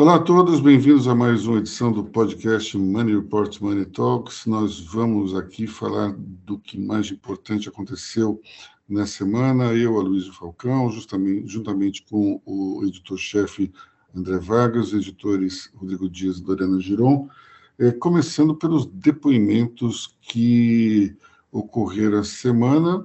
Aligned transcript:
Olá 0.00 0.14
a 0.14 0.20
todos, 0.20 0.60
bem-vindos 0.60 1.08
a 1.08 1.14
mais 1.14 1.44
uma 1.44 1.58
edição 1.58 1.90
do 1.90 2.04
podcast 2.04 2.78
Money 2.78 3.16
Report 3.16 3.60
Money 3.60 3.84
Talks. 3.84 4.46
Nós 4.46 4.78
vamos 4.78 5.34
aqui 5.34 5.66
falar 5.66 6.14
do 6.16 6.56
que 6.56 6.78
mais 6.78 7.10
importante 7.10 7.68
aconteceu 7.68 8.40
nessa 8.88 9.24
semana. 9.24 9.74
Eu, 9.74 9.98
Aloysio 9.98 10.32
Falcão, 10.32 10.88
justamente, 10.88 11.48
juntamente 11.48 12.06
com 12.08 12.40
o 12.46 12.84
editor-chefe 12.84 13.72
André 14.14 14.38
Vargas, 14.38 14.92
editores 14.92 15.68
Rodrigo 15.74 16.08
Dias 16.08 16.38
e 16.38 16.44
Doriana 16.44 16.78
Giron, 16.78 17.28
é, 17.76 17.90
começando 17.90 18.54
pelos 18.54 18.86
depoimentos 18.86 20.16
que 20.22 21.16
ocorreram 21.50 22.20
essa 22.20 22.36
semana, 22.36 23.04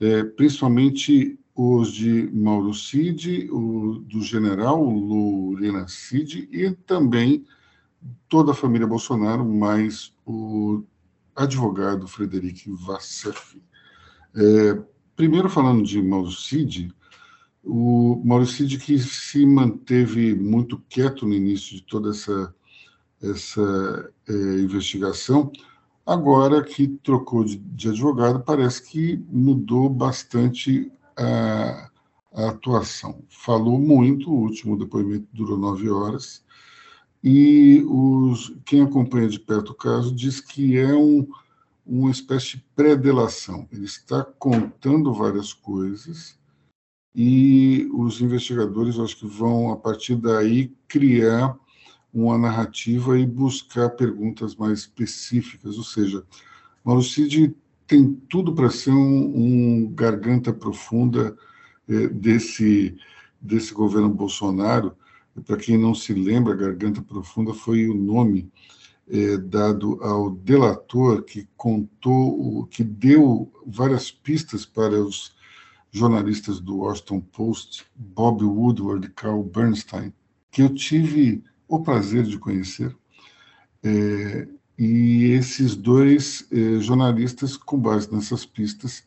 é, 0.00 0.24
principalmente 0.24 1.38
os 1.54 1.92
de 1.92 2.28
Mauro 2.32 2.74
Cid, 2.74 3.48
o 3.50 4.00
do 4.00 4.20
general 4.22 4.82
Lorena 4.82 5.86
Cid 5.86 6.48
e 6.50 6.70
também 6.72 7.44
toda 8.28 8.50
a 8.50 8.54
família 8.54 8.86
Bolsonaro, 8.86 9.44
mais 9.44 10.12
o 10.26 10.82
advogado 11.34 12.08
Frederico 12.08 12.74
Vassef. 12.74 13.62
É, 14.34 14.82
primeiro, 15.14 15.48
falando 15.48 15.84
de 15.84 16.02
Mauro 16.02 16.32
Cid, 16.32 16.92
o 17.62 18.20
Mauro 18.24 18.46
Cid 18.46 18.78
que 18.78 18.98
se 18.98 19.46
manteve 19.46 20.34
muito 20.34 20.82
quieto 20.88 21.24
no 21.24 21.34
início 21.34 21.76
de 21.76 21.82
toda 21.82 22.10
essa, 22.10 22.54
essa 23.22 24.12
é, 24.28 24.32
investigação, 24.58 25.52
agora 26.04 26.62
que 26.64 26.88
trocou 26.88 27.44
de, 27.44 27.56
de 27.56 27.88
advogado, 27.88 28.42
parece 28.42 28.82
que 28.82 29.24
mudou 29.30 29.88
bastante 29.88 30.90
a, 31.16 31.90
a 32.32 32.48
atuação. 32.50 33.24
Falou 33.28 33.78
muito, 33.78 34.30
o 34.30 34.40
último 34.40 34.76
depoimento 34.78 35.26
durou 35.32 35.58
nove 35.58 35.88
horas, 35.88 36.44
e 37.22 37.82
os, 37.88 38.54
quem 38.64 38.82
acompanha 38.82 39.28
de 39.28 39.40
perto 39.40 39.70
o 39.70 39.74
caso 39.74 40.14
diz 40.14 40.40
que 40.40 40.76
é 40.76 40.94
um, 40.94 41.26
uma 41.86 42.10
espécie 42.10 42.56
de 42.58 42.64
pré-delação. 42.76 43.66
Ele 43.72 43.86
está 43.86 44.22
contando 44.22 45.12
várias 45.14 45.52
coisas 45.52 46.38
e 47.14 47.88
os 47.94 48.20
investigadores, 48.20 48.98
acho 48.98 49.16
que 49.16 49.26
vão, 49.26 49.72
a 49.72 49.76
partir 49.76 50.16
daí, 50.16 50.74
criar 50.88 51.56
uma 52.12 52.36
narrativa 52.36 53.18
e 53.18 53.24
buscar 53.24 53.90
perguntas 53.90 54.54
mais 54.54 54.80
específicas. 54.80 55.78
Ou 55.78 55.84
seja, 55.84 56.24
Mauro 56.84 57.02
Cid 57.02 57.54
tem 57.94 58.12
tudo 58.28 58.52
para 58.52 58.70
ser 58.70 58.90
um, 58.90 59.84
um, 59.84 59.94
garganta 59.94 60.52
profunda 60.52 61.36
é, 61.88 62.08
desse, 62.08 62.96
desse 63.40 63.72
governo 63.72 64.08
Bolsonaro. 64.08 64.96
Para 65.46 65.56
quem 65.56 65.78
não 65.78 65.94
se 65.94 66.12
lembra, 66.12 66.56
Garganta 66.56 67.00
Profunda 67.00 67.54
foi 67.54 67.88
o 67.88 67.94
nome 67.94 68.50
é, 69.08 69.36
dado 69.36 70.02
ao 70.02 70.30
delator 70.30 71.22
que 71.22 71.46
contou, 71.56 72.66
que 72.66 72.82
deu 72.82 73.52
várias 73.64 74.10
pistas 74.10 74.66
para 74.66 75.00
os 75.00 75.36
jornalistas 75.92 76.58
do 76.58 76.78
Washington 76.78 77.20
Post, 77.20 77.86
Bob 77.94 78.44
Woodward 78.44 79.06
e 79.06 79.10
Carl 79.10 79.42
Bernstein, 79.44 80.12
que 80.50 80.62
eu 80.62 80.74
tive 80.74 81.44
o 81.68 81.80
prazer 81.80 82.24
de 82.24 82.38
conhecer. 82.38 82.96
É, 83.84 84.48
e 84.78 85.30
esses 85.32 85.76
dois 85.76 86.46
eh, 86.50 86.80
jornalistas, 86.80 87.56
com 87.56 87.78
base 87.78 88.12
nessas 88.12 88.44
pistas, 88.44 89.04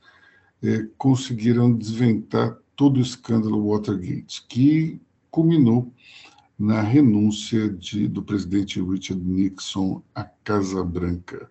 eh, 0.64 0.88
conseguiram 0.98 1.74
desventar 1.74 2.58
todo 2.76 2.98
o 2.98 3.02
escândalo 3.02 3.68
Watergate, 3.68 4.46
que 4.48 5.02
culminou 5.30 5.92
na 6.58 6.82
renúncia 6.82 7.70
de, 7.70 8.08
do 8.08 8.24
presidente 8.24 8.82
Richard 8.82 9.22
Nixon 9.22 10.02
à 10.16 10.24
Casa 10.24 10.84
Branca. 10.84 11.50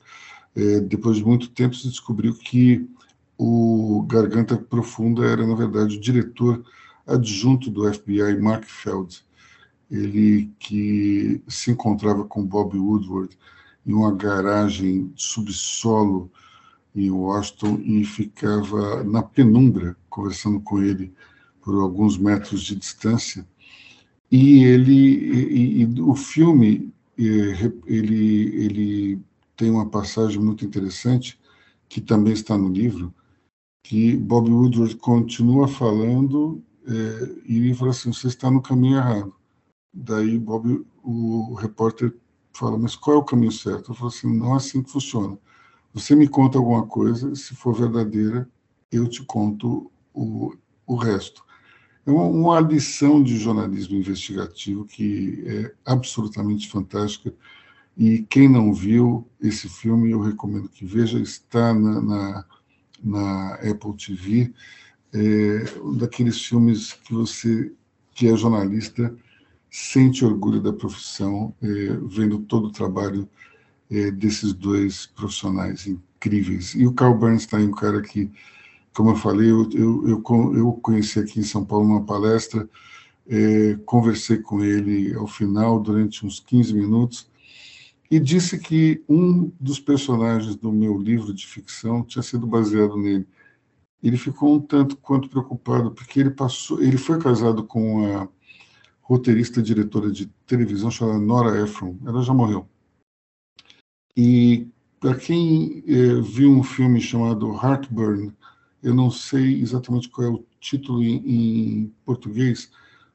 Eh, 0.54 0.80
depois 0.80 1.18
de 1.18 1.24
muito 1.24 1.50
tempo, 1.50 1.76
se 1.76 1.88
descobriu 1.88 2.34
que 2.34 2.88
o 3.38 4.02
Garganta 4.08 4.56
Profunda 4.56 5.26
era, 5.26 5.46
na 5.46 5.54
verdade, 5.54 5.96
o 5.96 6.00
diretor 6.00 6.64
adjunto 7.06 7.70
do 7.70 7.92
FBI, 7.92 8.40
Mark 8.40 8.64
Feld, 8.64 9.22
ele 9.90 10.50
que 10.58 11.40
se 11.46 11.70
encontrava 11.70 12.24
com 12.24 12.44
Bob 12.44 12.76
Woodward 12.76 13.36
em 13.86 13.92
uma 13.92 14.12
garagem 14.12 15.12
subsolo 15.14 16.30
em 16.94 17.10
Washington 17.10 17.78
e 17.84 18.04
ficava 18.04 19.04
na 19.04 19.22
penumbra 19.22 19.96
conversando 20.08 20.60
com 20.60 20.82
ele 20.82 21.12
por 21.62 21.80
alguns 21.80 22.16
metros 22.16 22.62
de 22.62 22.74
distância. 22.74 23.46
E 24.30 24.64
ele, 24.64 24.92
e, 24.92 25.82
e 25.82 26.00
o 26.00 26.14
filme, 26.14 26.92
eh, 27.18 27.72
ele, 27.86 28.64
ele 28.64 29.20
tem 29.56 29.70
uma 29.70 29.86
passagem 29.88 30.40
muito 30.40 30.64
interessante 30.64 31.38
que 31.88 32.00
também 32.00 32.32
está 32.32 32.56
no 32.56 32.68
livro, 32.68 33.14
que 33.82 34.16
Bob 34.16 34.50
Woodward 34.50 34.96
continua 34.96 35.68
falando 35.68 36.62
é, 36.86 37.34
e 37.46 37.56
ele 37.58 37.74
fala 37.74 37.90
assim: 37.90 38.12
você 38.12 38.28
está 38.28 38.50
no 38.50 38.62
caminho 38.62 38.96
errado. 38.96 39.34
Daí 39.92 40.38
Bob, 40.38 40.84
o 41.02 41.54
repórter 41.54 42.14
fala, 42.58 42.78
mas 42.78 42.96
qual 42.96 43.16
é 43.16 43.18
o 43.18 43.24
caminho 43.24 43.52
certo? 43.52 43.90
Eu 43.90 43.94
falo 43.94 44.08
assim, 44.08 44.34
não 44.36 44.54
é 44.54 44.56
assim 44.56 44.82
que 44.82 44.90
funciona. 44.90 45.38
Você 45.92 46.14
me 46.14 46.28
conta 46.28 46.58
alguma 46.58 46.86
coisa, 46.86 47.34
se 47.34 47.54
for 47.54 47.74
verdadeira, 47.74 48.48
eu 48.92 49.08
te 49.08 49.22
conto 49.24 49.90
o, 50.12 50.54
o 50.86 50.94
resto. 50.94 51.44
É 52.04 52.10
uma, 52.10 52.24
uma 52.24 52.60
lição 52.60 53.22
de 53.22 53.36
jornalismo 53.36 53.96
investigativo 53.96 54.84
que 54.84 55.42
é 55.46 55.74
absolutamente 55.84 56.68
fantástica. 56.68 57.34
E 57.96 58.22
quem 58.28 58.48
não 58.48 58.72
viu 58.72 59.26
esse 59.40 59.68
filme, 59.68 60.10
eu 60.10 60.20
recomendo 60.20 60.68
que 60.68 60.84
veja, 60.84 61.18
está 61.18 61.72
na, 61.72 62.00
na, 62.00 62.44
na 63.02 63.54
Apple 63.54 63.96
TV. 63.96 64.52
É 65.12 65.80
um 65.80 65.96
daqueles 65.96 66.44
filmes 66.44 66.92
que 66.92 67.14
você, 67.14 67.72
que 68.12 68.28
é 68.28 68.36
jornalista, 68.36 69.16
sente 69.76 70.24
orgulho 70.24 70.58
da 70.58 70.72
profissão, 70.72 71.54
é, 71.62 71.66
vendo 72.06 72.38
todo 72.38 72.68
o 72.68 72.72
trabalho 72.72 73.28
é, 73.90 74.10
desses 74.10 74.54
dois 74.54 75.04
profissionais 75.04 75.86
incríveis. 75.86 76.74
E 76.74 76.86
o 76.86 76.94
Carl 76.94 77.14
Bernstein, 77.14 77.68
um 77.68 77.72
cara 77.72 78.00
que, 78.00 78.30
como 78.94 79.10
eu 79.10 79.16
falei, 79.16 79.50
eu, 79.50 79.68
eu, 79.74 80.08
eu, 80.08 80.56
eu 80.56 80.72
conheci 80.80 81.18
aqui 81.18 81.40
em 81.40 81.42
São 81.42 81.62
Paulo 81.62 81.84
uma 81.84 82.06
palestra, 82.06 82.66
é, 83.28 83.78
conversei 83.84 84.38
com 84.38 84.64
ele 84.64 85.12
ao 85.14 85.26
final, 85.26 85.78
durante 85.78 86.24
uns 86.24 86.40
15 86.40 86.72
minutos, 86.72 87.30
e 88.10 88.18
disse 88.18 88.58
que 88.58 89.04
um 89.06 89.52
dos 89.60 89.78
personagens 89.78 90.56
do 90.56 90.72
meu 90.72 90.96
livro 90.96 91.34
de 91.34 91.46
ficção 91.46 92.02
tinha 92.02 92.22
sido 92.22 92.46
baseado 92.46 92.96
nele. 92.96 93.26
Ele 94.02 94.16
ficou 94.16 94.54
um 94.54 94.60
tanto 94.60 94.96
quanto 94.96 95.28
preocupado, 95.28 95.90
porque 95.90 96.18
ele 96.18 96.30
passou, 96.30 96.82
ele 96.82 96.96
foi 96.96 97.18
casado 97.18 97.62
com 97.62 98.06
a 98.16 98.26
roteirista 99.06 99.60
e 99.60 99.62
diretora 99.62 100.10
de 100.10 100.26
televisão 100.46 100.90
chamada 100.90 101.18
Nora 101.18 101.62
Ephron. 101.62 101.96
Ela 102.04 102.22
já 102.22 102.34
morreu. 102.34 102.68
E 104.16 104.66
para 104.98 105.14
quem 105.14 105.84
é, 105.86 106.20
viu 106.20 106.50
um 106.50 106.64
filme 106.64 107.00
chamado 107.00 107.54
Heartburn, 107.54 108.32
eu 108.82 108.92
não 108.92 109.08
sei 109.08 109.60
exatamente 109.60 110.08
qual 110.08 110.26
é 110.26 110.30
o 110.30 110.44
título 110.58 111.04
em, 111.04 111.22
em 111.24 111.94
português, 112.04 112.70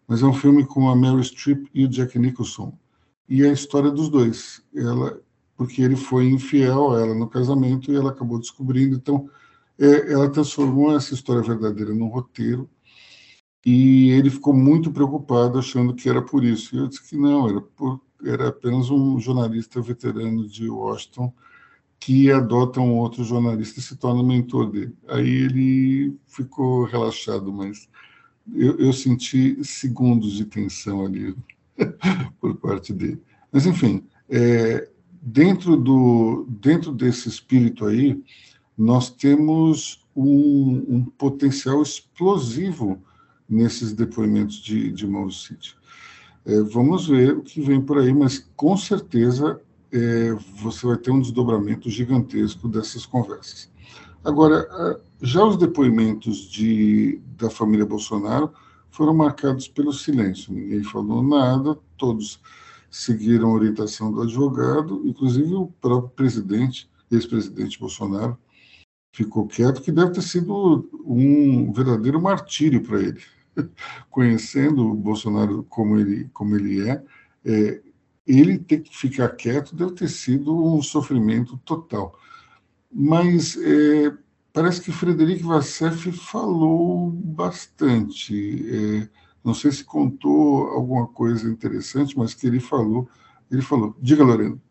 mas 0.07 0.23
é 0.23 0.25
um 0.25 0.33
filme 0.33 0.65
com 0.65 0.89
a 0.89 0.95
Meryl 0.95 1.21
Streep 1.23 1.67
e 1.73 1.83
o 1.83 1.89
Jack 1.89 2.17
Nicholson. 2.17 2.77
E 3.27 3.43
é 3.43 3.49
a 3.49 3.53
história 3.53 3.91
dos 3.91 4.07
dois. 4.07 4.63
Ela, 4.73 5.19
porque 5.57 5.81
ele 5.81 5.97
foi 5.97 6.29
infiel 6.29 6.91
a 6.91 7.01
ela 7.01 7.13
no 7.13 7.27
casamento 7.27 7.91
e 7.91 7.95
ela 7.95 8.11
acabou 8.11 8.39
descobrindo. 8.39 8.95
Então, 8.95 9.29
é, 9.77 10.13
ela 10.13 10.29
transformou 10.29 10.95
essa 10.95 11.13
história 11.13 11.41
verdadeira 11.41 11.93
num 11.93 12.07
roteiro 12.07 12.69
e 13.65 14.09
ele 14.11 14.29
ficou 14.29 14.53
muito 14.53 14.91
preocupado, 14.91 15.59
achando 15.59 15.93
que 15.93 16.09
era 16.09 16.21
por 16.21 16.43
isso. 16.43 16.75
E 16.75 16.79
eu 16.79 16.87
disse 16.87 17.07
que 17.07 17.15
não, 17.15 17.47
era, 17.47 17.61
por, 17.61 18.01
era 18.23 18.47
apenas 18.49 18.89
um 18.89 19.19
jornalista 19.19 19.81
veterano 19.81 20.47
de 20.47 20.69
Washington 20.69 21.31
que 21.99 22.31
adota 22.31 22.79
um 22.79 22.97
outro 22.97 23.23
jornalista 23.23 23.79
e 23.79 23.83
se 23.83 23.95
torna 23.95 24.23
mentor 24.23 24.71
dele. 24.71 24.95
Aí 25.07 25.27
ele 25.27 26.17
ficou 26.25 26.85
relaxado, 26.85 27.53
mas 27.53 27.87
eu, 28.55 28.79
eu 28.79 28.91
senti 28.91 29.63
segundos 29.63 30.33
de 30.33 30.45
tensão 30.45 31.05
ali 31.05 31.35
por 32.41 32.55
parte 32.55 32.91
dele. 32.91 33.21
Mas, 33.51 33.67
enfim, 33.67 34.03
é, 34.27 34.89
dentro, 35.21 35.77
do, 35.77 36.47
dentro 36.49 36.91
desse 36.91 37.29
espírito 37.29 37.85
aí, 37.85 38.19
nós 38.75 39.11
temos 39.11 40.03
um, 40.15 40.95
um 40.95 41.05
potencial 41.05 41.83
explosivo 41.83 42.99
nesses 43.51 43.93
depoimentos 43.93 44.55
de, 44.55 44.91
de 44.91 45.05
Mauro 45.05 45.31
Cid. 45.31 45.75
É, 46.45 46.61
vamos 46.61 47.07
ver 47.07 47.37
o 47.37 47.41
que 47.41 47.61
vem 47.61 47.81
por 47.81 47.99
aí, 47.99 48.13
mas 48.13 48.49
com 48.55 48.75
certeza 48.77 49.61
é, 49.91 50.31
você 50.61 50.87
vai 50.87 50.97
ter 50.97 51.11
um 51.11 51.19
desdobramento 51.19 51.89
gigantesco 51.89 52.67
dessas 52.69 53.05
conversas. 53.05 53.69
Agora, 54.23 55.01
já 55.21 55.43
os 55.43 55.57
depoimentos 55.57 56.49
de, 56.49 57.19
da 57.37 57.49
família 57.49 57.85
Bolsonaro 57.85 58.51
foram 58.91 59.13
marcados 59.13 59.67
pelo 59.67 59.91
silêncio. 59.91 60.53
Ninguém 60.53 60.83
falou 60.83 61.23
nada, 61.23 61.77
todos 61.97 62.39
seguiram 62.89 63.49
a 63.49 63.53
orientação 63.53 64.11
do 64.11 64.21
advogado, 64.21 65.01
inclusive 65.05 65.55
o 65.55 65.67
próprio 65.79 66.11
presidente, 66.11 66.89
ex-presidente 67.09 67.79
Bolsonaro, 67.79 68.37
ficou 69.13 69.47
quieto, 69.47 69.81
que 69.81 69.91
deve 69.91 70.11
ter 70.11 70.21
sido 70.21 70.89
um 71.05 71.71
verdadeiro 71.71 72.21
martírio 72.21 72.81
para 72.81 72.99
ele. 73.01 73.21
Conhecendo 74.09 74.89
o 74.89 74.95
Bolsonaro 74.95 75.63
como 75.63 75.97
ele, 75.97 76.29
como 76.33 76.55
ele 76.55 76.89
é, 76.89 77.03
é, 77.45 77.81
ele 78.25 78.57
ter 78.59 78.81
que 78.81 78.95
ficar 78.95 79.29
quieto 79.29 79.75
deve 79.75 79.93
ter 79.93 80.09
sido 80.09 80.55
um 80.55 80.81
sofrimento 80.81 81.57
total. 81.59 82.17
Mas 82.91 83.57
é, 83.57 84.15
parece 84.53 84.81
que 84.81 84.91
Frederico 84.91 85.47
Vassef 85.47 86.11
falou 86.11 87.09
bastante. 87.11 89.03
É, 89.03 89.09
não 89.43 89.53
sei 89.53 89.71
se 89.71 89.83
contou 89.83 90.67
alguma 90.67 91.07
coisa 91.07 91.49
interessante, 91.49 92.17
mas 92.17 92.33
que 92.33 92.47
ele 92.47 92.59
falou. 92.59 93.09
Ele 93.49 93.61
falou. 93.61 93.95
Diga, 93.99 94.23
Lorena. 94.23 94.61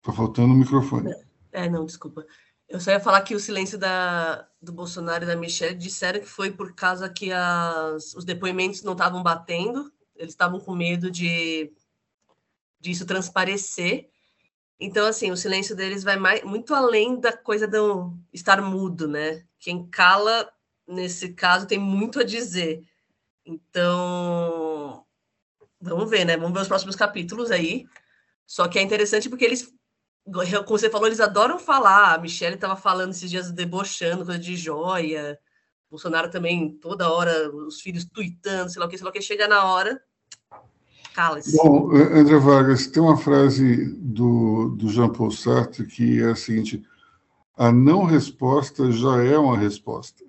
Está 0.00 0.12
faltando 0.12 0.52
o 0.52 0.56
microfone. 0.56 1.14
É, 1.52 1.68
não, 1.68 1.86
desculpa. 1.86 2.26
Eu 2.72 2.80
só 2.80 2.90
ia 2.90 2.98
falar 2.98 3.20
que 3.20 3.34
o 3.34 3.38
silêncio 3.38 3.76
da, 3.76 4.48
do 4.60 4.72
Bolsonaro 4.72 5.24
e 5.24 5.26
da 5.26 5.36
Michelle 5.36 5.76
disseram 5.76 6.20
que 6.20 6.26
foi 6.26 6.50
por 6.50 6.74
causa 6.74 7.06
que 7.06 7.30
as, 7.30 8.14
os 8.14 8.24
depoimentos 8.24 8.82
não 8.82 8.92
estavam 8.92 9.22
batendo, 9.22 9.92
eles 10.16 10.32
estavam 10.32 10.58
com 10.58 10.74
medo 10.74 11.10
de 11.10 11.70
disso 12.80 13.04
transparecer. 13.04 14.08
Então, 14.80 15.06
assim, 15.06 15.30
o 15.30 15.36
silêncio 15.36 15.76
deles 15.76 16.02
vai 16.02 16.16
mais, 16.16 16.42
muito 16.44 16.74
além 16.74 17.20
da 17.20 17.36
coisa 17.36 17.68
de 17.68 17.76
estar 18.32 18.62
mudo, 18.62 19.06
né? 19.06 19.44
Quem 19.58 19.86
cala, 19.86 20.50
nesse 20.88 21.34
caso, 21.34 21.66
tem 21.66 21.78
muito 21.78 22.20
a 22.20 22.24
dizer. 22.24 22.82
Então, 23.44 25.04
vamos 25.78 26.08
ver, 26.08 26.24
né? 26.24 26.38
Vamos 26.38 26.54
ver 26.54 26.62
os 26.62 26.68
próximos 26.68 26.96
capítulos 26.96 27.50
aí. 27.50 27.86
Só 28.46 28.66
que 28.66 28.78
é 28.78 28.82
interessante 28.82 29.28
porque 29.28 29.44
eles, 29.44 29.70
como 30.24 30.78
você 30.78 30.88
falou, 30.88 31.06
eles 31.06 31.20
adoram 31.20 31.58
falar. 31.58 32.14
A 32.14 32.18
Michelle 32.18 32.54
estava 32.54 32.76
falando 32.76 33.10
esses 33.10 33.30
dias 33.30 33.50
debochando, 33.50 34.24
coisa 34.24 34.38
de 34.38 34.56
joia. 34.56 35.38
Bolsonaro 35.90 36.30
também, 36.30 36.70
toda 36.70 37.10
hora, 37.10 37.54
os 37.54 37.80
filhos 37.80 38.06
tuitando, 38.06 38.70
sei 38.70 38.80
lá 38.80 38.86
o 38.86 38.88
que, 38.88 38.96
sei 38.96 39.04
lá 39.04 39.10
o 39.10 39.12
que, 39.12 39.20
chega 39.20 39.46
na 39.46 39.64
hora, 39.64 40.02
cala-se. 41.12 41.54
Bom, 41.54 41.90
André 41.94 42.38
Vargas, 42.38 42.86
tem 42.86 43.02
uma 43.02 43.18
frase 43.18 43.92
do, 43.96 44.70
do 44.70 44.88
Jean-Paul 44.88 45.30
Sartre 45.30 45.86
que 45.86 46.22
é 46.22 46.30
a 46.30 46.34
seguinte: 46.34 46.82
a 47.54 47.70
não 47.70 48.04
resposta 48.04 48.90
já 48.90 49.22
é 49.22 49.36
uma 49.36 49.58
resposta. 49.58 50.24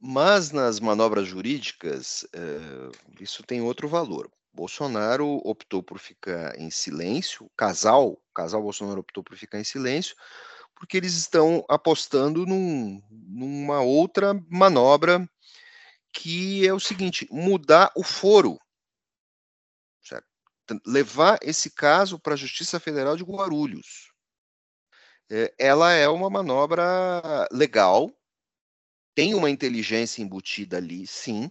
Mas 0.00 0.52
nas 0.52 0.78
manobras 0.78 1.26
jurídicas, 1.26 2.26
eh, 2.32 2.90
isso 3.20 3.42
tem 3.44 3.62
outro 3.62 3.88
valor. 3.88 4.30
Bolsonaro 4.52 5.40
optou 5.44 5.82
por 5.82 5.98
ficar 5.98 6.58
em 6.58 6.70
silêncio, 6.70 7.46
o 7.46 7.50
casal, 7.56 8.20
casal 8.34 8.62
Bolsonaro 8.62 9.00
optou 9.00 9.22
por 9.24 9.36
ficar 9.36 9.58
em 9.58 9.64
silêncio, 9.64 10.14
porque 10.74 10.96
eles 10.96 11.14
estão 11.14 11.64
apostando 11.68 12.44
num, 12.46 13.02
numa 13.10 13.80
outra 13.80 14.34
manobra 14.48 15.28
que 16.12 16.66
é 16.66 16.72
o 16.72 16.80
seguinte: 16.80 17.26
mudar 17.30 17.90
o 17.96 18.02
foro, 18.02 18.58
certo? 20.02 20.26
levar 20.86 21.38
esse 21.42 21.70
caso 21.70 22.18
para 22.18 22.34
a 22.34 22.36
Justiça 22.36 22.78
Federal 22.78 23.16
de 23.16 23.24
Guarulhos. 23.24 24.12
É, 25.30 25.54
ela 25.58 25.92
é 25.92 26.08
uma 26.08 26.28
manobra 26.28 27.48
legal, 27.50 28.10
tem 29.14 29.34
uma 29.34 29.50
inteligência 29.50 30.22
embutida 30.22 30.76
ali, 30.76 31.06
sim, 31.06 31.50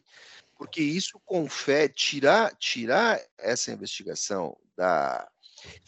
porque 0.61 0.79
isso 0.79 1.19
confere 1.25 1.91
tirar 1.91 2.55
tirar 2.55 3.19
essa 3.35 3.71
investigação 3.71 4.55
da 4.77 5.27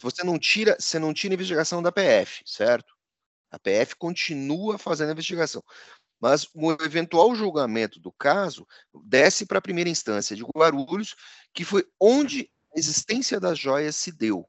você 0.00 0.24
não 0.24 0.36
tira 0.36 0.76
você 0.80 0.98
não 0.98 1.14
tira 1.14 1.32
a 1.32 1.36
investigação 1.36 1.80
da 1.80 1.92
PF, 1.92 2.42
certo? 2.44 2.92
A 3.52 3.56
PF 3.56 3.94
continua 3.94 4.76
fazendo 4.76 5.10
a 5.10 5.12
investigação, 5.12 5.62
mas 6.20 6.48
o 6.52 6.72
eventual 6.72 7.36
julgamento 7.36 8.00
do 8.00 8.10
caso 8.10 8.66
desce 9.04 9.46
para 9.46 9.58
a 9.58 9.62
primeira 9.62 9.88
instância 9.88 10.34
de 10.34 10.42
Guarulhos, 10.42 11.14
que 11.52 11.64
foi 11.64 11.86
onde 12.00 12.50
a 12.74 12.76
existência 12.76 13.38
das 13.38 13.56
joias 13.56 13.94
se 13.94 14.10
deu 14.10 14.44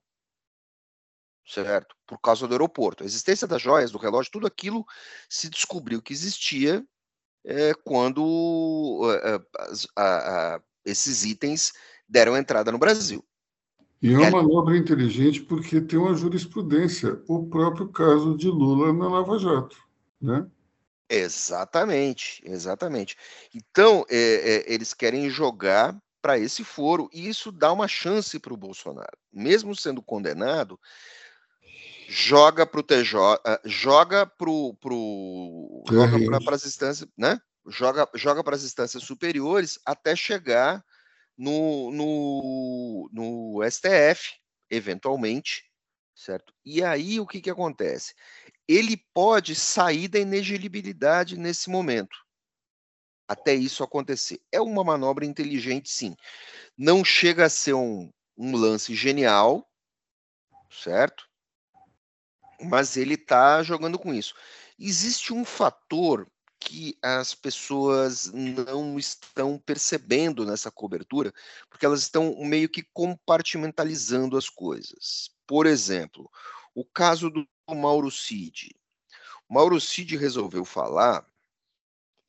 certo? 1.48 1.96
Por 2.08 2.20
causa 2.20 2.48
do 2.48 2.56
aeroporto. 2.56 3.04
A 3.04 3.06
existência 3.06 3.48
das 3.48 3.62
joias, 3.62 3.92
do 3.92 4.00
relógio, 4.00 4.32
tudo 4.32 4.48
aquilo 4.48 4.84
se 5.30 5.48
descobriu 5.48 6.02
que 6.02 6.12
existia 6.12 6.84
é, 7.46 7.74
quando 7.84 9.02
é, 9.24 9.40
a, 9.96 10.56
a, 10.56 10.62
esses 10.84 11.24
itens 11.24 11.74
deram 12.08 12.36
entrada 12.36 12.72
no 12.72 12.78
Brasil. 12.78 13.24
E 14.02 14.14
é 14.14 14.18
uma 14.18 14.32
manobra 14.44 14.78
inteligente 14.78 15.42
porque 15.42 15.82
tem 15.82 15.98
uma 15.98 16.14
jurisprudência, 16.14 17.22
o 17.28 17.48
próprio 17.48 17.88
caso 17.88 18.38
de 18.38 18.48
Lula 18.48 18.92
na 18.92 19.08
Lava 19.08 19.40
Jato, 19.40 19.78
né? 20.22 20.46
Exatamente, 21.10 22.42
exatamente. 22.44 23.16
Então, 23.54 24.06
é, 24.10 24.18
é, 24.18 24.74
eles 24.74 24.94
querem 24.94 25.30
jogar 25.30 25.96
para 26.22 26.40
esse 26.40 26.64
foro 26.64 27.08
e 27.14 27.28
isso 27.28 27.52
dá 27.52 27.72
uma 27.72 27.88
chance 27.88 28.40
para 28.40 28.54
o 28.54 28.58
Bolsonaro. 28.58 29.18
Mesmo 29.32 29.76
sendo 29.76 30.02
condenado, 30.02 30.80
joga 32.08 32.66
para 32.66 32.80
o 32.80 32.84
TJ, 32.84 33.40
joga 33.66 34.26
para 34.26 34.48
pro, 34.80 35.84
joga 35.90 36.44
para 36.44 36.56
as 36.56 36.66
instâncias, 36.66 37.10
né? 37.18 37.40
Joga, 37.68 38.08
joga 38.14 38.44
para 38.44 38.56
as 38.56 38.64
instâncias 38.64 39.04
superiores 39.04 39.80
até 39.86 40.16
chegar 40.16 40.84
no, 41.38 41.92
no, 41.92 43.10
no 43.12 43.70
STF, 43.70 44.36
eventualmente, 44.70 45.64
certo? 46.16 46.54
E 46.64 46.84
aí 46.84 47.20
o 47.20 47.28
que, 47.28 47.42
que 47.42 47.50
acontece? 47.50 48.14
Ele 48.68 48.98
pode 49.14 49.56
sair 49.56 50.08
da 50.08 50.20
inelegibilidade 50.20 51.38
nesse 51.38 51.70
momento, 51.70 52.18
até 53.28 53.54
isso 53.54 53.84
acontecer. 53.84 54.40
É 54.52 54.62
uma 54.62 54.84
manobra 54.84 55.26
inteligente, 55.26 55.90
sim. 55.90 56.16
Não 56.78 57.04
chega 57.04 57.46
a 57.46 57.50
ser 57.50 57.74
um, 57.74 58.12
um 58.38 58.56
lance 58.56 58.94
genial, 58.96 59.68
certo? 60.70 61.28
Mas 62.62 62.98
ele 62.98 63.16
está 63.16 63.62
jogando 63.64 64.00
com 64.00 64.14
isso. 64.14 64.34
Existe 64.80 65.34
um 65.34 65.46
fator 65.46 66.30
que 66.60 66.98
as 67.02 67.36
pessoas 67.36 68.32
não 68.34 68.98
estão 68.98 69.58
percebendo 69.60 70.46
nessa 70.46 70.72
cobertura, 70.72 71.34
porque 71.70 71.86
elas 71.86 72.02
estão 72.02 72.36
meio 72.44 72.68
que 72.68 72.82
compartimentalizando 72.82 74.38
as 74.38 74.50
coisas. 74.50 75.30
Por 75.46 75.66
exemplo, 75.68 76.30
o 76.74 76.84
caso 76.84 77.30
do 77.30 77.48
Mauro 77.70 78.10
Cid. 78.10 78.76
O 79.48 79.54
Mauro 79.54 79.80
Cid 79.80 80.18
resolveu 80.18 80.66
falar 80.66 81.26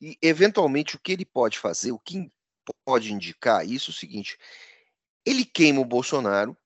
e, 0.00 0.18
eventualmente, 0.20 0.96
o 0.96 0.98
que 0.98 1.12
ele 1.12 1.24
pode 1.24 1.58
fazer, 1.58 1.92
o 1.92 1.98
que 1.98 2.30
pode 2.84 3.12
indicar 3.12 3.66
isso 3.66 3.90
é 3.90 3.92
o 3.92 3.96
seguinte: 3.96 4.38
ele 5.24 5.44
queima 5.44 5.80
o 5.80 5.84
Bolsonaro, 5.84 6.56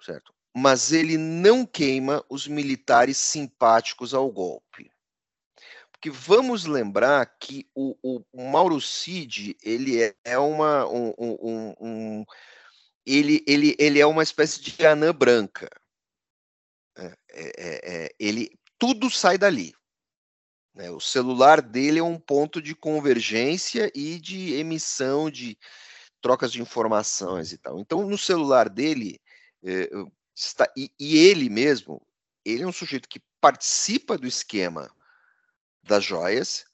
certo? 0.00 0.34
Mas 0.54 0.92
ele 0.92 1.16
não 1.16 1.64
queima 1.64 2.24
os 2.28 2.46
militares 2.46 3.16
simpáticos 3.16 4.14
ao 4.14 4.30
golpe. 4.30 4.90
Porque 5.92 6.10
vamos 6.10 6.64
lembrar 6.64 7.26
que 7.38 7.68
o, 7.74 7.94
o 8.02 8.50
Mauro 8.50 8.80
Cid 8.80 9.56
ele 9.62 10.02
é, 10.02 10.14
é 10.24 10.38
uma 10.38 10.86
um, 10.88 11.14
um, 11.18 11.74
um, 11.80 12.24
ele, 13.04 13.44
ele, 13.46 13.76
ele 13.78 14.00
é 14.00 14.06
uma 14.06 14.22
espécie 14.22 14.60
de 14.60 14.86
anã 14.86 15.12
branca. 15.12 15.68
É, 16.96 17.04
é, 17.04 17.16
é, 17.32 18.04
é, 18.04 18.14
ele 18.18 18.50
tudo 18.78 19.10
sai 19.10 19.36
dali. 19.36 19.74
Né? 20.74 20.90
O 20.90 21.00
celular 21.00 21.60
dele 21.60 21.98
é 21.98 22.02
um 22.02 22.18
ponto 22.18 22.62
de 22.62 22.74
convergência 22.74 23.90
e 23.94 24.18
de 24.18 24.54
emissão 24.54 25.30
de 25.30 25.58
trocas 26.22 26.50
de 26.50 26.62
informações 26.62 27.52
e 27.52 27.58
tal. 27.58 27.78
Então, 27.78 28.08
no 28.08 28.16
celular 28.16 28.68
dele, 28.68 29.20
é, 29.62 29.90
está, 30.46 30.70
e, 30.76 30.90
e 30.98 31.18
ele 31.18 31.48
mesmo, 31.48 32.00
ele 32.44 32.62
é 32.62 32.66
um 32.66 32.72
sujeito 32.72 33.08
que 33.08 33.20
participa 33.40 34.16
do 34.16 34.26
esquema 34.26 34.90
das 35.82 36.04
joias, 36.04 36.64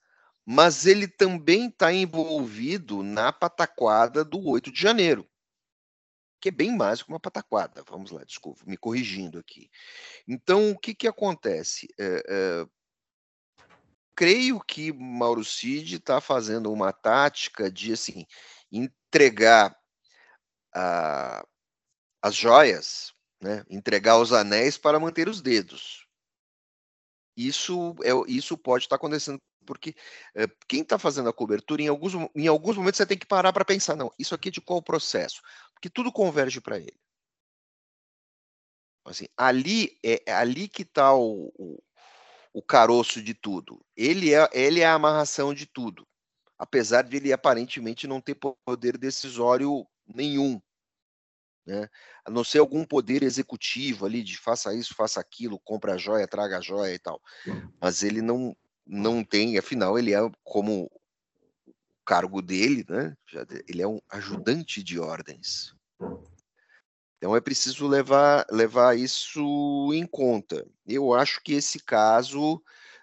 mas 0.45 0.87
ele 0.87 1.09
também 1.09 1.69
está 1.69 1.93
envolvido 1.93 3.03
na 3.03 3.33
pataquada 3.33 4.25
do 4.25 4.47
8 4.47 4.71
de 4.71 4.81
janeiro, 4.81 5.29
que 6.41 6.49
é 6.49 6.53
bem 6.53 6.77
mais 6.77 7.03
que 7.03 7.09
uma 7.09 7.19
pataquada. 7.19 7.83
Vamos 7.89 8.11
lá, 8.13 8.23
desculpa, 8.25 8.63
me 8.65 8.77
corrigindo 8.77 9.39
aqui. 9.39 9.69
Então, 10.27 10.71
o 10.71 10.79
que, 10.79 10.95
que 10.95 11.09
acontece? 11.09 11.89
É, 11.99 12.23
é, 12.29 12.67
creio 14.15 14.61
que 14.61 14.93
Mauro 14.93 15.45
Cid 15.45 15.97
está 15.97 16.21
fazendo 16.21 16.73
uma 16.73 16.93
tática 16.93 17.71
de 17.71 17.93
assim 17.93 18.25
entregar 18.71 19.77
a, 20.73 21.45
as 22.23 22.35
joias 22.35 23.16
né? 23.47 23.65
Entregar 23.71 24.19
os 24.19 24.33
anéis 24.33 24.77
para 24.77 24.99
manter 24.99 25.29
os 25.29 25.41
dedos. 25.41 26.07
Isso, 27.37 27.95
é, 28.03 28.11
isso 28.31 28.57
pode 28.57 28.85
estar 28.85 28.97
acontecendo 28.97 29.39
porque 29.65 29.95
é, 30.35 30.47
quem 30.69 30.83
está 30.83 30.99
fazendo 30.99 31.29
a 31.29 31.33
cobertura, 31.33 31.83
em 31.83 31.89
alguns, 31.89 32.15
em 32.35 32.47
alguns 32.47 32.77
momentos 32.77 32.99
você 32.99 33.07
tem 33.07 33.19
que 33.19 33.27
parar 33.27 33.53
para 33.53 33.65
pensar, 33.65 33.97
não, 33.97 34.13
isso 34.19 34.35
aqui 34.35 34.49
é 34.49 34.53
de 34.53 34.61
qual 34.61 34.81
processo? 34.81 35.43
Porque 35.75 35.91
tudo 35.91 36.13
converge 36.13 36.61
para 36.61 36.79
ele. 36.79 36.97
Assim, 39.05 39.27
ali 39.37 39.99
é, 40.05 40.23
é 40.27 40.33
ali 40.33 40.69
que 40.69 40.83
está 40.83 41.15
o, 41.15 41.53
o, 41.57 41.83
o, 42.53 42.63
caroço 42.63 43.23
de 43.23 43.35
tudo. 43.35 43.85
Ele 43.97 44.33
é, 44.33 44.49
ele 44.53 44.81
é 44.81 44.87
a 44.87 44.95
amarração 44.95 45.53
de 45.53 45.67
tudo, 45.67 46.07
apesar 46.59 47.03
de 47.03 47.17
ele 47.17 47.33
aparentemente 47.33 48.07
não 48.07 48.21
ter 48.21 48.37
poder 48.65 48.97
decisório 48.97 49.87
nenhum. 50.07 50.61
Né? 51.67 51.89
A 52.25 52.31
não 52.31 52.45
ser 52.45 52.61
algum 52.61 52.85
poder 52.85 53.23
executivo 53.23 54.07
ali 54.07 54.23
de 54.23 54.39
faça 54.39 54.73
isso, 54.73 54.95
faça 54.95 55.19
aquilo, 55.19 55.59
compra 55.59 55.95
a 55.95 55.99
joia, 55.99 56.29
traga 56.29 56.59
a 56.59 56.61
joia 56.61 56.95
e 56.95 56.99
tal. 56.99 57.21
Mas 57.81 58.03
ele 58.03 58.23
não, 58.23 58.57
não 58.87 59.25
tem, 59.25 59.59
afinal, 59.59 59.99
ele 59.99 60.15
é 60.15 60.19
como 60.45 60.85
o 60.85 61.75
cargo 62.05 62.41
dele, 62.41 62.87
né? 62.89 63.17
Ele 63.69 63.83
é 63.83 63.89
um 63.89 64.01
ajudante 64.09 64.83
de 64.83 65.01
ordens. 65.01 65.75
Então 67.19 67.35
é 67.35 67.41
preciso 67.41 67.89
levar, 67.89 68.47
levar 68.51 68.97
isso 68.97 69.91
em 69.93 70.07
conta. 70.07 70.65
Eu 70.87 71.13
acho 71.15 71.43
que 71.43 71.55
esse 71.55 71.81
caso 71.81 72.63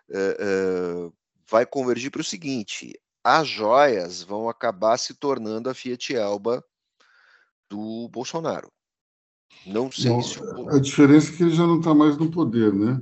uh, 0.10 1.08
uh, 1.08 1.14
vai 1.50 1.66
convergir 1.66 2.12
para 2.12 2.22
o 2.22 2.24
seguinte: 2.24 2.94
as 3.24 3.48
joias 3.48 4.22
vão 4.24 4.48
acabar 4.48 4.98
se 4.98 5.16
tornando 5.16 5.70
a 5.70 5.74
Fiat 5.74 6.16
Elba 6.16 6.64
do 7.74 8.08
Bolsonaro. 8.10 8.72
Não 9.66 9.92
sei 9.92 10.12
Bom, 10.12 10.22
se. 10.22 10.40
A 10.70 10.80
diferença 10.80 11.32
é 11.32 11.36
que 11.36 11.44
ele 11.44 11.56
já 11.56 11.66
não 11.66 11.80
está 11.80 11.94
mais 11.94 12.18
no 12.18 12.30
poder, 12.30 12.74
né? 12.74 13.02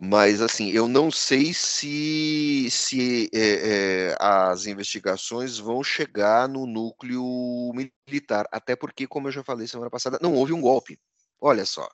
Mas, 0.00 0.42
assim, 0.42 0.68
eu 0.70 0.86
não 0.86 1.10
sei 1.10 1.54
se, 1.54 2.68
se 2.70 3.30
é, 3.32 4.10
é, 4.10 4.16
as 4.20 4.66
investigações 4.66 5.58
vão 5.58 5.82
chegar 5.82 6.46
no 6.48 6.66
núcleo 6.66 7.72
militar. 7.72 8.46
Até 8.52 8.76
porque, 8.76 9.06
como 9.06 9.28
eu 9.28 9.32
já 9.32 9.42
falei 9.42 9.66
semana 9.66 9.90
passada, 9.90 10.18
não 10.20 10.34
houve 10.34 10.52
um 10.52 10.60
golpe. 10.60 10.98
Olha 11.40 11.64
só. 11.64 11.88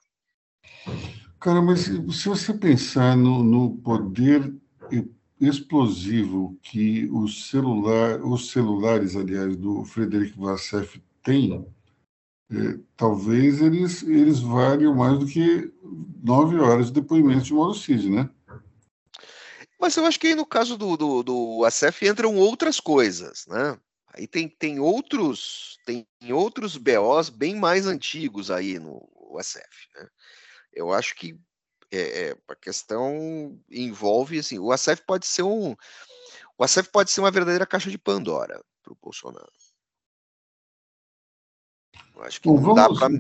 Cara, 1.39 1.63
mas 1.63 1.83
se 1.83 2.29
você 2.29 2.53
pensar 2.55 3.17
no, 3.17 3.43
no 3.45 3.77
poder 3.79 4.53
explosivo 5.43 6.57
que 6.63 7.09
os, 7.11 7.49
celular, 7.51 8.25
os 8.25 8.51
celulares, 8.51 9.17
aliás, 9.17 9.57
do 9.57 9.85
Frederic 9.85 10.39
Vassef 10.39 11.03
têm, 11.23 11.67
é, 12.51 12.79
talvez 12.97 13.61
eles, 13.61 14.03
eles 14.03 14.39
valham 14.39 14.95
mais 14.95 15.19
do 15.19 15.27
que 15.27 15.73
nove 16.23 16.59
horas 16.59 16.87
de 16.87 17.01
depoimento 17.01 17.45
de 17.45 17.55
Mauro 17.55 17.75
Cid, 17.75 18.09
né? 18.09 18.31
Mas 19.81 19.97
eu 19.97 20.07
acho 20.07 20.21
que 20.21 20.29
aí 20.29 20.35
no 20.37 20.47
caso 20.47 20.79
do, 20.79 20.97
do, 20.97 21.23
do 21.25 21.65
ACF 21.65 22.07
entram 22.07 22.37
outras 22.37 22.79
coisas, 22.79 23.45
né? 23.49 23.77
Aí 24.15 24.29
tem, 24.29 24.49
tem 24.49 24.79
outros 24.79 25.79
tem 25.85 26.07
outros 26.31 26.77
BOs 26.77 27.31
bem 27.31 27.57
mais 27.57 27.87
antigos 27.87 28.51
aí 28.51 28.79
no 28.79 29.03
ACF, 29.37 29.89
né? 29.97 30.07
Eu 30.73 30.93
acho 30.93 31.17
que 31.17 31.37
é, 31.93 32.31
é, 32.31 32.37
a 32.49 32.55
questão 32.57 33.59
envolve 33.71 34.39
assim, 34.39 34.59
o 34.59 34.73
ACF 34.73 35.03
pode 35.07 35.27
ser 35.27 35.43
um 35.43 35.77
o 36.59 36.65
ACF 36.65 36.91
pode 36.91 37.11
ser 37.11 37.21
uma 37.21 37.31
verdadeira 37.31 37.67
caixa 37.67 37.91
de 37.91 37.99
Pandora 37.99 38.63
para 38.83 38.93
o 38.93 38.99
Bolsonaro. 39.03 39.51
Acho 42.21 42.41
que 42.41 42.49
Bom, 42.49 42.61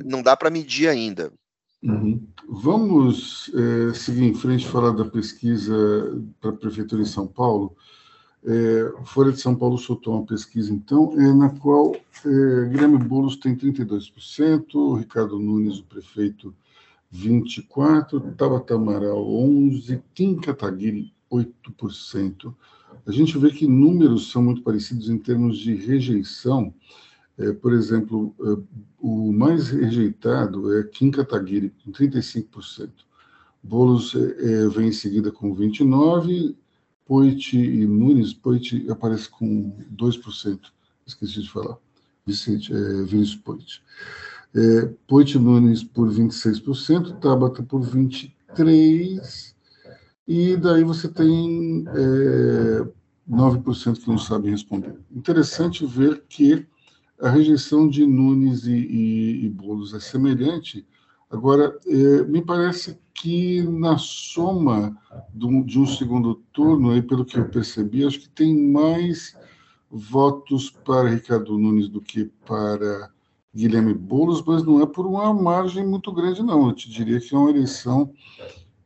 não, 0.04 0.22
dá 0.22 0.36
para 0.36 0.50
medir 0.50 0.88
ainda. 0.88 1.32
Uhum. 1.82 2.24
Vamos 2.48 3.50
é, 3.54 3.94
seguir 3.94 4.24
em 4.24 4.34
frente 4.34 4.68
falar 4.68 4.92
da 4.92 5.04
pesquisa 5.04 5.74
para 6.40 6.50
a 6.50 6.56
Prefeitura 6.56 7.02
em 7.02 7.06
São 7.06 7.26
Paulo. 7.26 7.76
É, 8.44 8.92
Folha 9.04 9.32
de 9.32 9.40
São 9.40 9.54
Paulo 9.54 9.78
soltou 9.78 10.14
uma 10.14 10.26
pesquisa, 10.26 10.72
então, 10.72 11.12
é, 11.16 11.32
na 11.32 11.50
qual 11.50 11.94
é, 11.94 12.68
Guilherme 12.68 12.98
Boulos 12.98 13.36
tem 13.36 13.56
32%, 13.56 14.98
Ricardo 14.98 15.38
Nunes, 15.38 15.78
o 15.78 15.84
prefeito, 15.84 16.54
24%, 17.14 18.34
Tabata 18.36 18.74
Amaral, 18.74 19.24
11%, 19.24 20.02
Kim 20.14 20.36
Kataguiri, 20.36 21.12
8%. 21.30 22.54
A 23.06 23.10
gente 23.10 23.36
vê 23.38 23.50
que 23.50 23.66
números 23.66 24.30
são 24.30 24.42
muito 24.42 24.62
parecidos 24.62 25.08
em 25.08 25.18
termos 25.18 25.58
de 25.58 25.74
rejeição, 25.74 26.72
é, 27.38 27.52
por 27.52 27.72
exemplo, 27.72 28.34
é, 28.40 28.82
o 29.00 29.32
mais 29.32 29.70
rejeitado 29.70 30.78
é 30.78 30.84
Kim 30.84 31.10
Kataguiri, 31.10 31.72
com 31.84 31.90
35%. 31.90 32.90
Boulos 33.62 34.14
é, 34.14 34.64
é, 34.64 34.68
vem 34.68 34.88
em 34.88 34.92
seguida 34.92 35.30
com 35.30 35.54
29%, 35.54 36.54
Poit 37.04 37.58
e 37.58 37.86
Nunes, 37.86 38.32
Poit 38.32 38.88
aparece 38.90 39.28
com 39.28 39.76
2%, 39.94 40.60
esqueci 41.04 41.42
de 41.42 41.50
falar, 41.50 41.76
Vicente, 42.24 42.72
é, 42.72 43.02
Vinícius 43.02 43.36
Poit. 43.36 43.82
É, 44.54 44.90
Poit 45.08 45.38
Nunes 45.38 45.82
por 45.82 46.10
26%, 46.10 47.18
Tabata 47.20 47.62
por 47.62 47.80
23%, 47.80 49.52
e 50.28 50.56
daí 50.56 50.84
você 50.84 51.08
tem 51.08 51.84
é, 51.88 52.86
9% 53.28 54.00
que 54.00 54.08
não 54.08 54.18
sabem 54.18 54.50
responder. 54.50 54.98
Interessante 55.10 55.86
ver 55.86 56.22
que 56.28 56.66
a 57.20 57.30
rejeição 57.30 57.88
de 57.88 58.04
Nunes 58.06 58.66
e, 58.66 58.72
e, 58.72 59.46
e 59.46 59.48
Boulos 59.48 59.94
é 59.94 60.00
semelhante. 60.00 60.86
Agora, 61.30 61.78
é, 61.86 62.24
me 62.24 62.42
parece 62.42 62.98
que 63.14 63.62
na 63.62 63.96
soma 63.96 64.96
do, 65.32 65.62
de 65.64 65.78
um 65.78 65.86
segundo 65.86 66.34
turno, 66.52 66.90
aí, 66.90 67.00
pelo 67.00 67.24
que 67.24 67.38
eu 67.38 67.48
percebi, 67.48 68.04
acho 68.04 68.20
que 68.20 68.28
tem 68.28 68.54
mais 68.70 69.36
votos 69.90 70.70
para 70.70 71.10
Ricardo 71.10 71.56
Nunes 71.56 71.88
do 71.88 72.00
que 72.00 72.24
para 72.46 73.10
Guilherme 73.54 73.92
Boulos, 73.92 74.42
mas 74.42 74.62
não 74.62 74.80
é 74.80 74.86
por 74.86 75.06
uma 75.06 75.32
margem 75.34 75.86
muito 75.86 76.10
grande, 76.12 76.42
não. 76.42 76.68
Eu 76.68 76.74
te 76.74 76.88
diria 76.88 77.20
que 77.20 77.34
é 77.34 77.38
uma 77.38 77.50
eleição 77.50 78.12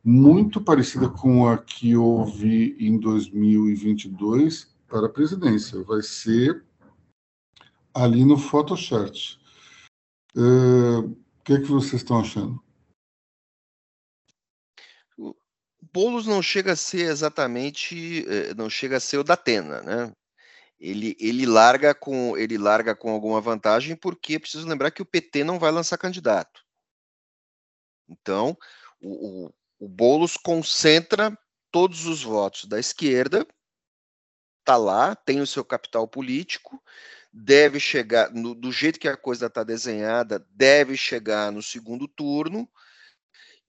muito 0.03 0.61
parecida 0.61 1.09
com 1.09 1.47
a 1.47 1.57
que 1.57 1.95
houve 1.95 2.75
em 2.79 2.97
2022 2.99 4.73
para 4.87 5.07
a 5.07 5.09
presidência. 5.09 5.81
Vai 5.83 6.01
ser 6.01 6.63
ali 7.93 8.25
no 8.25 8.37
Photoshop. 8.37 9.39
É, 10.35 10.99
o 10.99 11.15
que 11.43 11.53
é 11.53 11.61
que 11.61 11.67
vocês 11.67 12.01
estão 12.01 12.19
achando? 12.19 12.61
Boulos 15.93 16.27
não 16.27 16.41
chega 16.41 16.73
a 16.73 16.75
ser 16.75 17.09
exatamente, 17.09 18.25
é, 18.27 18.53
não 18.53 18.69
chega 18.69 18.97
a 18.97 18.99
ser 18.99 19.17
o 19.17 19.23
da 19.23 19.33
Atena, 19.33 19.81
né? 19.81 20.11
Ele, 20.79 21.15
ele 21.19 21.45
larga 21.45 21.95
com 21.95 22.37
ele 22.37 22.57
larga 22.57 22.95
com 22.95 23.09
alguma 23.09 23.41
vantagem 23.41 23.95
porque 23.95 24.39
preciso 24.39 24.67
lembrar 24.67 24.91
que 24.91 25.01
o 25.01 25.05
PT 25.05 25.43
não 25.43 25.57
vai 25.57 25.71
lançar 25.71 25.97
candidato. 25.97 26.63
Então, 28.07 28.57
o, 29.01 29.47
o, 29.47 29.53
o 29.79 29.87
Boulos 29.87 30.37
concentra 30.37 31.37
todos 31.71 32.05
os 32.05 32.23
votos 32.23 32.65
da 32.65 32.79
esquerda, 32.79 33.45
tá 34.63 34.77
lá, 34.77 35.15
tem 35.15 35.41
o 35.41 35.47
seu 35.47 35.63
capital 35.63 36.07
político, 36.07 36.81
deve 37.31 37.79
chegar, 37.79 38.31
no, 38.31 38.55
do 38.55 38.71
jeito 38.71 38.99
que 38.99 39.07
a 39.07 39.17
coisa 39.17 39.47
está 39.47 39.63
desenhada, 39.63 40.45
deve 40.51 40.95
chegar 40.95 41.51
no 41.51 41.61
segundo 41.61 42.07
turno, 42.07 42.69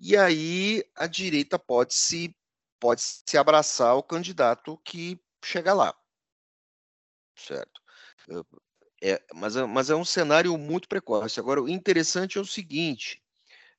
e 0.01 0.17
aí 0.17 0.85
a 0.95 1.07
direita 1.07 1.59
pode 1.59 1.95
se, 1.95 2.35
pode 2.79 3.03
se 3.03 3.37
abraçar 3.37 3.91
ao 3.91 4.03
candidato 4.03 4.79
que 4.85 5.21
chega 5.45 5.75
lá. 5.75 5.95
Certo? 7.39 7.81
É, 9.01 9.23
mas, 9.33 9.57
é, 9.57 9.65
mas 9.65 9.91
é 9.91 9.95
um 9.95 10.05
cenário 10.05 10.57
muito 10.59 10.89
precoce. 10.89 11.39
Agora, 11.39 11.63
o 11.63 11.69
interessante 11.69 12.37
é 12.37 12.41
o 12.41 12.45
seguinte: 12.45 13.23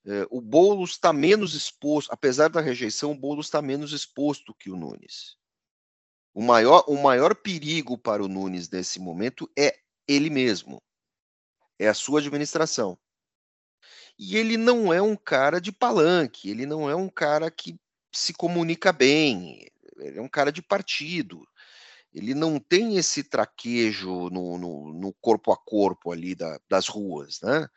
é, 0.06 0.26
o 0.30 0.40
Boulos 0.40 0.92
está 0.92 1.12
menos 1.12 1.54
exposto, 1.54 2.12
apesar 2.12 2.50
da 2.50 2.62
rejeição, 2.62 3.12
o 3.12 3.18
Boulos 3.18 3.48
está 3.48 3.62
menos 3.62 3.92
exposto 3.92 4.54
que 4.54 4.70
o 4.70 4.78
Nunes. 4.78 5.38
O 6.34 6.42
maior, 6.42 6.86
o 6.88 6.96
maior 7.02 7.36
perigo 7.36 7.98
para 7.98 8.24
o 8.24 8.28
Nunes 8.28 8.70
nesse 8.70 9.00
momento 9.00 9.52
é 9.58 9.78
ele 10.08 10.30
mesmo, 10.30 10.82
é 11.78 11.88
a 11.88 11.94
sua 11.94 12.20
administração. 12.20 12.98
E 14.18 14.38
ele 14.38 14.58
não 14.58 14.94
é 14.94 15.02
um 15.02 15.16
cara 15.16 15.60
de 15.60 15.72
palanque, 15.72 16.50
ele 16.50 16.66
não 16.66 16.90
é 16.90 16.96
um 16.96 17.10
cara 17.10 17.50
que 17.52 17.80
se 18.12 18.34
comunica 18.34 18.92
bem, 18.92 19.68
ele 19.98 20.18
é 20.18 20.22
um 20.22 20.28
cara 20.30 20.52
de 20.52 20.62
partido. 20.62 21.48
Ele 22.14 22.34
não 22.34 22.60
tem 22.60 22.98
esse 22.98 23.24
traquejo 23.24 24.30
no, 24.30 24.58
no, 24.58 24.94
no 24.94 25.14
corpo 25.22 25.52
a 25.52 25.58
corpo 25.58 26.12
ali 26.12 26.34
da, 26.34 26.60
das 26.68 26.88
ruas, 26.88 27.40
né? 27.42 27.68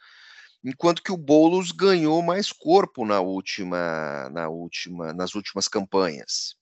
Enquanto 0.64 1.02
que 1.02 1.12
o 1.12 1.16
Boulos 1.16 1.72
ganhou 1.72 2.22
mais 2.22 2.52
corpo 2.52 3.04
na 3.04 3.20
última, 3.20 4.30
na 4.30 4.48
última, 4.48 5.12
nas 5.12 5.34
últimas 5.34 5.66
campanhas. 5.66 6.54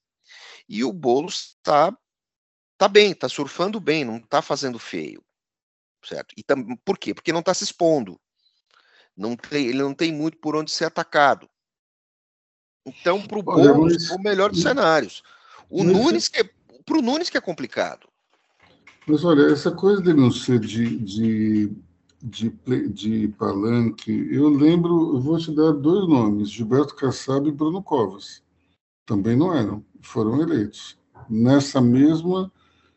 E 0.69 0.83
o 0.83 0.93
Boulos 0.93 1.57
está 1.59 1.97
tá 2.79 2.89
bem, 2.89 3.12
está 3.12 3.29
surfando 3.29 3.79
bem, 3.79 4.05
não 4.05 4.17
está 4.17 4.41
fazendo 4.41 4.79
feio, 4.79 5.23
certo? 6.03 6.35
E 6.37 6.43
tam, 6.43 6.65
por 6.85 6.99
quê? 6.99 7.12
Porque 7.12 7.33
não 7.33 7.41
está 7.41 7.53
se 7.53 7.65
expondo. 7.65 8.19
Não 9.15 9.37
tem, 9.37 9.67
ele 9.67 9.83
não 9.83 9.93
tem 9.93 10.11
muito 10.11 10.39
por 10.39 10.57
onde 10.57 10.71
ser 10.71 10.87
atacado. 10.87 11.49
Então, 12.87 13.21
para 13.21 13.39
o 13.39 13.43
Boulos, 13.43 14.11
o 14.11 14.19
melhor 14.19 14.50
dos 14.50 14.62
cenários. 14.62 15.23
O. 15.69 15.85
Nunes, 15.85 16.27
que. 16.29 16.43
Para 16.90 16.99
o 16.99 17.02
Nunes 17.02 17.30
que 17.30 17.38
é 17.38 17.40
complicado. 17.40 18.09
Mas 19.06 19.25
olha, 19.25 19.52
essa 19.52 19.70
coisa 19.70 20.02
de 20.02 20.12
não 20.12 20.30
ser 20.30 20.59
de, 20.59 20.99
de, 20.99 21.73
de, 22.20 22.88
de 22.88 23.28
palanque, 23.38 24.28
eu 24.30 24.49
lembro, 24.49 25.14
eu 25.14 25.20
vou 25.20 25.38
te 25.38 25.54
dar 25.54 25.73
dois 25.73 26.09
nomes, 26.09 26.50
Gilberto 26.50 26.97
Kassab 26.97 27.49
e 27.49 27.52
Bruno 27.52 27.80
Covas. 27.80 28.42
Também 29.06 29.37
não 29.37 29.54
eram, 29.54 29.85
foram 30.02 30.40
eleitos. 30.42 30.99
Nessa 31.28 31.80
mesma 31.80 32.52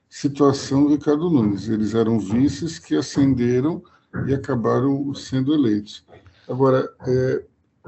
situação 0.09 0.83
do 0.83 0.89
Ricardo 0.91 1.29
Nunes. 1.29 1.67
Eles 1.67 1.95
eram 1.95 2.19
vices 2.19 2.77
que 2.77 2.95
ascenderam 2.95 3.83
e 4.27 4.33
acabaram 4.33 5.13
sendo 5.15 5.53
eleitos. 5.53 6.05
Agora, 6.47 6.87
é, 7.07 7.45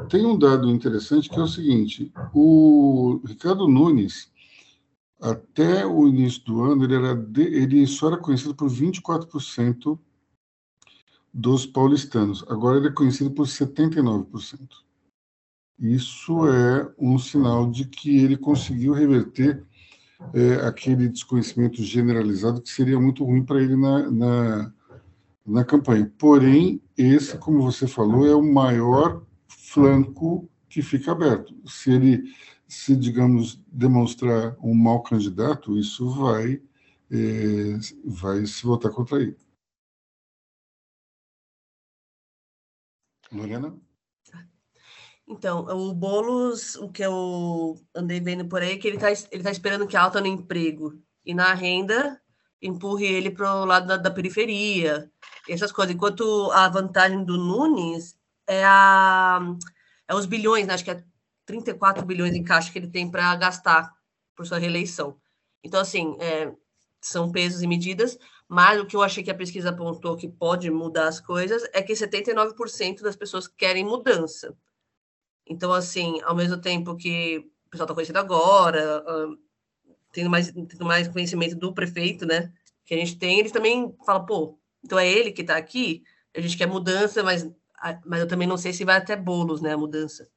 tem 0.09 0.25
um 0.25 0.37
dado 0.37 0.69
interessante 0.69 1.29
que 1.29 1.39
é 1.39 1.43
o 1.43 1.47
seguinte: 1.47 2.11
o 2.33 3.21
Ricardo 3.25 3.67
Nunes, 3.67 4.31
até 5.19 5.85
o 5.85 6.07
início 6.07 6.43
do 6.43 6.63
ano, 6.63 6.83
ele, 6.83 6.95
era 6.95 7.15
de, 7.15 7.41
ele 7.41 7.87
só 7.87 8.07
era 8.07 8.17
conhecido 8.17 8.53
por 8.53 8.69
24% 8.69 9.97
dos 11.33 11.65
paulistanos. 11.65 12.43
Agora 12.47 12.77
ele 12.77 12.87
é 12.87 12.91
conhecido 12.91 13.31
por 13.31 13.45
79%. 13.45 14.85
Isso 15.77 16.47
é 16.47 16.93
um 16.97 17.19
sinal 17.19 17.69
de 17.69 17.85
que 17.85 18.17
ele 18.17 18.37
conseguiu 18.37 18.93
reverter 18.93 19.65
é, 20.33 20.55
aquele 20.65 21.09
desconhecimento 21.09 21.83
generalizado 21.83 22.61
que 22.61 22.69
seria 22.69 22.99
muito 22.99 23.25
ruim 23.25 23.43
para 23.43 23.61
ele 23.61 23.75
na, 23.75 24.09
na, 24.09 24.73
na 25.45 25.65
campanha. 25.65 26.11
Porém, 26.17 26.81
esse, 26.97 27.37
como 27.37 27.61
você 27.61 27.87
falou, 27.87 28.25
é 28.25 28.33
o 28.33 28.41
maior 28.41 29.21
flanco 29.47 30.49
que 30.69 30.81
fica 30.81 31.11
aberto. 31.11 31.53
Se 31.65 31.91
ele, 31.91 32.23
se 32.67 32.95
digamos, 32.95 33.61
demonstrar 33.67 34.55
um 34.59 34.73
mau 34.73 35.01
candidato, 35.03 35.77
isso 35.77 36.09
vai, 36.09 36.61
é, 37.11 37.77
vai 38.03 38.45
se 38.45 38.63
votar 38.63 38.91
contra 38.91 39.21
ele. 39.21 39.37
Lorena? 43.31 43.75
Então, 45.27 45.65
o 45.65 45.93
Boulos, 45.93 46.75
o 46.75 46.89
que 46.89 47.01
eu 47.01 47.75
andei 47.95 48.19
vendo 48.19 48.47
por 48.47 48.61
aí, 48.61 48.73
é 48.73 48.77
que 48.77 48.87
ele 48.87 48.97
está 48.97 49.09
ele 49.31 49.43
tá 49.43 49.51
esperando 49.51 49.87
que 49.87 49.97
a 49.97 50.03
alta 50.03 50.21
no 50.21 50.27
emprego 50.27 51.01
e 51.25 51.33
na 51.33 51.53
renda 51.53 52.21
empurre 52.61 53.05
ele 53.05 53.31
para 53.31 53.55
o 53.55 53.65
lado 53.65 53.87
da, 53.87 53.97
da, 53.97 54.11
periferia, 54.11 55.11
essas 55.49 55.71
coisas. 55.71 55.95
Enquanto 55.95 56.51
a 56.51 56.69
vantagem 56.69 57.23
do 57.23 57.37
Nunes 57.37 58.15
é, 58.47 58.63
a, 58.63 59.39
é 60.07 60.15
os 60.15 60.25
bilhões, 60.27 60.67
né? 60.67 60.73
acho 60.75 60.83
que 60.83 60.91
é 60.91 61.03
34 61.45 62.05
bilhões 62.05 62.35
em 62.35 62.43
caixa 62.43 62.71
que 62.71 62.79
ele 62.79 62.87
tem 62.87 63.09
para 63.09 63.35
gastar 63.35 63.93
por 64.35 64.45
sua 64.45 64.57
reeleição. 64.57 65.19
Então, 65.63 65.79
assim, 65.79 66.15
é, 66.19 66.51
são 67.01 67.31
pesos 67.31 67.61
e 67.61 67.67
medidas, 67.67 68.17
mas 68.47 68.79
o 68.79 68.85
que 68.85 68.95
eu 68.95 69.01
achei 69.01 69.23
que 69.23 69.31
a 69.31 69.35
pesquisa 69.35 69.69
apontou 69.69 70.17
que 70.17 70.27
pode 70.27 70.69
mudar 70.69 71.07
as 71.07 71.19
coisas 71.19 71.63
é 71.73 71.81
que 71.81 71.93
79% 71.93 73.01
das 73.01 73.15
pessoas 73.15 73.47
querem 73.47 73.83
mudança. 73.83 74.55
Então, 75.47 75.71
assim, 75.71 76.19
ao 76.23 76.35
mesmo 76.35 76.59
tempo 76.59 76.95
que 76.95 77.37
o 77.67 77.69
pessoal 77.69 77.85
está 77.85 77.93
conhecendo 77.93 78.17
agora, 78.17 79.03
uh, 79.03 79.37
tendo, 80.11 80.29
mais, 80.29 80.51
tendo 80.51 80.85
mais 80.85 81.07
conhecimento 81.07 81.55
do 81.55 81.73
prefeito, 81.73 82.25
né? 82.25 82.51
Que 82.85 82.93
a 82.93 82.97
gente 82.97 83.17
tem, 83.17 83.39
eles 83.39 83.51
também 83.51 83.95
falam, 84.05 84.25
pô, 84.25 84.59
então 84.83 84.97
é 84.97 85.07
ele 85.07 85.31
que 85.31 85.41
está 85.41 85.57
aqui, 85.57 86.03
a 86.35 86.41
gente 86.41 86.57
quer 86.57 86.67
mudança, 86.67 87.23
mas, 87.23 87.49
mas 88.05 88.19
eu 88.19 88.27
também 88.27 88.47
não 88.47 88.57
sei 88.57 88.73
se 88.73 88.85
vai 88.85 88.97
até 88.97 89.15
bolos, 89.15 89.61
né, 89.61 89.73
a 89.73 89.77
mudança. 89.77 90.29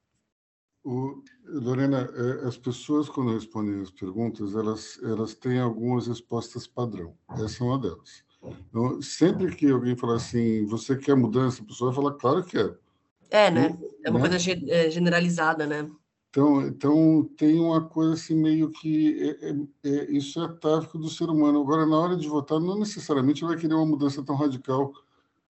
O, 0.88 1.22
Lorena, 1.44 2.08
é, 2.14 2.46
as 2.46 2.56
pessoas, 2.56 3.10
quando 3.10 3.34
respondem 3.34 3.82
as 3.82 3.90
perguntas, 3.90 4.54
elas, 4.54 4.98
elas 5.02 5.34
têm 5.34 5.60
algumas 5.60 6.06
respostas 6.06 6.66
padrão. 6.66 7.14
Essa 7.32 7.62
é 7.62 7.66
uma 7.66 7.78
delas. 7.78 8.24
Então, 8.70 9.02
sempre 9.02 9.54
que 9.54 9.70
alguém 9.70 9.94
fala 9.94 10.16
assim, 10.16 10.64
você 10.64 10.96
quer 10.96 11.14
mudança, 11.14 11.62
a 11.62 11.66
pessoa 11.66 11.92
vai 11.92 12.02
falar, 12.02 12.16
claro 12.16 12.42
que 12.42 12.52
quero. 12.52 12.78
É, 13.30 13.50
né? 13.50 13.78
É 14.02 14.08
uma 14.08 14.18
né? 14.18 14.28
coisa 14.30 14.50
é, 14.70 14.90
generalizada, 14.90 15.66
né? 15.66 15.90
Então, 16.30 16.66
então 16.66 17.30
tem 17.36 17.60
uma 17.60 17.86
coisa 17.86 18.14
assim 18.14 18.34
meio 18.34 18.70
que 18.70 19.36
é, 19.42 19.50
é, 19.50 19.56
é, 19.84 20.10
isso 20.10 20.40
é 20.40 20.46
atávico 20.46 20.96
do 20.96 21.10
ser 21.10 21.28
humano. 21.28 21.60
Agora, 21.60 21.84
na 21.84 21.98
hora 21.98 22.16
de 22.16 22.26
votar, 22.26 22.58
não 22.58 22.78
necessariamente 22.78 23.44
vai 23.44 23.58
querer 23.58 23.74
uma 23.74 23.84
mudança 23.84 24.24
tão 24.24 24.36
radical 24.36 24.94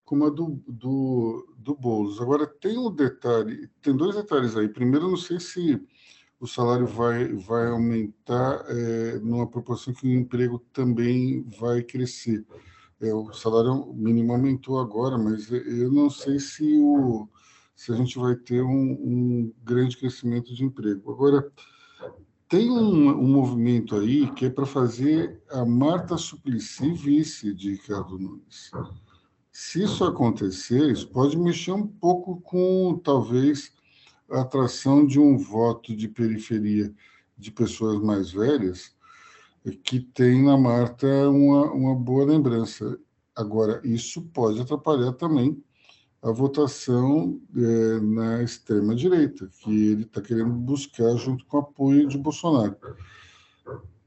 como 0.09 0.25
a 0.25 0.31
do, 0.31 0.59
do, 0.67 1.47
do 1.59 1.75
Boulos. 1.75 2.19
Agora, 2.19 2.47
tem 2.47 2.79
um 2.79 2.91
detalhe, 2.91 3.69
tem 3.83 3.95
dois 3.95 4.17
detalhes 4.17 4.57
aí. 4.57 4.67
Primeiro, 4.67 5.05
eu 5.05 5.11
não 5.11 5.19
sei 5.19 5.39
se 5.39 5.79
o 6.41 6.47
salário 6.47 6.87
vai, 6.87 7.31
vai 7.35 7.67
aumentar 7.69 8.65
é, 8.69 9.19
numa 9.19 9.47
proporção 9.47 9.93
que 9.93 10.07
o 10.07 10.11
emprego 10.11 10.65
também 10.73 11.45
vai 11.61 11.83
crescer. 11.83 12.43
É, 12.99 13.13
o 13.13 13.31
salário 13.35 13.93
mínimo 13.93 14.33
aumentou 14.33 14.81
agora, 14.81 15.19
mas 15.19 15.53
eu 15.53 15.93
não 15.93 16.09
sei 16.09 16.39
se 16.39 16.79
o 16.81 17.29
se 17.77 17.93
a 17.93 17.95
gente 17.95 18.19
vai 18.19 18.35
ter 18.35 18.63
um, 18.63 18.91
um 18.93 19.53
grande 19.63 19.97
crescimento 19.97 20.53
de 20.53 20.65
emprego. 20.65 21.13
Agora, 21.13 21.53
tem 22.49 22.71
um, 22.71 23.11
um 23.11 23.29
movimento 23.29 23.95
aí 23.95 24.29
que 24.33 24.47
é 24.47 24.51
para 24.51 24.67
fazer 24.67 25.41
a 25.51 25.65
Marta 25.65 26.17
Suplicy 26.17 26.93
vice 26.93 27.55
de 27.55 27.73
Ricardo 27.73 28.19
Nunes. 28.19 28.73
Se 29.61 29.83
isso 29.83 30.05
acontecer, 30.05 30.89
isso 30.89 31.09
pode 31.09 31.37
mexer 31.37 31.73
um 31.73 31.85
pouco 31.85 32.41
com, 32.43 32.97
talvez, 33.03 33.73
a 34.31 34.43
atração 34.43 35.05
de 35.05 35.19
um 35.19 35.37
voto 35.37 35.97
de 35.97 36.07
periferia 36.07 36.95
de 37.37 37.51
pessoas 37.51 38.01
mais 38.01 38.31
velhas, 38.31 38.95
que 39.83 39.99
tem 39.99 40.45
na 40.45 40.57
Marta 40.57 41.09
uma, 41.29 41.73
uma 41.73 41.95
boa 41.97 42.25
lembrança. 42.25 43.01
Agora, 43.35 43.81
isso 43.83 44.23
pode 44.33 44.61
atrapalhar 44.61 45.13
também 45.15 45.61
a 46.23 46.31
votação 46.31 47.41
é, 47.57 47.99
na 47.99 48.41
extrema-direita, 48.45 49.51
que 49.59 49.89
ele 49.89 50.03
está 50.03 50.23
querendo 50.23 50.53
buscar 50.53 51.17
junto 51.17 51.45
com 51.47 51.57
o 51.57 51.61
apoio 51.61 52.07
de 52.07 52.17
Bolsonaro. 52.17 52.77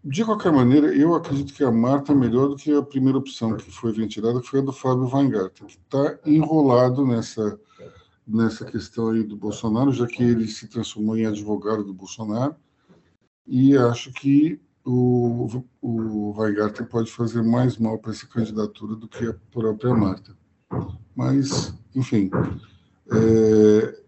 De 0.04 0.26
qualquer 0.26 0.52
maneira, 0.52 0.88
eu 0.96 1.14
acredito 1.14 1.54
que 1.54 1.64
a 1.64 1.72
Marta 1.72 2.12
é 2.12 2.16
melhor 2.16 2.50
do 2.50 2.56
que 2.56 2.74
a 2.74 2.82
primeira 2.82 3.20
opção 3.20 3.56
que 3.56 3.70
foi 3.70 3.94
ventilada, 3.94 4.42
que 4.42 4.48
foi 4.48 4.60
a 4.60 4.64
do 4.64 4.74
Fábio 4.74 5.08
Weingarten, 5.08 5.68
que 5.68 5.78
está 5.78 6.18
enrolado 6.26 7.06
nessa, 7.06 7.60
nessa 8.28 8.66
questão 8.66 9.10
aí 9.10 9.24
do 9.24 9.38
Bolsonaro, 9.38 9.92
já 9.92 10.08
que 10.08 10.24
ele 10.24 10.48
se 10.48 10.68
transformou 10.68 11.16
em 11.16 11.28
advogado 11.28 11.84
do 11.84 11.94
Bolsonaro, 11.94 12.56
e 13.46 13.78
acho 13.78 14.12
que 14.12 14.60
o, 14.84 15.64
o 15.80 16.32
Weingarten 16.36 16.88
pode 16.88 17.12
fazer 17.12 17.44
mais 17.44 17.78
mal 17.78 18.00
para 18.00 18.12
essa 18.12 18.26
candidatura 18.26 18.96
do 18.96 19.08
que 19.08 19.28
a 19.28 19.36
própria 19.52 19.94
Marta. 19.94 20.36
Mas, 21.16 21.76
enfim, 21.96 22.32
é, 23.12 24.02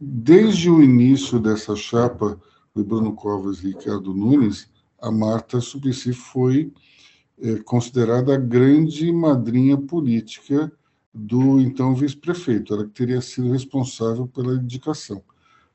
desde 0.00 0.70
o 0.70 0.82
início 0.82 1.38
dessa 1.38 1.76
chapa 1.76 2.40
do 2.74 2.82
Bruno 2.82 3.14
Covas 3.14 3.62
e 3.62 3.68
Ricardo 3.68 4.14
Nunes, 4.14 4.71
a 5.02 5.10
Marta 5.10 5.60
Suplicy 5.60 6.12
foi 6.12 6.72
é, 7.40 7.56
considerada 7.56 8.34
a 8.34 8.38
grande 8.38 9.12
madrinha 9.12 9.76
política 9.76 10.72
do 11.12 11.60
então 11.60 11.94
vice-prefeito, 11.94 12.72
ela 12.72 12.84
que 12.84 12.92
teria 12.92 13.20
sido 13.20 13.50
responsável 13.50 14.26
pela 14.26 14.54
indicação. 14.54 15.22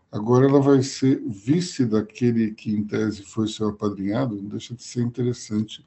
Agora 0.10 0.48
ela 0.48 0.62
vai 0.62 0.82
ser 0.82 1.22
vice 1.28 1.86
daquele 1.86 2.54
que, 2.54 2.72
em 2.72 2.84
tese, 2.84 3.24
foi 3.24 3.48
seu 3.48 3.68
apadrinhado, 3.68 4.36
não 4.36 4.46
deixa 4.46 4.74
de 4.74 4.82
ser 4.82 5.02
interessante 5.02 5.86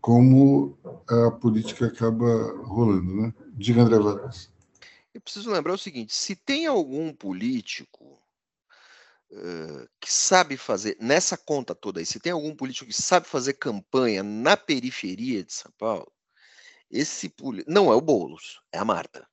como 0.00 0.76
a 1.08 1.30
política 1.30 1.86
acaba 1.86 2.26
rolando, 2.64 3.14
né? 3.14 3.34
Diga, 3.54 3.82
André 3.82 3.98
Vargas. 3.98 4.50
Eu 5.14 5.20
preciso 5.20 5.50
lembrar 5.50 5.74
o 5.74 5.78
seguinte: 5.78 6.14
se 6.14 6.34
tem 6.34 6.66
algum 6.66 7.12
político 7.12 8.01
que 10.00 10.12
sabe 10.12 10.56
fazer, 10.56 10.96
nessa 11.00 11.36
conta 11.36 11.74
toda 11.74 12.00
aí, 12.00 12.06
se 12.06 12.20
tem 12.20 12.32
algum 12.32 12.54
político 12.54 12.86
que 12.86 12.92
sabe 12.92 13.26
fazer 13.26 13.54
campanha 13.54 14.22
na 14.22 14.56
periferia 14.56 15.42
de 15.42 15.52
São 15.52 15.72
Paulo, 15.78 16.12
esse 16.90 17.34
não 17.66 17.90
é 17.90 17.94
o 17.94 18.00
Boulos, 18.00 18.60
é 18.70 18.78
a 18.78 18.84
Marta. 18.84 19.26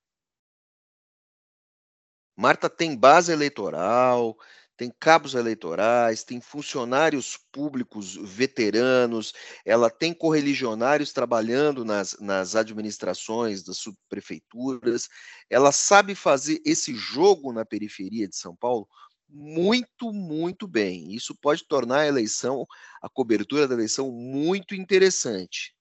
Marta 2.35 2.69
tem 2.69 2.95
base 2.95 3.33
eleitoral, 3.33 4.37
tem 4.77 4.89
cabos 4.97 5.33
eleitorais, 5.33 6.23
tem 6.23 6.39
funcionários 6.39 7.37
públicos 7.51 8.15
veteranos, 8.15 9.33
ela 9.65 9.89
tem 9.89 10.13
correligionários 10.13 11.11
trabalhando 11.11 11.83
nas, 11.83 12.17
nas 12.21 12.55
administrações 12.55 13.61
das 13.61 13.79
subprefeituras, 13.79 15.09
ela 15.49 15.73
sabe 15.73 16.15
fazer 16.15 16.61
esse 16.63 16.95
jogo 16.95 17.51
na 17.51 17.65
periferia 17.65 18.25
de 18.25 18.37
São 18.37 18.55
Paulo 18.55 18.87
muito, 19.29 20.11
muito 20.11 20.67
bem. 20.67 21.13
Isso 21.13 21.35
pode 21.35 21.65
tornar 21.67 21.99
a 22.01 22.07
eleição, 22.07 22.65
a 23.01 23.09
cobertura 23.09 23.67
da 23.67 23.75
eleição 23.75 24.11
muito 24.11 24.75
interessante. 24.75 25.73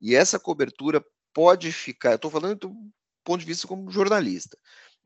E 0.00 0.14
essa 0.14 0.38
cobertura 0.38 1.04
pode 1.32 1.72
ficar, 1.72 2.14
estou 2.14 2.30
falando 2.30 2.60
do 2.60 2.74
ponto 3.24 3.40
de 3.40 3.46
vista 3.46 3.66
como 3.66 3.90
jornalista, 3.90 4.56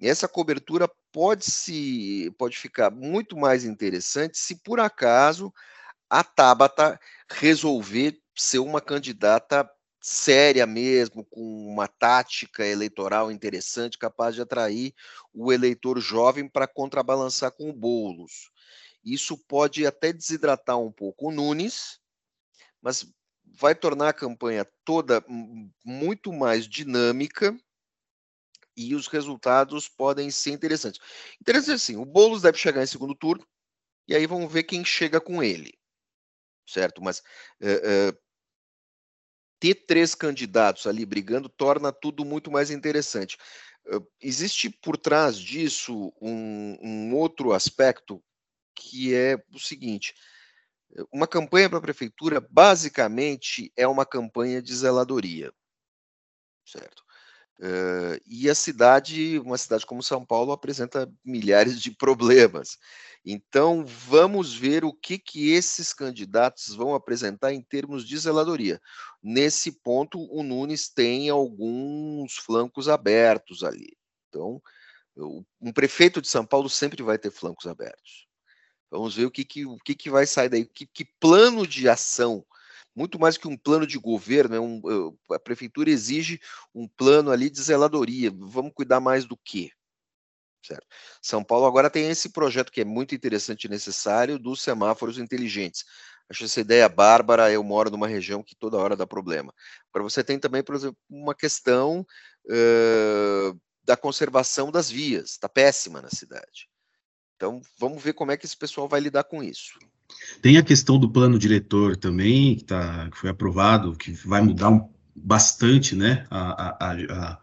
essa 0.00 0.26
cobertura 0.26 0.90
pode 1.12 1.44
se 1.44 2.32
pode 2.38 2.56
ficar 2.56 2.90
muito 2.90 3.36
mais 3.36 3.64
interessante 3.64 4.38
se 4.38 4.56
por 4.62 4.80
acaso 4.80 5.52
a 6.08 6.24
Tabata 6.24 6.98
resolver 7.30 8.18
ser 8.34 8.60
uma 8.60 8.80
candidata 8.80 9.68
séria 10.00 10.66
mesmo, 10.66 11.24
com 11.24 11.68
uma 11.68 11.86
tática 11.86 12.66
eleitoral 12.66 13.30
interessante, 13.30 13.98
capaz 13.98 14.34
de 14.34 14.40
atrair 14.40 14.94
o 15.32 15.52
eleitor 15.52 16.00
jovem 16.00 16.48
para 16.48 16.66
contrabalançar 16.66 17.52
com 17.52 17.68
o 17.68 17.72
Boulos. 17.72 18.50
Isso 19.04 19.36
pode 19.36 19.86
até 19.86 20.12
desidratar 20.12 20.78
um 20.78 20.90
pouco 20.90 21.28
o 21.28 21.32
Nunes, 21.32 22.00
mas 22.80 23.06
vai 23.44 23.74
tornar 23.74 24.08
a 24.10 24.14
campanha 24.14 24.66
toda 24.84 25.24
muito 25.84 26.32
mais 26.32 26.66
dinâmica 26.66 27.56
e 28.76 28.94
os 28.94 29.06
resultados 29.06 29.88
podem 29.88 30.30
ser 30.30 30.52
interessantes. 30.52 31.00
Interessante 31.40 31.72
assim, 31.72 31.96
o 31.96 32.04
Boulos 32.04 32.42
deve 32.42 32.56
chegar 32.56 32.82
em 32.82 32.86
segundo 32.86 33.14
turno 33.14 33.46
e 34.08 34.14
aí 34.14 34.26
vamos 34.26 34.50
ver 34.50 34.62
quem 34.62 34.84
chega 34.84 35.20
com 35.20 35.42
ele, 35.42 35.78
certo? 36.66 37.02
Mas 37.02 37.20
uh, 37.60 38.10
uh, 38.10 38.18
ter 39.60 39.74
três 39.86 40.14
candidatos 40.14 40.86
ali 40.86 41.04
brigando 41.04 41.48
torna 41.48 41.92
tudo 41.92 42.24
muito 42.24 42.50
mais 42.50 42.70
interessante. 42.70 43.36
Existe 44.20 44.70
por 44.70 44.96
trás 44.96 45.38
disso 45.38 46.12
um, 46.20 46.78
um 46.82 47.14
outro 47.14 47.52
aspecto 47.52 48.22
que 48.74 49.14
é 49.14 49.36
o 49.52 49.58
seguinte: 49.58 50.14
uma 51.12 51.26
campanha 51.26 51.68
para 51.68 51.78
a 51.78 51.82
prefeitura 51.82 52.40
basicamente 52.40 53.70
é 53.76 53.86
uma 53.86 54.06
campanha 54.06 54.62
de 54.62 54.74
zeladoria, 54.74 55.52
certo? 56.64 57.04
Uh, 57.60 58.16
e 58.26 58.48
a 58.48 58.54
cidade, 58.54 59.38
uma 59.40 59.58
cidade 59.58 59.84
como 59.84 60.02
São 60.02 60.24
Paulo, 60.24 60.50
apresenta 60.50 61.12
milhares 61.22 61.78
de 61.78 61.90
problemas. 61.90 62.78
Então, 63.22 63.84
vamos 63.84 64.54
ver 64.54 64.82
o 64.82 64.94
que, 64.94 65.18
que 65.18 65.52
esses 65.52 65.92
candidatos 65.92 66.74
vão 66.74 66.94
apresentar 66.94 67.52
em 67.52 67.60
termos 67.60 68.06
de 68.06 68.16
zeladoria. 68.16 68.80
Nesse 69.22 69.72
ponto, 69.72 70.18
o 70.32 70.42
Nunes 70.42 70.88
tem 70.88 71.28
alguns 71.28 72.36
flancos 72.36 72.88
abertos 72.88 73.62
ali. 73.62 73.94
Então, 74.30 74.62
um 75.60 75.72
prefeito 75.72 76.22
de 76.22 76.28
São 76.28 76.46
Paulo 76.46 76.70
sempre 76.70 77.02
vai 77.02 77.18
ter 77.18 77.30
flancos 77.30 77.66
abertos. 77.66 78.26
Vamos 78.90 79.14
ver 79.14 79.26
o 79.26 79.30
que, 79.30 79.44
que, 79.44 79.66
o 79.66 79.76
que, 79.84 79.94
que 79.94 80.08
vai 80.08 80.26
sair 80.26 80.48
daí, 80.48 80.64
que, 80.64 80.86
que 80.86 81.04
plano 81.04 81.66
de 81.66 81.90
ação 81.90 82.42
muito 82.94 83.18
mais 83.18 83.36
que 83.36 83.48
um 83.48 83.56
plano 83.56 83.86
de 83.86 83.98
governo, 83.98 84.54
é 84.54 84.60
um, 84.60 84.80
a 85.30 85.38
prefeitura 85.38 85.90
exige 85.90 86.40
um 86.74 86.88
plano 86.88 87.30
ali 87.30 87.48
de 87.50 87.62
zeladoria. 87.62 88.30
Vamos 88.34 88.72
cuidar 88.74 89.00
mais 89.00 89.24
do 89.24 89.36
quê? 89.36 89.70
Certo. 90.62 90.86
São 91.22 91.42
Paulo 91.42 91.66
agora 91.66 91.88
tem 91.88 92.08
esse 92.10 92.30
projeto 92.30 92.70
que 92.70 92.82
é 92.82 92.84
muito 92.84 93.14
interessante 93.14 93.64
e 93.64 93.68
necessário 93.68 94.38
dos 94.38 94.62
semáforos 94.62 95.18
inteligentes. 95.18 95.84
Acho 96.28 96.44
essa 96.44 96.60
ideia 96.60 96.88
bárbara. 96.88 97.50
Eu 97.50 97.64
moro 97.64 97.90
numa 97.90 98.06
região 98.06 98.42
que 98.42 98.54
toda 98.54 98.76
hora 98.76 98.96
dá 98.96 99.06
problema. 99.06 99.52
Agora 99.92 100.08
você 100.08 100.22
tem 100.22 100.38
também, 100.38 100.62
por 100.62 100.74
exemplo, 100.74 100.96
uma 101.08 101.34
questão 101.34 102.06
uh, 102.46 103.60
da 103.82 103.96
conservação 103.96 104.70
das 104.70 104.90
vias. 104.90 105.30
Está 105.30 105.48
péssima 105.48 106.00
na 106.00 106.10
cidade. 106.10 106.69
Então 107.40 107.62
vamos 107.78 108.02
ver 108.02 108.12
como 108.12 108.30
é 108.30 108.36
que 108.36 108.44
esse 108.44 108.54
pessoal 108.54 108.86
vai 108.86 109.00
lidar 109.00 109.24
com 109.24 109.42
isso. 109.42 109.78
Tem 110.42 110.58
a 110.58 110.62
questão 110.62 110.98
do 110.98 111.10
plano 111.10 111.38
diretor 111.38 111.96
também, 111.96 112.54
que, 112.54 112.64
tá, 112.64 113.08
que 113.08 113.16
foi 113.16 113.30
aprovado, 113.30 113.96
que 113.96 114.12
vai 114.12 114.42
mudar 114.42 114.86
bastante 115.16 115.96
né, 115.96 116.26
a, 116.28 116.86
a, 116.86 117.40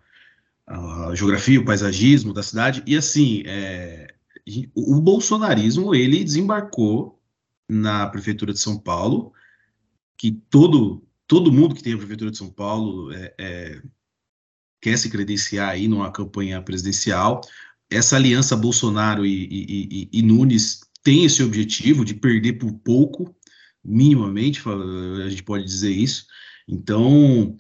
a, 0.68 1.10
a 1.10 1.16
geografia, 1.16 1.60
o 1.60 1.66
paisagismo 1.66 2.32
da 2.32 2.44
cidade. 2.44 2.84
E 2.86 2.96
assim, 2.96 3.42
é, 3.48 4.14
o 4.76 5.02
bolsonarismo 5.02 5.96
ele 5.96 6.24
desembarcou 6.24 7.20
na 7.68 8.06
prefeitura 8.08 8.54
de 8.54 8.60
São 8.60 8.78
Paulo, 8.78 9.34
que 10.16 10.32
todo 10.32 11.04
todo 11.26 11.52
mundo 11.52 11.74
que 11.74 11.84
tem 11.84 11.94
a 11.94 11.98
prefeitura 11.98 12.30
de 12.30 12.38
São 12.38 12.52
Paulo 12.52 13.12
é, 13.12 13.34
é, 13.40 13.82
quer 14.80 14.96
se 14.96 15.10
credenciar 15.10 15.70
aí 15.70 15.88
numa 15.88 16.12
campanha 16.12 16.62
presidencial. 16.62 17.42
Essa 17.90 18.16
aliança 18.18 18.56
Bolsonaro 18.56 19.26
e, 19.26 19.46
e, 19.46 20.10
e, 20.12 20.20
e 20.20 20.22
Nunes 20.22 20.82
tem 21.04 21.24
esse 21.24 21.42
objetivo 21.42 22.04
de 22.04 22.14
perder 22.14 22.54
por 22.54 22.74
pouco, 22.74 23.34
minimamente, 23.84 24.62
a 25.26 25.30
gente 25.30 25.44
pode 25.44 25.64
dizer 25.64 25.92
isso. 25.92 26.26
Então, 26.68 27.56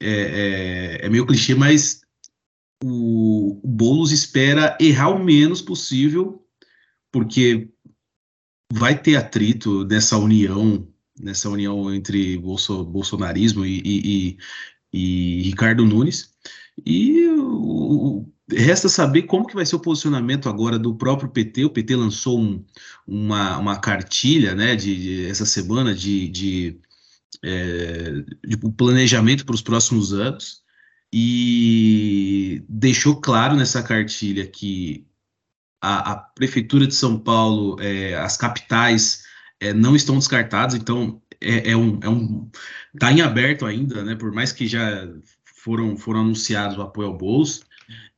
é, 0.00 0.98
é, 1.00 1.06
é 1.06 1.08
meio 1.08 1.24
clichê, 1.24 1.54
mas 1.54 2.00
o, 2.82 3.60
o 3.62 3.68
Boulos 3.68 4.10
espera 4.10 4.76
errar 4.80 5.10
o 5.10 5.22
menos 5.22 5.62
possível, 5.62 6.44
porque 7.12 7.70
vai 8.72 9.00
ter 9.00 9.16
atrito 9.16 9.84
nessa 9.84 10.16
união, 10.16 10.86
nessa 11.18 11.48
união 11.48 11.94
entre 11.94 12.36
bolso, 12.38 12.84
bolsonarismo 12.84 13.64
e, 13.64 13.80
e, 13.84 14.38
e, 14.92 15.40
e 15.40 15.42
Ricardo 15.42 15.84
Nunes. 15.84 16.32
E 16.84 17.26
o, 17.28 18.28
Resta 18.50 18.88
saber 18.88 19.22
como 19.22 19.46
que 19.46 19.54
vai 19.54 19.66
ser 19.66 19.76
o 19.76 19.80
posicionamento 19.80 20.48
agora 20.48 20.78
do 20.78 20.94
próprio 20.94 21.28
PT. 21.28 21.66
O 21.66 21.70
PT 21.70 21.96
lançou 21.96 22.40
um, 22.40 22.64
uma, 23.06 23.58
uma 23.58 23.78
cartilha 23.78 24.54
né, 24.54 24.74
de, 24.74 24.96
de 24.96 25.26
essa 25.26 25.44
semana 25.44 25.94
de, 25.94 26.28
de, 26.28 26.80
é, 27.42 28.24
de 28.46 28.56
planejamento 28.76 29.44
para 29.44 29.54
os 29.54 29.62
próximos 29.62 30.14
anos 30.14 30.62
e 31.12 32.62
deixou 32.68 33.20
claro 33.20 33.54
nessa 33.54 33.82
cartilha 33.82 34.46
que 34.46 35.06
a, 35.80 36.12
a 36.12 36.16
Prefeitura 36.16 36.86
de 36.86 36.94
São 36.94 37.18
Paulo, 37.18 37.76
é, 37.80 38.14
as 38.16 38.36
capitais 38.36 39.24
é, 39.60 39.72
não 39.72 39.94
estão 39.96 40.16
descartadas, 40.16 40.74
então 40.74 41.20
é, 41.40 41.72
é 41.72 41.76
um, 41.76 42.00
é 42.02 42.08
um 42.08 42.50
tá 42.98 43.12
em 43.12 43.20
aberto 43.20 43.64
ainda, 43.66 44.02
né? 44.04 44.14
Por 44.14 44.32
mais 44.32 44.52
que 44.52 44.66
já 44.66 45.08
foram, 45.44 45.96
foram 45.96 46.20
anunciados 46.20 46.76
o 46.76 46.82
apoio 46.82 47.08
ao 47.08 47.16
bolso, 47.16 47.64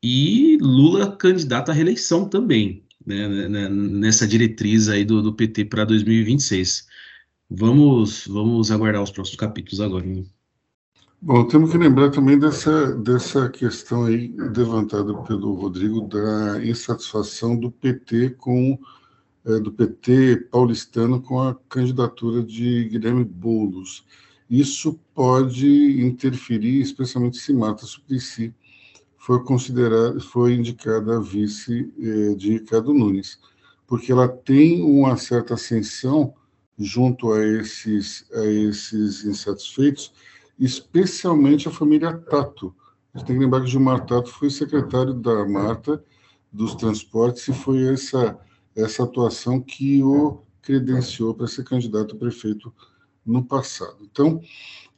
e 0.02 0.59
Lula 0.61 1.16
candidato 1.16 1.70
à 1.70 1.74
reeleição 1.74 2.28
também, 2.28 2.85
né, 3.04 3.28
né, 3.28 3.48
né 3.48 3.68
nessa 3.68 4.26
diretriz 4.26 4.88
aí 4.88 5.04
do, 5.04 5.22
do 5.22 5.33
PT 5.33 5.66
para 5.66 5.85
2026. 5.85 6.87
Vamos, 7.48 8.26
vamos 8.26 8.70
aguardar 8.70 9.02
os 9.02 9.11
próximos 9.11 9.38
capítulos 9.38 9.80
agora. 9.80 10.06
Né? 10.06 10.24
Bom, 11.20 11.46
temos 11.46 11.70
que 11.70 11.78
lembrar 11.78 12.11
também 12.11 12.38
dessa, 12.38 12.94
dessa 12.96 13.48
questão 13.48 14.04
aí 14.04 14.35
levantada 14.37 15.12
pelo 15.24 15.54
Rodrigo 15.54 16.00
da 16.02 16.64
insatisfação 16.64 17.56
do 17.56 17.70
PT 17.70 18.30
com 18.30 18.78
é, 19.44 19.59
do 19.59 19.72
PT 19.72 20.48
paulistano 20.50 21.20
com 21.20 21.40
a 21.40 21.54
candidatura 21.68 22.42
de 22.42 22.85
Guilherme 22.85 23.24
Boulos. 23.24 24.04
Isso 24.48 24.98
pode 25.14 26.02
interferir, 26.02 26.80
especialmente 26.80 27.38
se 27.38 27.52
Marta 27.52 27.87
Suplicy 27.87 28.54
foi 29.20 29.44
considerada, 29.44 30.18
foi 30.18 30.54
indicada 30.54 31.18
a 31.18 31.20
vice 31.20 31.92
eh, 32.00 32.35
de 32.35 32.52
Ricardo 32.52 32.94
Nunes, 32.94 33.38
porque 33.87 34.11
ela 34.11 34.26
tem 34.26 34.83
uma 34.83 35.14
certa 35.18 35.54
ascensão 35.54 36.33
junto 36.78 37.30
a 37.30 37.44
esses, 37.44 38.24
a 38.33 38.46
esses 38.46 39.22
insatisfeitos, 39.26 40.11
especialmente 40.59 41.68
a 41.68 41.70
família 41.70 42.16
Tato. 42.16 42.74
A 43.12 43.18
gente 43.18 43.26
tem 43.26 43.37
que 43.37 43.42
lembrar 43.42 43.61
que 43.61 43.66
Gilmar 43.66 44.06
Tato 44.06 44.30
foi 44.30 44.48
secretário 44.48 45.12
da 45.12 45.46
Marta 45.46 46.02
dos 46.50 46.74
Transportes 46.74 47.46
e 47.46 47.52
foi 47.52 47.92
essa, 47.92 48.38
essa 48.74 49.04
atuação 49.04 49.61
que 49.61 50.02
o 50.02 50.40
credenciou 50.62 51.35
para 51.35 51.46
ser 51.46 51.64
candidato 51.64 52.16
a 52.16 52.18
prefeito 52.18 52.72
no 53.26 53.44
passado. 53.44 53.98
Então, 54.00 54.40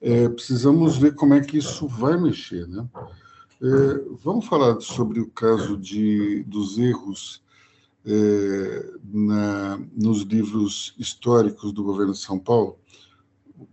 é, 0.01 0.29
precisamos 0.29 0.97
ver 0.97 1.17
como 1.17 1.35
é 1.35 1.41
que 1.41 1.59
isso 1.59 1.89
vai 1.89 2.17
mexer, 2.17 2.69
né? 2.69 2.87
É, 3.65 4.17
vamos 4.25 4.47
falar 4.47 4.81
sobre 4.81 5.21
o 5.21 5.29
caso 5.29 5.77
de, 5.77 6.43
dos 6.43 6.79
erros 6.79 7.41
é, 8.05 8.93
na, 9.05 9.81
nos 9.95 10.23
livros 10.23 10.93
históricos 10.99 11.73
do 11.73 11.85
governo 11.85 12.13
de 12.13 12.19
São 12.19 12.41
Paulo. 12.41 12.77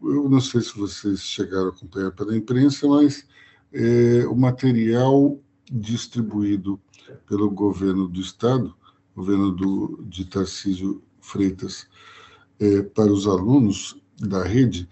Eu 0.04 0.30
não 0.30 0.40
sei 0.40 0.62
se 0.62 0.78
vocês 0.78 1.22
chegaram 1.22 1.68
a 1.68 1.70
acompanhar 1.70 2.12
pela 2.12 2.38
imprensa, 2.38 2.88
mas 2.88 3.26
é, 3.74 4.28
o 4.28 4.36
material 4.36 5.40
distribuído 5.72 6.80
pelo 7.28 7.50
governo 7.50 8.08
do 8.08 8.22
Estado, 8.22 8.76
governo 9.16 9.52
do, 9.52 10.04
de 10.08 10.24
Tarcísio 10.26 11.02
Freitas, 11.20 11.88
para 12.94 13.12
os 13.12 13.26
alunos, 13.26 13.99
da 14.20 14.44
rede 14.44 14.88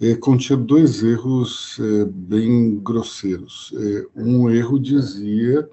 é, 0.00 0.14
continha 0.14 0.58
dois 0.58 1.02
erros 1.02 1.78
é, 1.78 2.04
bem 2.04 2.78
grosseiros. 2.78 3.72
É, 3.76 4.06
um 4.16 4.50
erro 4.50 4.78
dizia 4.78 5.68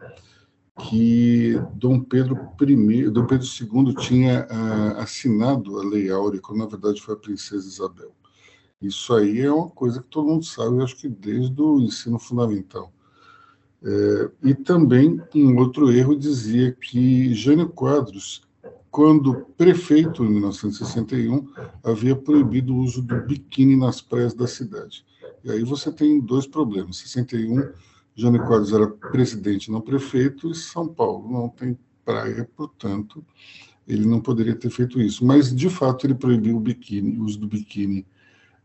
que 0.79 1.59
Dom 1.75 1.99
Pedro 1.99 2.37
I, 2.61 3.09
Dom 3.09 3.25
Pedro 3.25 3.45
II 3.45 3.93
tinha 3.95 4.47
ah, 4.49 5.03
assinado 5.03 5.77
a 5.79 5.83
Lei 5.83 6.09
Áurea, 6.09 6.39
quando 6.39 6.59
na 6.59 6.65
verdade 6.65 7.01
foi 7.01 7.15
a 7.15 7.17
princesa 7.17 7.67
Isabel. 7.67 8.13
Isso 8.81 9.13
aí 9.13 9.41
é 9.41 9.51
uma 9.51 9.69
coisa 9.69 10.01
que 10.01 10.07
todo 10.07 10.27
mundo 10.27 10.45
sabe, 10.45 10.77
eu 10.77 10.83
acho 10.83 10.95
que 10.95 11.09
desde 11.09 11.61
o 11.61 11.81
ensino 11.81 12.17
fundamental. 12.17 12.93
É, 13.83 14.31
e 14.43 14.53
também 14.53 15.21
um 15.35 15.57
outro 15.57 15.91
erro 15.91 16.15
dizia 16.15 16.71
que 16.71 17.33
Jânio 17.33 17.69
Quadros, 17.69 18.41
quando 18.91 19.45
prefeito 19.57 20.23
em 20.23 20.29
1961, 20.29 21.47
havia 21.83 22.15
proibido 22.15 22.73
o 22.73 22.79
uso 22.79 23.01
do 23.01 23.21
biquíni 23.21 23.75
nas 23.75 24.01
praias 24.01 24.33
da 24.33 24.47
cidade. 24.47 25.05
E 25.43 25.51
aí 25.51 25.63
você 25.63 25.91
tem 25.91 26.19
dois 26.19 26.47
problemas. 26.47 26.97
Em 26.97 27.07
61, 27.07 27.71
Jânio 28.15 28.45
Quadros 28.45 28.73
era 28.73 28.87
presidente, 28.87 29.71
não 29.71 29.81
prefeito, 29.81 30.51
e 30.51 30.55
São 30.55 30.87
Paulo 30.87 31.31
não 31.31 31.49
tem 31.49 31.77
praia, 32.03 32.49
portanto, 32.55 33.23
ele 33.87 34.05
não 34.05 34.19
poderia 34.19 34.55
ter 34.55 34.69
feito 34.69 34.99
isso. 34.99 35.23
Mas, 35.23 35.55
de 35.55 35.69
fato, 35.69 36.05
ele 36.05 36.15
proibiu 36.15 36.57
o 36.57 36.59
biquíni, 36.59 37.17
o 37.17 37.23
uso 37.23 37.39
do 37.39 37.47
biquíni. 37.47 38.05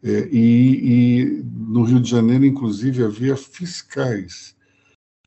É, 0.02 0.28
e, 0.30 1.20
e 1.20 1.42
no 1.44 1.82
Rio 1.82 2.00
de 2.00 2.10
Janeiro, 2.10 2.44
inclusive, 2.44 3.04
havia 3.04 3.36
fiscais 3.36 4.56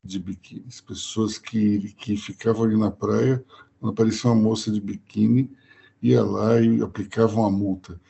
de 0.04 0.18
biquíni, 0.18 0.64
pessoas 0.86 1.38
que, 1.38 1.94
que 1.94 2.16
ficavam 2.16 2.64
ali 2.64 2.76
na 2.76 2.90
praia, 2.90 3.44
aparecia 3.82 4.30
uma 4.30 4.40
moça 4.40 4.70
de 4.70 4.80
biquíni, 4.80 5.50
ia 6.02 6.22
lá 6.22 6.60
e 6.60 6.80
aplicava 6.82 7.40
uma 7.40 7.50
multa. 7.50 8.00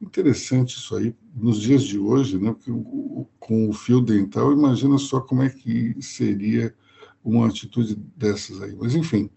Interessante 0.00 0.76
isso 0.76 0.94
aí. 0.96 1.14
Nos 1.34 1.60
dias 1.60 1.82
de 1.82 1.98
hoje, 1.98 2.38
né, 2.38 2.54
com 3.38 3.68
o 3.68 3.72
fio 3.72 4.00
dental, 4.00 4.52
imagina 4.52 4.98
só 4.98 5.20
como 5.20 5.42
é 5.42 5.48
que 5.48 5.96
seria 6.02 6.74
uma 7.24 7.48
atitude 7.48 7.96
dessas 8.16 8.60
aí. 8.62 8.74
Mas, 8.76 8.94
enfim, 8.94 9.30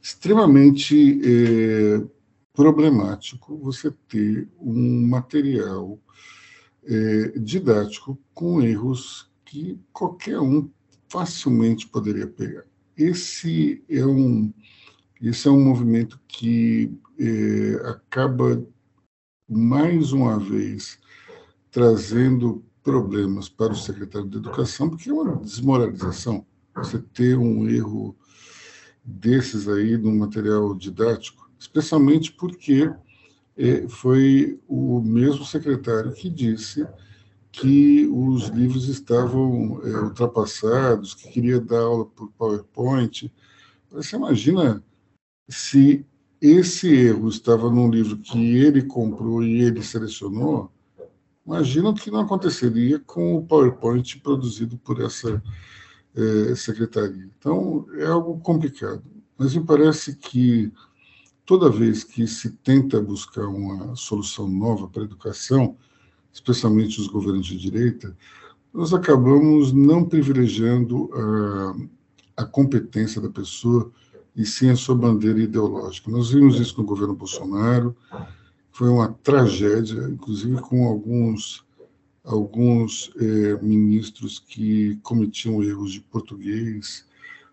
extremamente 0.00 1.20
é, 1.24 2.04
problemático 2.52 3.56
você 3.56 3.90
ter 4.08 4.48
um 4.60 5.06
material 5.06 5.98
é, 6.84 7.38
didático 7.38 8.18
com 8.34 8.60
erros 8.60 9.30
que 9.44 9.78
qualquer 9.92 10.38
um 10.40 10.68
facilmente 11.08 11.88
poderia 11.88 12.26
pegar. 12.26 12.64
Esse 12.96 13.82
é 13.88 14.04
um, 14.04 14.52
esse 15.20 15.48
é 15.48 15.50
um 15.50 15.62
movimento 15.62 16.20
que 16.28 16.92
é, 17.18 17.88
acaba, 17.88 18.64
mais 19.48 20.12
uma 20.12 20.38
vez, 20.38 20.98
trazendo 21.70 22.64
problemas 22.82 23.48
para 23.48 23.72
o 23.72 23.76
secretário 23.76 24.28
de 24.28 24.38
Educação, 24.38 24.88
porque 24.88 25.10
é 25.10 25.12
uma 25.12 25.36
desmoralização. 25.36 26.46
Você 26.74 26.98
ter 26.98 27.36
um 27.36 27.68
erro 27.68 28.16
desses 29.04 29.68
aí 29.68 29.96
no 29.96 30.14
material 30.14 30.74
didático, 30.74 31.50
especialmente 31.58 32.32
porque 32.32 32.92
é, 33.56 33.88
foi 33.88 34.60
o 34.68 35.00
mesmo 35.00 35.44
secretário 35.44 36.12
que 36.12 36.30
disse 36.30 36.86
que 37.50 38.06
os 38.06 38.48
livros 38.48 38.88
estavam 38.88 39.80
é, 39.82 40.00
ultrapassados, 40.00 41.14
que 41.14 41.28
queria 41.28 41.60
dar 41.60 41.80
aula 41.80 42.06
por 42.06 42.30
PowerPoint. 42.32 43.32
Você 43.90 44.14
imagina 44.14 44.84
se 45.48 46.04
esse 46.40 46.94
erro 46.94 47.28
estava 47.28 47.70
num 47.70 47.90
livro 47.90 48.16
que 48.18 48.56
ele 48.56 48.82
comprou 48.82 49.42
e 49.42 49.62
ele 49.62 49.82
selecionou, 49.82 50.70
imagina 51.46 51.88
o 51.88 51.94
que 51.94 52.10
não 52.10 52.20
aconteceria 52.20 52.98
com 53.00 53.36
o 53.36 53.44
PowerPoint 53.44 54.20
produzido 54.20 54.76
por 54.78 55.00
essa 55.00 55.42
é, 56.14 56.54
secretaria. 56.54 57.28
Então, 57.38 57.86
é 57.94 58.06
algo 58.06 58.38
complicado. 58.40 59.02
Mas 59.36 59.54
me 59.54 59.64
parece 59.64 60.14
que 60.16 60.72
toda 61.46 61.70
vez 61.70 62.04
que 62.04 62.26
se 62.26 62.50
tenta 62.50 63.00
buscar 63.00 63.46
uma 63.46 63.96
solução 63.96 64.46
nova 64.48 64.86
para 64.88 65.02
a 65.02 65.06
educação, 65.06 65.76
especialmente 66.32 67.00
os 67.00 67.08
governos 67.08 67.46
de 67.46 67.56
direita, 67.56 68.16
nós 68.72 68.92
acabamos 68.92 69.72
não 69.72 70.04
privilegiando 70.04 71.10
a, 72.36 72.42
a 72.42 72.44
competência 72.44 73.20
da 73.20 73.30
pessoa 73.30 73.90
e 74.38 74.46
sim 74.46 74.70
a 74.70 74.76
sua 74.76 74.94
bandeira 74.94 75.40
ideológica. 75.40 76.10
Nós 76.10 76.30
vimos 76.30 76.60
isso 76.60 76.80
no 76.80 76.86
governo 76.86 77.14
Bolsonaro, 77.14 77.94
foi 78.70 78.88
uma 78.88 79.12
tragédia, 79.12 80.08
inclusive 80.08 80.60
com 80.60 80.86
alguns 80.86 81.66
alguns 82.24 83.10
eh, 83.18 83.58
ministros 83.62 84.38
que 84.38 84.96
cometiam 85.02 85.62
erros 85.62 85.92
de 85.92 86.00
português, 86.02 87.06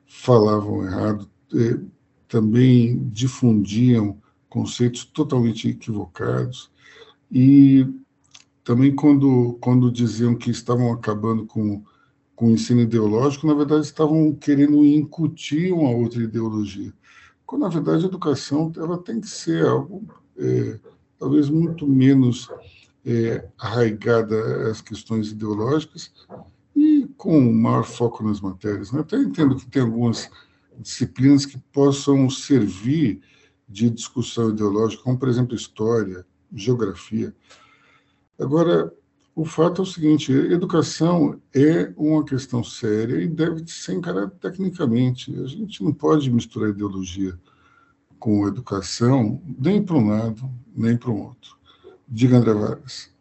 falavam 0.06 0.86
errado, 0.86 1.30
eh, 1.54 1.80
também 2.28 3.08
difundiam 3.08 4.22
conceitos 4.50 5.06
totalmente 5.06 5.70
equivocados 5.70 6.70
e 7.32 7.88
também 8.66 8.94
quando, 8.94 9.58
quando 9.62 9.92
diziam 9.92 10.36
que 10.36 10.52
estavam 10.52 10.92
acabando 10.92 11.46
com, 11.46 11.82
com 12.36 12.48
o 12.48 12.52
ensino 12.52 12.82
ideológico, 12.82 13.48
na 13.48 13.54
verdade 13.54 13.86
estavam 13.86 14.34
querendo 14.34 14.84
incutir 14.86 15.72
uma 15.72 15.90
outra 15.90 16.22
ideologia. 16.22 16.94
Quando, 17.46 17.62
na 17.62 17.70
verdade, 17.70 18.04
a 18.04 18.08
educação 18.08 18.72
ela 18.76 18.98
tem 18.98 19.22
que 19.22 19.28
ser 19.28 19.66
algo 19.66 20.04
é, 20.38 20.80
talvez 21.18 21.50
muito 21.50 21.88
menos 21.88 22.50
é, 23.06 23.48
arraigada 23.58 24.70
às 24.70 24.82
questões 24.82 25.32
ideológicas 25.32 26.12
e 26.76 27.08
com 27.16 27.40
maior 27.54 27.86
foco 27.86 28.24
nas 28.24 28.42
matérias. 28.42 28.92
Né? 28.92 29.02
Até 29.02 29.18
entendo 29.18 29.56
que 29.56 29.68
tem 29.68 29.84
algumas 29.84 30.30
disciplinas 30.80 31.46
que 31.46 31.58
possam 31.72 32.30
servir 32.30 33.22
de 33.70 33.90
discussão 33.90 34.50
ideológica, 34.50 35.04
como, 35.04 35.18
por 35.18 35.30
exemplo, 35.30 35.56
história, 35.56 36.26
geografia, 36.54 37.34
Agora, 38.40 38.94
o 39.36 39.44
fato 39.44 39.82
é 39.82 39.84
o 39.84 39.86
seguinte: 39.86 40.32
educação 40.32 41.42
é 41.54 41.94
uma 41.98 42.24
questão 42.24 42.64
séria 42.64 43.22
e 43.22 43.28
deve 43.28 43.68
ser 43.68 43.94
encarada 43.94 44.32
tecnicamente. 44.40 45.36
A 45.42 45.46
gente 45.46 45.84
não 45.84 45.94
pode 45.94 46.32
misturar 46.32 46.70
ideologia 46.70 47.38
com 48.18 48.48
educação, 48.48 49.44
nem 49.60 49.84
para 49.84 49.98
um 49.98 50.08
lado, 50.08 50.50
nem 50.74 50.98
para 50.98 51.10
o 51.12 51.22
outro. 51.22 51.60
Diga, 52.08 52.38
André 52.38 52.54
Vargas. 52.54 53.14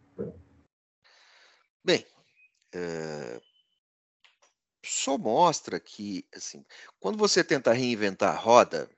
Bem, 1.84 2.06
é, 2.72 3.40
só 4.84 5.18
mostra 5.18 5.80
que, 5.80 6.24
assim, 6.34 6.64
quando 7.00 7.18
você 7.18 7.42
tenta 7.42 7.72
reinventar 7.72 8.34
a 8.34 8.38
roda, 8.38 8.88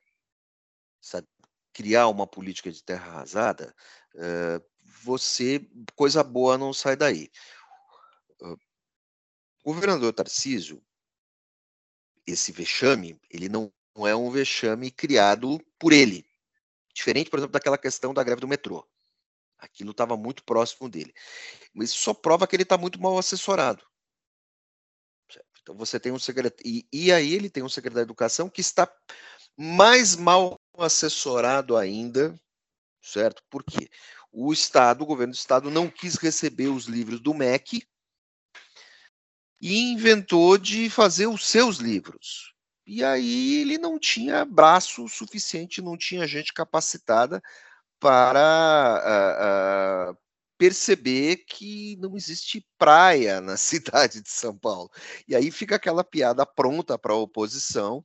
sabe, 1.00 1.26
criar 1.72 2.08
uma 2.08 2.26
política 2.26 2.70
de 2.70 2.82
terra 2.82 3.06
arrasada, 3.06 3.74
é, 4.14 4.62
você 5.06 5.64
coisa 5.94 6.24
boa 6.24 6.58
não 6.58 6.72
sai 6.72 6.96
daí. 6.96 7.30
O 9.64 9.72
governador 9.72 10.12
Tarcísio, 10.12 10.82
esse 12.26 12.50
vexame, 12.50 13.20
ele 13.30 13.48
não, 13.48 13.72
é 13.98 14.16
um 14.16 14.28
vexame 14.30 14.90
criado 14.90 15.60
por 15.78 15.92
ele. 15.92 16.28
Diferente, 16.92 17.30
por 17.30 17.38
exemplo, 17.38 17.52
daquela 17.52 17.78
questão 17.78 18.12
da 18.12 18.24
greve 18.24 18.40
do 18.40 18.48
metrô. 18.48 18.84
Aquilo 19.58 19.92
estava 19.92 20.16
muito 20.16 20.42
próximo 20.42 20.88
dele. 20.88 21.14
Mas 21.72 21.90
isso 21.90 22.00
só 22.00 22.12
prova 22.12 22.46
que 22.46 22.56
ele 22.56 22.64
está 22.64 22.76
muito 22.76 23.00
mal 23.00 23.16
assessorado. 23.16 23.86
Então 25.62 25.76
você 25.76 26.00
tem 26.00 26.10
um 26.10 26.18
secretário. 26.18 26.64
E, 26.64 26.86
e, 26.92 27.12
aí 27.12 27.32
ele 27.32 27.48
tem 27.48 27.62
um 27.62 27.68
secretário 27.68 28.06
de 28.06 28.10
educação 28.10 28.48
que 28.48 28.60
está 28.60 28.92
mais 29.56 30.14
mal 30.14 30.60
assessorado 30.78 31.76
ainda, 31.76 32.38
certo? 33.00 33.42
Por 33.48 33.64
quê? 33.64 33.88
O 34.38 34.52
Estado, 34.52 35.02
o 35.02 35.06
governo 35.06 35.32
do 35.32 35.36
Estado, 35.36 35.70
não 35.70 35.88
quis 35.88 36.16
receber 36.16 36.68
os 36.68 36.84
livros 36.84 37.20
do 37.20 37.32
MEC 37.32 37.82
e 39.58 39.92
inventou 39.92 40.58
de 40.58 40.90
fazer 40.90 41.26
os 41.26 41.46
seus 41.46 41.78
livros. 41.78 42.52
E 42.86 43.02
aí 43.02 43.62
ele 43.62 43.78
não 43.78 43.98
tinha 43.98 44.44
braço 44.44 45.08
suficiente, 45.08 45.80
não 45.80 45.96
tinha 45.96 46.26
gente 46.26 46.52
capacitada 46.52 47.42
para 47.98 50.12
uh, 50.12 50.14
uh, 50.14 50.18
perceber 50.58 51.38
que 51.48 51.96
não 51.96 52.14
existe 52.14 52.64
praia 52.76 53.40
na 53.40 53.56
cidade 53.56 54.20
de 54.20 54.28
São 54.28 54.56
Paulo. 54.56 54.90
E 55.26 55.34
aí 55.34 55.50
fica 55.50 55.76
aquela 55.76 56.04
piada 56.04 56.44
pronta 56.44 56.98
para 56.98 57.14
a 57.14 57.16
oposição, 57.16 58.04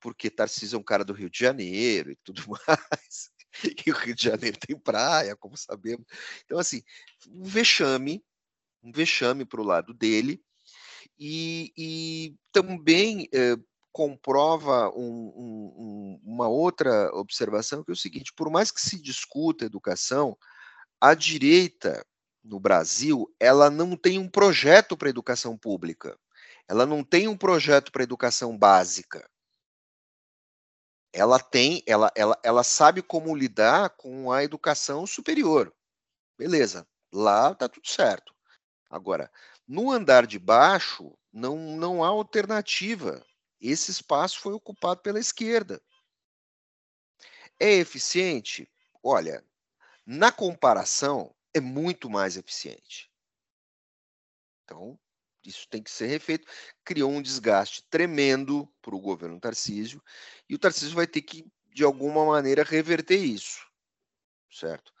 porque 0.00 0.30
Tarcísio 0.30 0.76
é 0.76 0.80
um 0.80 0.82
cara 0.82 1.04
do 1.04 1.12
Rio 1.12 1.28
de 1.28 1.38
Janeiro 1.38 2.10
e 2.10 2.16
tudo 2.24 2.42
mais. 2.66 3.31
e 3.86 3.90
o 3.90 3.94
Rio 3.94 4.14
de 4.14 4.24
Janeiro 4.24 4.58
tem 4.58 4.78
praia, 4.78 5.36
como 5.36 5.56
sabemos. 5.56 6.06
Então, 6.44 6.58
assim, 6.58 6.82
um 7.28 7.44
vexame, 7.44 8.24
um 8.82 8.92
vexame 8.92 9.44
para 9.44 9.60
o 9.60 9.64
lado 9.64 9.92
dele, 9.94 10.42
e, 11.18 11.72
e 11.76 12.36
também 12.50 13.28
eh, 13.32 13.56
comprova 13.92 14.90
um, 14.90 15.32
um, 15.36 16.20
uma 16.24 16.48
outra 16.48 17.14
observação, 17.14 17.84
que 17.84 17.90
é 17.90 17.94
o 17.94 17.96
seguinte: 17.96 18.32
por 18.34 18.50
mais 18.50 18.70
que 18.70 18.80
se 18.80 19.00
discuta 19.00 19.64
educação, 19.64 20.36
a 21.00 21.14
direita 21.14 22.04
no 22.42 22.58
Brasil 22.58 23.32
ela 23.38 23.70
não 23.70 23.96
tem 23.96 24.18
um 24.18 24.28
projeto 24.28 24.96
para 24.96 25.10
educação 25.10 25.56
pública, 25.56 26.18
ela 26.68 26.86
não 26.86 27.04
tem 27.04 27.28
um 27.28 27.36
projeto 27.36 27.92
para 27.92 28.02
educação 28.02 28.56
básica 28.56 29.28
ela 31.12 31.38
tem, 31.38 31.82
ela, 31.86 32.10
ela, 32.14 32.38
ela 32.42 32.64
sabe 32.64 33.02
como 33.02 33.34
lidar 33.36 33.90
com 33.90 34.32
a 34.32 34.42
educação 34.44 35.06
superior. 35.06 35.72
Beleza, 36.38 36.86
lá 37.12 37.54
tá 37.54 37.68
tudo 37.68 37.88
certo. 37.88 38.34
Agora, 38.90 39.30
no 39.66 39.90
andar 39.90 40.26
de 40.26 40.38
baixo, 40.38 41.16
Não, 41.32 41.56
não 41.76 42.04
há 42.04 42.08
alternativa. 42.08 43.24
Esse 43.60 43.90
espaço 43.90 44.40
foi 44.40 44.52
ocupado 44.52 45.00
pela 45.00 45.18
esquerda. 45.18 45.80
É 47.58 47.70
eficiente? 47.72 48.68
Olha, 49.02 49.42
na 50.04 50.30
comparação, 50.30 51.34
é 51.54 51.60
muito 51.60 52.10
mais 52.10 52.36
eficiente. 52.36 53.10
Então, 54.64 54.98
isso 55.44 55.66
tem 55.68 55.82
que 55.82 55.90
ser 55.90 56.06
refeito. 56.06 56.46
Criou 56.84 57.10
um 57.10 57.22
desgaste 57.22 57.84
tremendo 57.90 58.68
para 58.80 58.94
o 58.94 59.00
governo 59.00 59.40
Tarcísio, 59.40 60.02
e 60.48 60.54
o 60.54 60.58
Tarcísio 60.58 60.94
vai 60.94 61.06
ter 61.06 61.22
que, 61.22 61.46
de 61.72 61.84
alguma 61.84 62.24
maneira, 62.24 62.62
reverter 62.62 63.18
isso. 63.18 63.66
Certo? 64.50 64.92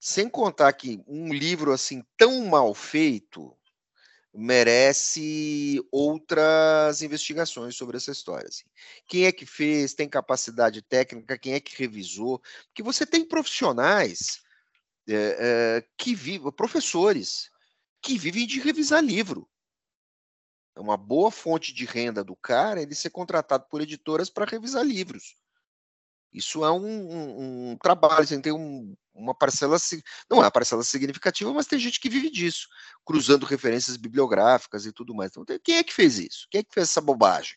Sem 0.00 0.28
contar 0.28 0.72
que 0.72 1.02
um 1.06 1.32
livro 1.32 1.72
assim 1.72 2.02
tão 2.16 2.46
mal 2.46 2.72
feito 2.74 3.56
merece 4.32 5.84
outras 5.90 7.02
investigações 7.02 7.74
sobre 7.74 7.96
essa 7.96 8.12
história. 8.12 8.48
Assim. 8.48 8.64
Quem 9.06 9.26
é 9.26 9.32
que 9.32 9.44
fez? 9.44 9.92
Tem 9.92 10.08
capacidade 10.08 10.80
técnica? 10.82 11.36
Quem 11.36 11.54
é 11.54 11.60
que 11.60 11.76
revisou? 11.76 12.40
Porque 12.66 12.82
você 12.82 13.04
tem 13.04 13.24
profissionais 13.24 14.40
é, 15.08 15.14
é, 15.14 15.88
que 15.96 16.14
vivem, 16.14 16.50
professores 16.52 17.50
que 18.00 18.16
vivem 18.16 18.46
de 18.46 18.60
revisar 18.60 19.02
livro. 19.02 19.49
É 20.80 20.82
uma 20.82 20.96
boa 20.96 21.30
fonte 21.30 21.74
de 21.74 21.84
renda 21.84 22.24
do 22.24 22.34
cara 22.34 22.80
ele 22.80 22.94
ser 22.94 23.10
contratado 23.10 23.66
por 23.68 23.82
editoras 23.82 24.30
para 24.30 24.46
revisar 24.46 24.82
livros. 24.82 25.36
Isso 26.32 26.64
é 26.64 26.72
um, 26.72 26.86
um, 26.86 27.70
um 27.72 27.76
trabalho, 27.76 28.26
você 28.26 28.40
tem 28.40 28.52
um, 28.52 28.96
uma 29.12 29.34
parcela, 29.34 29.76
não 30.30 30.38
é 30.38 30.44
uma 30.44 30.50
parcela 30.50 30.82
significativa, 30.82 31.52
mas 31.52 31.66
tem 31.66 31.78
gente 31.78 32.00
que 32.00 32.08
vive 32.08 32.30
disso, 32.30 32.66
cruzando 33.04 33.44
referências 33.44 33.98
bibliográficas 33.98 34.86
e 34.86 34.92
tudo 34.92 35.14
mais. 35.14 35.32
Então, 35.36 35.44
quem 35.62 35.76
é 35.76 35.84
que 35.84 35.92
fez 35.92 36.18
isso? 36.18 36.46
Quem 36.50 36.60
é 36.60 36.64
que 36.64 36.72
fez 36.72 36.88
essa 36.88 37.00
bobagem? 37.02 37.56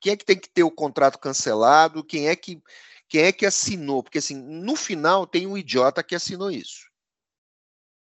Quem 0.00 0.12
é 0.12 0.16
que 0.16 0.24
tem 0.24 0.38
que 0.38 0.48
ter 0.48 0.62
o 0.62 0.70
contrato 0.70 1.18
cancelado? 1.18 2.04
Quem 2.04 2.28
é 2.28 2.36
que 2.36 2.62
quem 3.08 3.22
é 3.22 3.32
que 3.32 3.46
assinou? 3.46 4.02
Porque 4.02 4.18
assim, 4.18 4.36
no 4.36 4.76
final 4.76 5.26
tem 5.26 5.44
um 5.44 5.58
idiota 5.58 6.04
que 6.04 6.14
assinou 6.14 6.52
isso, 6.52 6.86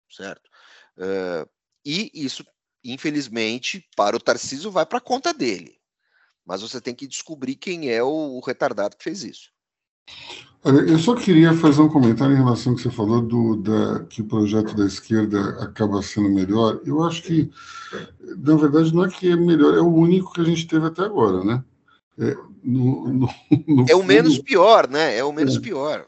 certo? 0.10 0.48
Uh, 0.96 1.50
e 1.84 2.12
isso, 2.14 2.46
infelizmente, 2.84 3.86
para 3.96 4.16
o 4.16 4.20
Tarcísio 4.20 4.72
vai 4.72 4.86
para 4.86 4.98
a 4.98 5.02
conta 5.02 5.34
dele. 5.34 5.76
Mas 6.46 6.62
você 6.62 6.82
tem 6.82 6.96
que 6.96 7.08
descobrir 7.08 7.56
quem 7.56 7.90
é 7.90 8.04
o, 8.04 8.08
o 8.08 8.40
retardado 8.40 8.98
que 8.98 9.04
fez 9.04 9.24
isso. 9.24 9.50
Olha, 10.64 10.82
eu 10.82 11.00
só 11.00 11.16
queria 11.16 11.54
fazer 11.54 11.82
um 11.82 11.90
comentário 11.90 12.36
em 12.36 12.38
relação 12.38 12.72
ao 12.72 12.76
que 12.76 12.84
você 12.84 12.92
falou 12.92 13.22
do 13.22 13.56
da, 13.58 14.04
que 14.06 14.22
o 14.22 14.28
projeto 14.28 14.76
da 14.76 14.86
esquerda 14.86 15.64
acaba 15.64 16.02
sendo 16.04 16.30
melhor. 16.30 16.80
Eu 16.86 17.04
acho 17.04 17.24
que, 17.24 17.50
na 18.38 18.56
verdade, 18.56 18.94
não 18.94 19.06
é 19.06 19.10
que 19.10 19.32
é 19.32 19.36
melhor, 19.36 19.76
é 19.76 19.82
o 19.82 19.92
único 19.92 20.34
que 20.34 20.42
a 20.42 20.44
gente 20.44 20.68
teve 20.68 20.86
até 20.86 21.04
agora, 21.04 21.44
né? 21.44 21.64
É, 22.20 22.36
no, 22.64 23.08
no, 23.08 23.30
no 23.68 23.86
é 23.90 23.96
o 23.96 24.04
menos 24.04 24.38
pior, 24.38 24.88
né? 24.88 25.18
É 25.18 25.24
o 25.24 25.32
menos 25.32 25.58
é. 25.58 25.60
pior. 25.60 26.06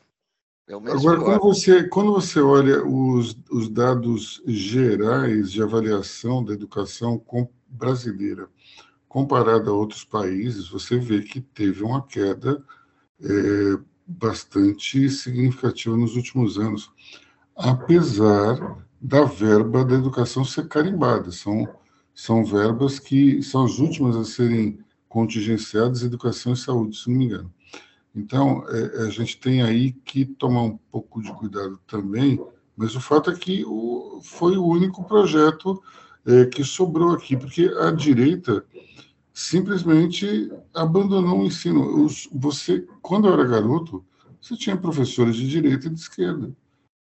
É 0.67 0.73
Agora. 0.73 1.19
Quando, 1.19 1.39
você, 1.41 1.83
quando 1.89 2.13
você 2.13 2.39
olha 2.39 2.85
os, 2.85 3.37
os 3.51 3.69
dados 3.69 4.41
gerais 4.45 5.51
de 5.51 5.61
avaliação 5.61 6.43
da 6.43 6.53
educação 6.53 7.19
com, 7.19 7.49
brasileira 7.67 8.47
comparada 9.07 9.69
a 9.69 9.73
outros 9.73 10.03
países, 10.03 10.69
você 10.69 10.97
vê 10.97 11.21
que 11.21 11.39
teve 11.39 11.83
uma 11.83 12.01
queda 12.01 12.63
é, 13.21 13.77
bastante 14.07 15.09
significativa 15.09 15.95
nos 15.95 16.15
últimos 16.15 16.57
anos, 16.57 16.91
apesar 17.55 18.87
da 18.99 19.23
verba 19.23 19.83
da 19.85 19.95
educação 19.95 20.43
ser 20.43 20.67
carimbada. 20.67 21.31
São, 21.31 21.67
são 22.15 22.43
verbas 22.43 22.97
que 22.99 23.43
são 23.43 23.65
as 23.65 23.77
últimas 23.77 24.15
a 24.15 24.23
serem 24.23 24.79
contingenciadas, 25.07 26.01
educação 26.01 26.53
e 26.53 26.57
saúde, 26.57 26.97
se 26.97 27.09
não 27.09 27.17
me 27.17 27.25
engano. 27.25 27.53
Então, 28.15 28.63
é, 28.69 29.07
a 29.07 29.09
gente 29.09 29.37
tem 29.37 29.63
aí 29.63 29.91
que 29.91 30.25
tomar 30.25 30.63
um 30.63 30.77
pouco 30.91 31.21
de 31.21 31.31
cuidado 31.33 31.79
também, 31.87 32.39
mas 32.75 32.95
o 32.95 33.01
fato 33.01 33.31
é 33.31 33.35
que 33.35 33.63
o, 33.65 34.19
foi 34.23 34.55
o 34.55 34.65
único 34.65 35.03
projeto 35.03 35.81
é, 36.25 36.45
que 36.45 36.63
sobrou 36.63 37.11
aqui, 37.11 37.35
porque 37.35 37.65
a 37.79 37.91
direita 37.91 38.65
simplesmente 39.33 40.51
abandonou 40.73 41.39
o 41.39 41.45
ensino. 41.45 42.03
Os, 42.03 42.29
você, 42.31 42.87
quando 43.01 43.27
eu 43.27 43.33
era 43.33 43.45
garoto, 43.45 44.05
você 44.39 44.55
tinha 44.55 44.77
professores 44.77 45.35
de 45.35 45.47
direita 45.47 45.87
e 45.87 45.89
de 45.89 45.99
esquerda. 45.99 46.55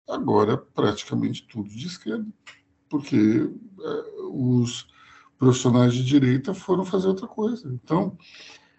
Agora, 0.09 0.57
praticamente 0.57 1.47
tudo 1.47 1.69
de 1.69 1.87
esquerda, 1.87 2.25
porque 2.89 3.49
é, 3.81 4.03
os 4.31 4.87
profissionais 5.37 5.93
de 5.93 6.03
direita 6.03 6.53
foram 6.53 6.85
fazer 6.85 7.07
outra 7.07 7.27
coisa. 7.27 7.67
Então, 7.83 8.17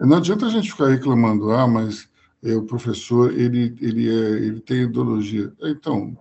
não 0.01 0.17
adianta 0.17 0.47
a 0.47 0.51
gente 0.51 0.71
ficar 0.71 0.89
reclamando, 0.89 1.51
ah, 1.51 1.67
mas 1.67 2.09
é, 2.45 2.55
o 2.55 2.65
professor 2.67 3.33
ele 3.33 3.75
ele 3.81 4.09
é, 4.09 4.31
ele 4.45 4.61
tem 4.61 4.83
ideologia. 4.83 5.53
Então, 5.63 6.17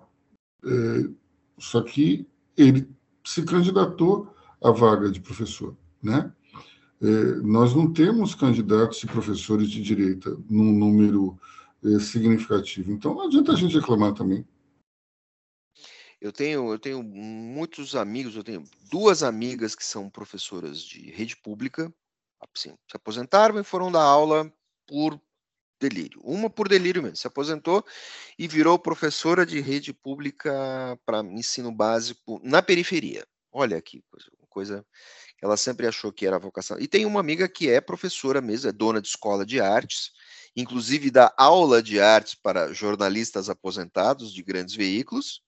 é, 0.63 1.09
só 1.59 1.81
que 1.81 2.25
ele 2.57 2.89
se 3.25 3.43
candidatou 3.43 4.33
à 4.62 4.71
vaga 4.71 5.12
de 5.12 5.19
professor, 5.19 5.75
né? 6.01 6.33
É, 7.01 7.05
nós 7.41 7.75
não 7.75 7.91
temos 7.91 8.33
candidatos 8.33 9.03
e 9.03 9.07
professores 9.07 9.69
de 9.69 9.81
direita 9.81 10.38
num 10.49 10.71
número 10.71 11.38
é, 11.83 11.99
significativo. 11.99 12.93
Então, 12.93 13.13
não 13.13 13.27
adianta 13.27 13.51
a 13.51 13.55
gente 13.55 13.75
reclamar 13.75 14.13
também. 14.13 14.47
Eu 16.21 16.31
tenho, 16.31 16.71
eu 16.71 16.79
tenho 16.79 17.03
muitos 17.03 17.97
amigos, 17.97 18.38
eu 18.38 18.43
tenho 18.45 18.63
duas 18.89 19.23
amigas 19.23 19.75
que 19.75 19.83
são 19.83 20.09
professoras 20.09 20.81
de 20.81 21.12
rede 21.12 21.36
pública, 21.36 21.93
assim, 22.55 22.69
se 22.89 22.95
aposentaram 22.95 23.59
e 23.59 23.63
foram 23.65 23.91
dar 23.91 24.03
aula 24.03 24.49
por 24.88 25.19
delírio. 25.84 26.19
Uma 26.24 26.50
por 26.50 26.67
delírio 26.69 27.04
mesmo, 27.04 27.17
se 27.17 27.28
aposentou 27.28 27.86
e 28.39 28.48
virou 28.48 28.80
professora 28.80 29.46
de 29.46 29.60
rede 29.60 29.93
pública 29.93 30.98
para 31.06 31.19
ensino 31.19 31.72
básico 31.72 32.39
na 32.43 32.62
periferia. 32.62 33.28
Olha 33.52 33.82
que 33.82 34.02
coisa, 34.10 34.32
coisa 34.50 34.86
ela 35.41 35.58
sempre 35.58 35.86
achou 35.86 36.12
que 36.12 36.26
era 36.26 36.39
vocação. 36.39 36.80
E 36.80 36.88
tem 36.88 37.06
uma 37.06 37.19
amiga 37.19 37.50
que 37.50 37.69
é 37.69 37.82
professora 37.82 38.39
mesmo, 38.39 38.69
é 38.69 38.72
dona 38.72 39.02
de 39.02 39.10
escola 39.10 39.46
de 39.46 39.60
artes, 39.60 40.12
inclusive 40.56 41.12
dá 41.12 41.34
aula 41.38 41.84
de 41.84 42.00
artes 42.00 42.34
para 42.34 42.72
jornalistas 42.74 43.50
aposentados 43.50 44.34
de 44.34 44.41
grandes 44.41 44.74
veículos, 44.74 45.41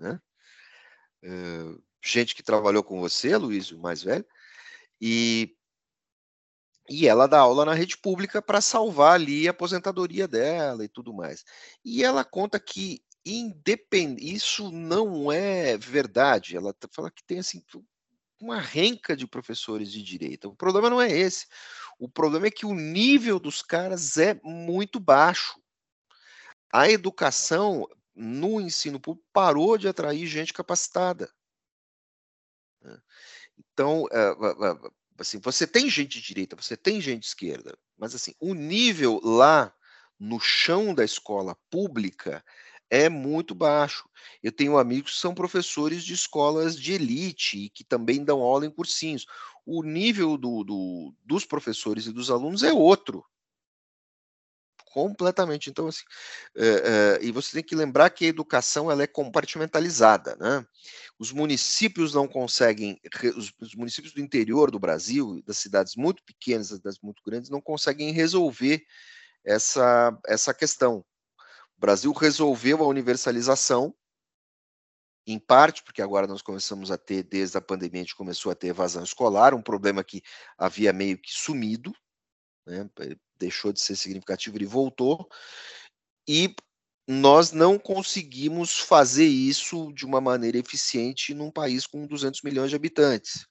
né? 0.00 0.18
Uh, 1.24 1.80
gente 2.04 2.34
que 2.34 2.42
trabalhou 2.42 2.82
com 2.82 3.00
você, 3.00 3.36
Luiz, 3.36 3.70
o 3.70 3.78
mais 3.78 4.02
velho, 4.02 4.24
e, 5.00 5.54
e 6.88 7.06
ela 7.06 7.26
dá 7.26 7.38
aula 7.38 7.64
na 7.64 7.74
rede 7.74 7.96
pública 7.96 8.42
para 8.42 8.60
salvar 8.60 9.14
ali 9.14 9.46
a 9.46 9.52
aposentadoria 9.52 10.26
dela 10.26 10.84
e 10.84 10.88
tudo 10.88 11.12
mais. 11.12 11.44
E 11.84 12.02
ela 12.02 12.24
conta 12.24 12.58
que 12.58 13.02
independ... 13.24 14.18
isso 14.20 14.70
não 14.70 15.30
é 15.30 15.76
verdade. 15.76 16.56
Ela 16.56 16.74
fala 16.90 17.10
que 17.10 17.24
tem 17.24 17.38
assim 17.38 17.62
uma 18.40 18.60
renca 18.60 19.16
de 19.16 19.26
professores 19.26 19.92
de 19.92 20.02
direita. 20.02 20.48
O 20.48 20.56
problema 20.56 20.90
não 20.90 21.00
é 21.00 21.10
esse. 21.10 21.46
O 21.98 22.08
problema 22.08 22.48
é 22.48 22.50
que 22.50 22.66
o 22.66 22.74
nível 22.74 23.38
dos 23.38 23.62
caras 23.62 24.16
é 24.18 24.40
muito 24.42 24.98
baixo. 24.98 25.60
A 26.72 26.90
educação 26.90 27.88
no 28.14 28.60
ensino 28.60 28.98
público 28.98 29.28
parou 29.32 29.78
de 29.78 29.86
atrair 29.86 30.26
gente 30.26 30.52
capacitada. 30.52 31.30
Né. 32.80 32.98
Então, 33.58 34.06
eh, 34.10 34.34
assim, 35.22 35.40
você 35.40 35.66
tem 35.66 35.88
gente 35.88 36.20
de 36.20 36.26
direita, 36.26 36.54
você 36.54 36.76
tem 36.76 37.00
gente 37.00 37.20
de 37.20 37.26
esquerda, 37.26 37.76
mas 37.98 38.14
assim, 38.14 38.34
o 38.38 38.54
nível 38.54 39.20
lá 39.22 39.72
no 40.18 40.38
chão 40.38 40.94
da 40.94 41.04
escola 41.04 41.56
pública 41.70 42.44
é 42.90 43.08
muito 43.08 43.54
baixo. 43.54 44.08
Eu 44.42 44.52
tenho 44.52 44.76
amigos 44.76 45.14
que 45.14 45.20
são 45.20 45.34
professores 45.34 46.04
de 46.04 46.12
escolas 46.12 46.78
de 46.78 46.92
elite 46.92 47.58
e 47.58 47.70
que 47.70 47.82
também 47.82 48.22
dão 48.22 48.40
aula 48.40 48.66
em 48.66 48.70
cursinhos. 48.70 49.26
O 49.64 49.82
nível 49.82 50.36
do, 50.36 50.62
do, 50.62 51.14
dos 51.24 51.46
professores 51.46 52.06
e 52.06 52.12
dos 52.12 52.30
alunos 52.30 52.62
é 52.62 52.72
outro. 52.72 53.24
Completamente. 54.92 55.70
Então, 55.70 55.88
assim, 55.88 56.02
é, 56.54 56.66
é, 56.66 57.24
e 57.24 57.32
você 57.32 57.52
tem 57.54 57.62
que 57.62 57.74
lembrar 57.74 58.10
que 58.10 58.26
a 58.26 58.28
educação 58.28 58.90
ela 58.90 59.02
é 59.02 59.06
compartimentalizada. 59.06 60.36
Né? 60.36 60.66
Os 61.18 61.32
municípios 61.32 62.12
não 62.12 62.28
conseguem, 62.28 63.00
os, 63.34 63.54
os 63.58 63.74
municípios 63.74 64.12
do 64.12 64.20
interior 64.20 64.70
do 64.70 64.78
Brasil, 64.78 65.42
das 65.46 65.56
cidades 65.56 65.96
muito 65.96 66.22
pequenas, 66.24 66.78
das 66.78 66.98
muito 67.00 67.22
grandes, 67.24 67.48
não 67.48 67.60
conseguem 67.60 68.12
resolver 68.12 68.84
essa, 69.42 70.14
essa 70.26 70.52
questão. 70.52 71.02
Brasil 71.78 72.12
resolveu 72.12 72.82
a 72.82 72.86
universalização, 72.86 73.94
em 75.26 75.38
parte 75.38 75.82
porque 75.82 76.02
agora 76.02 76.26
nós 76.26 76.42
começamos 76.42 76.90
a 76.90 76.98
ter, 76.98 77.22
desde 77.22 77.56
a 77.56 77.62
pandemia, 77.62 78.02
a 78.02 78.04
gente 78.04 78.14
começou 78.14 78.52
a 78.52 78.54
ter 78.54 78.68
evasão 78.68 79.02
escolar, 79.02 79.54
um 79.54 79.62
problema 79.62 80.04
que 80.04 80.20
havia 80.58 80.92
meio 80.92 81.16
que 81.16 81.32
sumido, 81.32 81.94
né, 82.66 82.88
deixou 83.38 83.72
de 83.72 83.80
ser 83.80 83.96
significativo 83.96 84.60
e 84.60 84.66
voltou, 84.66 85.28
e 86.28 86.54
nós 87.06 87.52
não 87.52 87.78
conseguimos 87.78 88.78
fazer 88.78 89.26
isso 89.26 89.92
de 89.92 90.06
uma 90.06 90.20
maneira 90.20 90.58
eficiente 90.58 91.34
num 91.34 91.50
país 91.50 91.86
com 91.86 92.06
200 92.06 92.42
milhões 92.42 92.70
de 92.70 92.76
habitantes. 92.76 93.46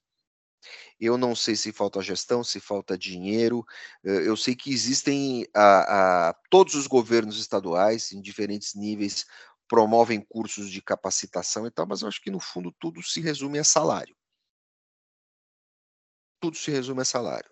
Eu 0.99 1.17
não 1.17 1.35
sei 1.35 1.55
se 1.55 1.71
falta 1.71 2.01
gestão, 2.01 2.43
se 2.43 2.59
falta 2.59 2.97
dinheiro. 2.97 3.65
Eh, 4.05 4.27
eu 4.27 4.37
sei 4.37 4.55
que 4.55 4.71
existem 4.71 5.45
a, 5.53 6.29
a, 6.29 6.33
todos 6.49 6.75
os 6.75 6.87
governos 6.87 7.39
estaduais, 7.39 8.11
em 8.11 8.21
diferentes 8.21 8.75
níveis, 8.75 9.25
promovem 9.67 10.21
cursos 10.21 10.69
de 10.69 10.81
capacitação 10.81 11.65
e 11.65 11.71
tal, 11.71 11.87
mas 11.87 12.01
eu 12.01 12.07
acho 12.07 12.21
que 12.21 12.29
no 12.29 12.39
fundo 12.39 12.71
tudo 12.79 13.01
se 13.01 13.19
resume 13.21 13.57
a 13.59 13.63
salário. 13.63 14.15
Tudo 16.39 16.57
se 16.57 16.69
resume 16.71 17.01
a 17.01 17.05
salário. 17.05 17.49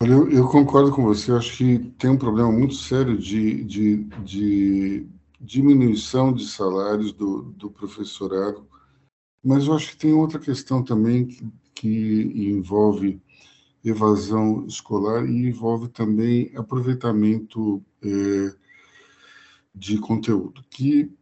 Eu, 0.00 0.30
eu 0.30 0.48
concordo 0.48 0.92
com 0.92 1.02
você. 1.02 1.30
Eu 1.30 1.36
acho 1.36 1.56
que 1.56 1.78
tem 1.98 2.10
um 2.10 2.18
problema 2.18 2.50
muito 2.52 2.74
sério 2.74 3.16
de, 3.18 3.64
de, 3.64 4.04
de 4.24 5.06
diminuição 5.40 6.32
de 6.32 6.46
salários 6.46 7.12
do, 7.12 7.42
do 7.42 7.70
professorado 7.70 8.66
mas 9.46 9.68
eu 9.68 9.74
acho 9.74 9.90
que 9.90 9.96
tem 9.96 10.12
outra 10.12 10.40
questão 10.40 10.82
também 10.82 11.24
que, 11.24 11.48
que 11.72 12.48
envolve 12.50 13.22
evasão 13.84 14.66
escolar 14.66 15.24
e 15.24 15.46
envolve 15.46 15.86
também 15.86 16.50
aproveitamento 16.56 17.80
é, 18.02 18.56
de 19.72 19.98
conteúdo, 19.98 20.64
que 20.68 21.12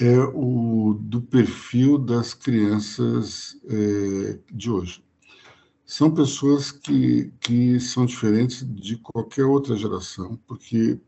é 0.00 0.18
o 0.18 0.94
do 0.98 1.20
perfil 1.20 1.98
das 1.98 2.32
crianças 2.32 3.60
é, 3.66 4.38
de 4.50 4.70
hoje. 4.70 5.04
São 5.90 6.08
pessoas 6.08 6.70
que, 6.70 7.32
que 7.40 7.80
são 7.80 8.06
diferentes 8.06 8.64
de 8.64 8.96
qualquer 8.96 9.44
outra 9.44 9.74
geração, 9.74 10.38
porque 10.46 11.00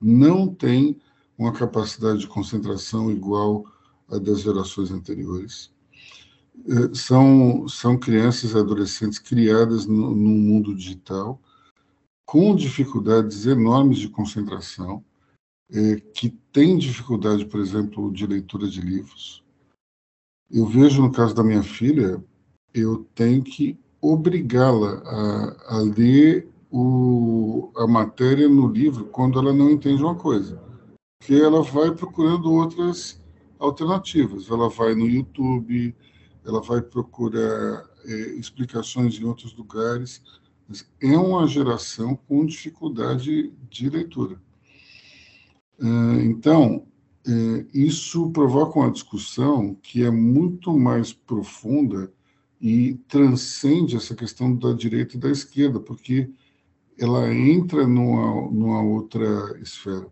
não 0.00 0.54
têm 0.54 1.00
uma 1.36 1.52
capacidade 1.52 2.20
de 2.20 2.28
concentração 2.28 3.10
igual 3.10 3.64
das 4.08 4.42
gerações 4.42 4.92
anteriores. 4.92 5.74
É, 6.64 6.94
são, 6.94 7.66
são 7.66 7.98
crianças 7.98 8.52
e 8.52 8.56
adolescentes 8.56 9.18
criadas 9.18 9.84
no, 9.84 10.14
no 10.14 10.30
mundo 10.30 10.76
digital, 10.76 11.42
com 12.24 12.54
dificuldades 12.54 13.46
enormes 13.46 13.98
de 13.98 14.08
concentração, 14.08 15.04
é, 15.72 15.96
que 15.96 16.30
têm 16.52 16.78
dificuldade, 16.78 17.46
por 17.46 17.58
exemplo, 17.58 18.12
de 18.12 18.28
leitura 18.28 18.68
de 18.68 18.80
livros. 18.80 19.42
Eu 20.48 20.66
vejo 20.66 21.02
no 21.02 21.10
caso 21.10 21.34
da 21.34 21.42
minha 21.42 21.64
filha, 21.64 22.24
eu 22.72 23.04
tenho 23.12 23.42
que 23.42 23.76
obrigá-la 24.00 25.02
a, 25.04 25.76
a 25.76 25.78
ler 25.78 26.48
o, 26.70 27.72
a 27.76 27.86
matéria 27.86 28.48
no 28.48 28.68
livro 28.68 29.06
quando 29.06 29.38
ela 29.38 29.52
não 29.52 29.70
entende 29.70 30.02
uma 30.02 30.14
coisa, 30.14 30.60
porque 31.18 31.34
ela 31.34 31.62
vai 31.62 31.90
procurando 31.90 32.52
outras 32.52 33.20
alternativas. 33.58 34.48
Ela 34.48 34.68
vai 34.68 34.94
no 34.94 35.06
YouTube, 35.06 35.94
ela 36.44 36.60
vai 36.60 36.80
procurar 36.80 37.84
é, 38.04 38.12
explicações 38.36 39.18
em 39.18 39.24
outros 39.24 39.54
lugares. 39.54 40.22
É 41.00 41.16
uma 41.18 41.46
geração 41.46 42.14
com 42.14 42.46
dificuldade 42.46 43.52
de 43.68 43.90
leitura. 43.90 44.40
É, 45.78 46.24
então, 46.24 46.86
é, 47.26 47.66
isso 47.74 48.30
provoca 48.30 48.78
uma 48.78 48.90
discussão 48.90 49.74
que 49.82 50.02
é 50.02 50.10
muito 50.10 50.76
mais 50.78 51.12
profunda 51.12 52.12
e 52.60 52.94
transcende 53.08 53.96
essa 53.96 54.14
questão 54.14 54.54
da 54.54 54.72
direita 54.72 55.16
e 55.16 55.20
da 55.20 55.30
esquerda, 55.30 55.80
porque 55.80 56.30
ela 56.98 57.32
entra 57.34 57.86
numa, 57.86 58.50
numa 58.50 58.82
outra 58.82 59.58
esfera. 59.60 60.06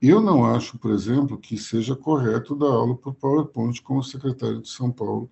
Eu 0.00 0.20
não 0.20 0.44
acho, 0.44 0.78
por 0.78 0.92
exemplo, 0.92 1.38
que 1.38 1.58
seja 1.58 1.96
correto 1.96 2.54
dar 2.54 2.66
aula 2.66 2.96
por 2.96 3.14
PowerPoint 3.14 3.82
como 3.82 4.00
o 4.00 4.04
secretário 4.04 4.62
de 4.62 4.68
São 4.68 4.90
Paulo 4.90 5.30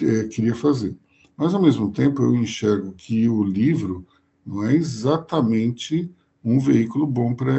é, 0.00 0.24
queria 0.24 0.54
fazer. 0.54 0.96
Mas, 1.36 1.54
ao 1.54 1.62
mesmo 1.62 1.90
tempo, 1.92 2.22
eu 2.22 2.34
enxergo 2.34 2.92
que 2.92 3.28
o 3.28 3.42
livro 3.42 4.06
não 4.44 4.64
é 4.64 4.74
exatamente 4.74 6.12
um 6.42 6.58
veículo 6.58 7.06
bom 7.06 7.34
para 7.34 7.52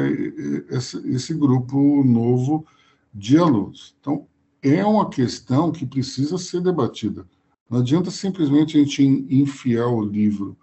esse, 0.70 0.96
esse 1.08 1.34
grupo 1.34 2.02
novo 2.04 2.66
de 3.12 3.38
alunos. 3.38 3.96
Então, 4.00 4.26
é 4.62 4.84
uma 4.84 5.08
questão 5.08 5.72
que 5.72 5.86
precisa 5.86 6.38
ser 6.38 6.60
debatida. 6.60 7.26
Não 7.68 7.80
adianta 7.80 8.10
simplesmente 8.10 8.76
a 8.76 8.80
gente 8.80 9.02
enfiar 9.02 9.86
o 9.86 10.02
livro 10.02 10.56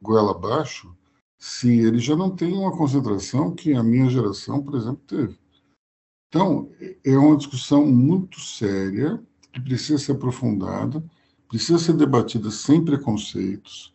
goela 0.00 0.32
abaixo 0.32 0.94
se 1.38 1.68
ele 1.68 1.98
já 1.98 2.16
não 2.16 2.30
tem 2.30 2.52
uma 2.52 2.76
concentração 2.76 3.54
que 3.54 3.72
a 3.74 3.82
minha 3.82 4.10
geração, 4.10 4.62
por 4.62 4.74
exemplo, 4.74 5.02
teve. 5.06 5.38
Então, 6.28 6.70
é 7.04 7.16
uma 7.16 7.36
discussão 7.36 7.86
muito 7.86 8.40
séria, 8.40 9.22
que 9.52 9.60
precisa 9.60 9.98
ser 9.98 10.12
aprofundada, 10.12 11.02
precisa 11.48 11.78
ser 11.78 11.94
debatida 11.94 12.50
sem 12.50 12.84
preconceitos 12.84 13.94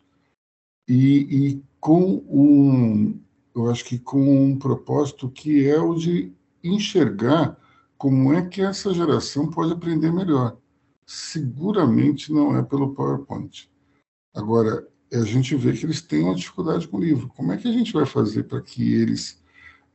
e, 0.88 1.48
e 1.56 1.62
com 1.80 2.22
um, 2.28 3.18
eu 3.54 3.70
acho 3.70 3.84
que 3.84 3.98
com 3.98 4.46
um 4.46 4.58
propósito 4.58 5.30
que 5.30 5.66
é 5.66 5.80
o 5.80 5.94
de 5.94 6.32
enxergar 6.62 7.58
como 7.96 8.32
é 8.32 8.46
que 8.46 8.60
essa 8.60 8.92
geração 8.92 9.50
pode 9.50 9.72
aprender 9.72 10.12
melhor. 10.12 10.56
Seguramente 11.06 12.32
não 12.32 12.56
é 12.56 12.62
pelo 12.62 12.94
PowerPoint. 12.94 13.70
Agora, 14.34 14.86
a 15.12 15.24
gente 15.24 15.54
vê 15.54 15.72
que 15.72 15.86
eles 15.86 16.02
têm 16.02 16.24
uma 16.24 16.34
dificuldade 16.34 16.88
com 16.88 16.96
o 16.96 17.00
livro. 17.00 17.28
Como 17.28 17.52
é 17.52 17.56
que 17.56 17.68
a 17.68 17.72
gente 17.72 17.92
vai 17.92 18.06
fazer 18.06 18.44
para 18.44 18.60
que 18.60 18.94
eles 18.94 19.42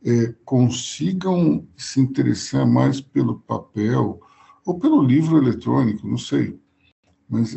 é, 0.03 0.33
consigam 0.45 1.67
se 1.75 1.99
interessar 1.99 2.65
mais 2.65 3.01
pelo 3.01 3.39
papel 3.39 4.21
ou 4.65 4.79
pelo 4.79 5.03
livro 5.03 5.37
eletrônico? 5.37 6.07
Não 6.07 6.17
sei. 6.17 6.59
Mas 7.27 7.55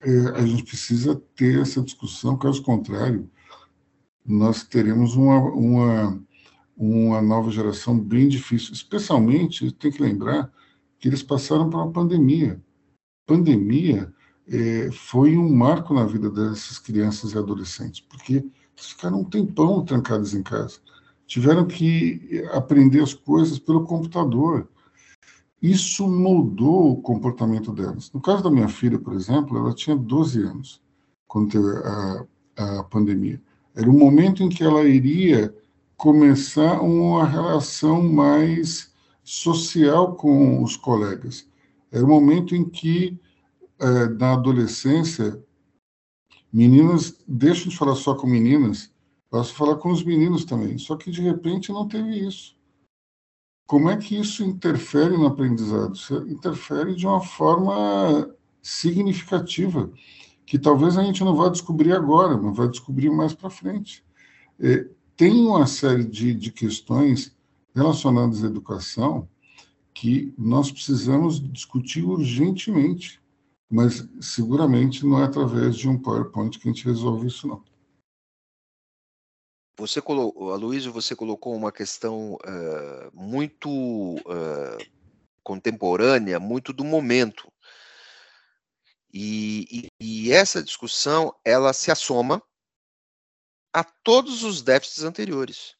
é, 0.00 0.18
a 0.34 0.46
gente 0.46 0.64
precisa 0.64 1.16
ter 1.34 1.60
essa 1.60 1.82
discussão, 1.82 2.38
caso 2.38 2.62
contrário, 2.62 3.30
nós 4.24 4.62
teremos 4.62 5.16
uma, 5.16 5.38
uma, 5.38 6.24
uma 6.76 7.20
nova 7.20 7.50
geração 7.50 7.98
bem 7.98 8.28
difícil. 8.28 8.72
Especialmente, 8.72 9.72
tem 9.72 9.90
que 9.90 10.02
lembrar 10.02 10.52
que 10.98 11.08
eles 11.08 11.22
passaram 11.22 11.68
por 11.68 11.78
uma 11.78 11.92
pandemia. 11.92 12.62
Pandemia 13.26 14.12
é, 14.48 14.90
foi 14.92 15.36
um 15.36 15.54
marco 15.54 15.94
na 15.94 16.04
vida 16.04 16.30
dessas 16.30 16.78
crianças 16.78 17.32
e 17.32 17.38
adolescentes, 17.38 18.00
porque 18.00 18.44
ficaram 18.74 19.20
um 19.20 19.24
tempão 19.24 19.84
trancados 19.84 20.34
em 20.34 20.42
casa. 20.42 20.78
Tiveram 21.26 21.66
que 21.66 22.44
aprender 22.52 23.00
as 23.00 23.14
coisas 23.14 23.58
pelo 23.58 23.84
computador. 23.84 24.68
Isso 25.60 26.08
moldou 26.08 26.92
o 26.92 27.00
comportamento 27.00 27.72
delas. 27.72 28.12
No 28.12 28.20
caso 28.20 28.42
da 28.42 28.50
minha 28.50 28.68
filha, 28.68 28.98
por 28.98 29.14
exemplo, 29.14 29.56
ela 29.56 29.72
tinha 29.72 29.96
12 29.96 30.42
anos 30.42 30.82
quando 31.26 31.50
teve 31.50 31.68
a, 31.78 32.26
a 32.56 32.84
pandemia. 32.84 33.40
Era 33.74 33.88
o 33.88 33.92
momento 33.92 34.42
em 34.42 34.48
que 34.48 34.62
ela 34.62 34.84
iria 34.84 35.54
começar 35.96 36.80
uma 36.82 37.24
relação 37.24 38.02
mais 38.02 38.92
social 39.22 40.16
com 40.16 40.62
os 40.62 40.76
colegas. 40.76 41.48
Era 41.92 42.04
o 42.04 42.08
momento 42.08 42.56
em 42.56 42.64
que 42.68 43.20
é, 43.78 44.08
na 44.08 44.32
adolescência, 44.32 45.44
meninas 46.50 47.22
deixam 47.28 47.68
de 47.68 47.76
falar 47.76 47.96
só 47.96 48.14
com 48.14 48.26
meninas, 48.26 48.90
passam 49.28 49.52
a 49.52 49.58
falar 49.58 49.76
com 49.76 49.90
os 49.90 50.02
meninos 50.02 50.44
também. 50.46 50.78
Só 50.78 50.96
que, 50.96 51.10
de 51.10 51.20
repente, 51.20 51.70
não 51.70 51.86
teve 51.86 52.26
isso. 52.26 52.56
Como 53.66 53.90
é 53.90 53.96
que 53.96 54.18
isso 54.18 54.42
interfere 54.42 55.16
no 55.16 55.26
aprendizado? 55.26 55.94
Isso 55.94 56.16
interfere 56.28 56.94
de 56.94 57.06
uma 57.06 57.20
forma 57.20 58.34
significativa, 58.62 59.90
que 60.46 60.58
talvez 60.58 60.96
a 60.96 61.02
gente 61.02 61.24
não 61.24 61.34
vá 61.34 61.48
descobrir 61.48 61.92
agora, 61.92 62.36
mas 62.36 62.56
vai 62.56 62.68
descobrir 62.68 63.10
mais 63.10 63.34
para 63.34 63.50
frente. 63.50 64.04
É, 64.60 64.88
tem 65.16 65.46
uma 65.46 65.66
série 65.66 66.04
de, 66.04 66.32
de 66.34 66.50
questões 66.50 67.36
relacionadas 67.74 68.44
à 68.44 68.46
educação 68.46 69.28
que 70.02 70.34
nós 70.36 70.72
precisamos 70.72 71.40
discutir 71.52 72.02
urgentemente 72.02 73.22
mas 73.72 74.06
seguramente 74.20 75.06
não 75.06 75.22
é 75.22 75.24
através 75.24 75.76
de 75.76 75.88
um 75.88 75.98
PowerPoint 75.98 76.58
que 76.58 76.68
a 76.68 76.70
gente 76.70 76.84
resolve 76.84 77.28
isso, 77.28 77.48
não. 77.48 77.64
Você 79.78 80.02
colocou, 80.02 80.52
Aloysio, 80.52 80.92
você 80.92 81.16
colocou 81.16 81.56
uma 81.56 81.72
questão 81.72 82.34
uh, 82.34 83.10
muito 83.14 83.70
uh, 83.70 84.76
contemporânea, 85.42 86.38
muito 86.38 86.70
do 86.70 86.84
momento. 86.84 87.50
E, 89.10 89.88
e, 89.98 90.26
e, 90.26 90.32
essa 90.32 90.62
discussão, 90.62 91.34
ela 91.42 91.72
se 91.72 91.90
assoma 91.90 92.42
a 93.72 93.82
todos 93.82 94.42
os 94.44 94.60
déficits 94.60 95.02
anteriores. 95.02 95.74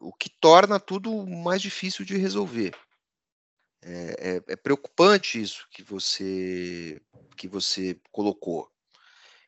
O 0.00 0.12
que 0.12 0.30
torna 0.40 0.78
tudo 0.78 1.26
mais 1.26 1.60
difícil 1.60 2.04
de 2.04 2.16
resolver. 2.16 2.74
É, 3.82 4.42
é, 4.48 4.52
é, 4.52 4.56
preocupante 4.56 5.40
isso 5.40 5.66
que 5.70 5.82
você 5.82 7.00
que 7.36 7.46
você 7.46 8.00
colocou. 8.10 8.68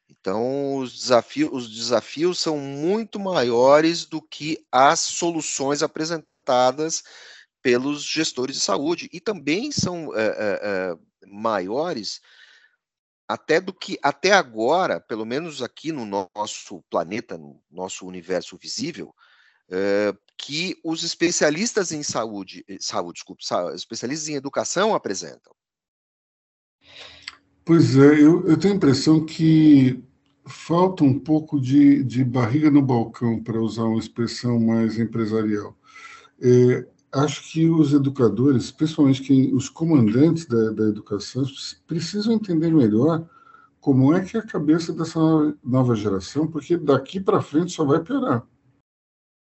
Então, 0.08 0.76
os 0.76 0.92
desafios, 0.92 1.50
os 1.52 1.74
desafios 1.74 2.38
são 2.38 2.56
muito 2.56 3.18
maiores 3.18 4.06
do 4.06 4.22
que 4.22 4.64
as 4.70 5.00
soluções 5.00 5.82
apresentadas 5.82 7.02
pelos 7.60 8.04
gestores 8.04 8.56
de 8.56 8.62
saúde 8.62 9.08
e 9.12 9.20
também 9.20 9.72
são 9.72 10.10
é, 10.16 10.96
maiores 11.26 12.20
até 13.30 13.60
do 13.60 13.72
que 13.72 13.96
até 14.02 14.32
agora, 14.32 15.00
pelo 15.00 15.24
menos 15.24 15.62
aqui 15.62 15.92
no 15.92 16.04
nosso 16.04 16.82
planeta, 16.90 17.38
no 17.38 17.62
nosso 17.70 18.04
universo 18.04 18.56
visível, 18.56 19.14
é, 19.68 20.12
que 20.40 20.78
os 20.82 21.02
especialistas 21.02 21.92
em 21.92 22.02
saúde, 22.02 22.64
eh, 22.66 22.78
saúde, 22.80 23.14
desculpa, 23.14 23.42
especialistas 23.74 24.28
em 24.28 24.34
educação 24.34 24.94
apresentam. 24.94 25.52
Pois 27.64 27.96
é, 27.96 28.14
eu, 28.20 28.46
eu 28.46 28.56
tenho 28.56 28.74
a 28.74 28.76
impressão 28.76 29.24
que 29.24 30.02
falta 30.46 31.04
um 31.04 31.18
pouco 31.18 31.60
de, 31.60 32.02
de 32.02 32.24
barriga 32.24 32.70
no 32.70 32.82
balcão, 32.82 33.42
para 33.42 33.60
usar 33.60 33.84
uma 33.84 33.98
expressão 33.98 34.58
mais 34.58 34.98
empresarial. 34.98 35.76
É, 36.40 36.86
acho 37.12 37.52
que 37.52 37.68
os 37.68 37.92
educadores, 37.92 38.70
principalmente 38.70 39.22
quem, 39.22 39.54
os 39.54 39.68
comandantes 39.68 40.46
da, 40.46 40.70
da 40.70 40.84
educação, 40.84 41.44
precisam 41.86 42.32
entender 42.32 42.72
melhor 42.72 43.28
como 43.78 44.14
é 44.14 44.24
que 44.24 44.36
é 44.36 44.40
a 44.40 44.46
cabeça 44.46 44.92
dessa 44.92 45.20
nova 45.62 45.94
geração, 45.94 46.46
porque 46.46 46.76
daqui 46.76 47.20
para 47.20 47.42
frente 47.42 47.72
só 47.72 47.84
vai 47.84 48.00
piorar. 48.00 48.44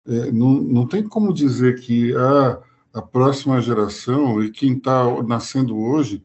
É, 0.07 0.33
não, 0.33 0.55
não 0.55 0.87
tem 0.87 1.07
como 1.07 1.33
dizer 1.33 1.81
que 1.81 2.15
a, 2.17 2.51
ah, 2.51 2.63
a 2.95 3.03
próxima 3.03 3.61
geração 3.61 4.43
e 4.43 4.51
quem 4.51 4.77
está 4.77 5.23
nascendo 5.23 5.79
hoje 5.79 6.23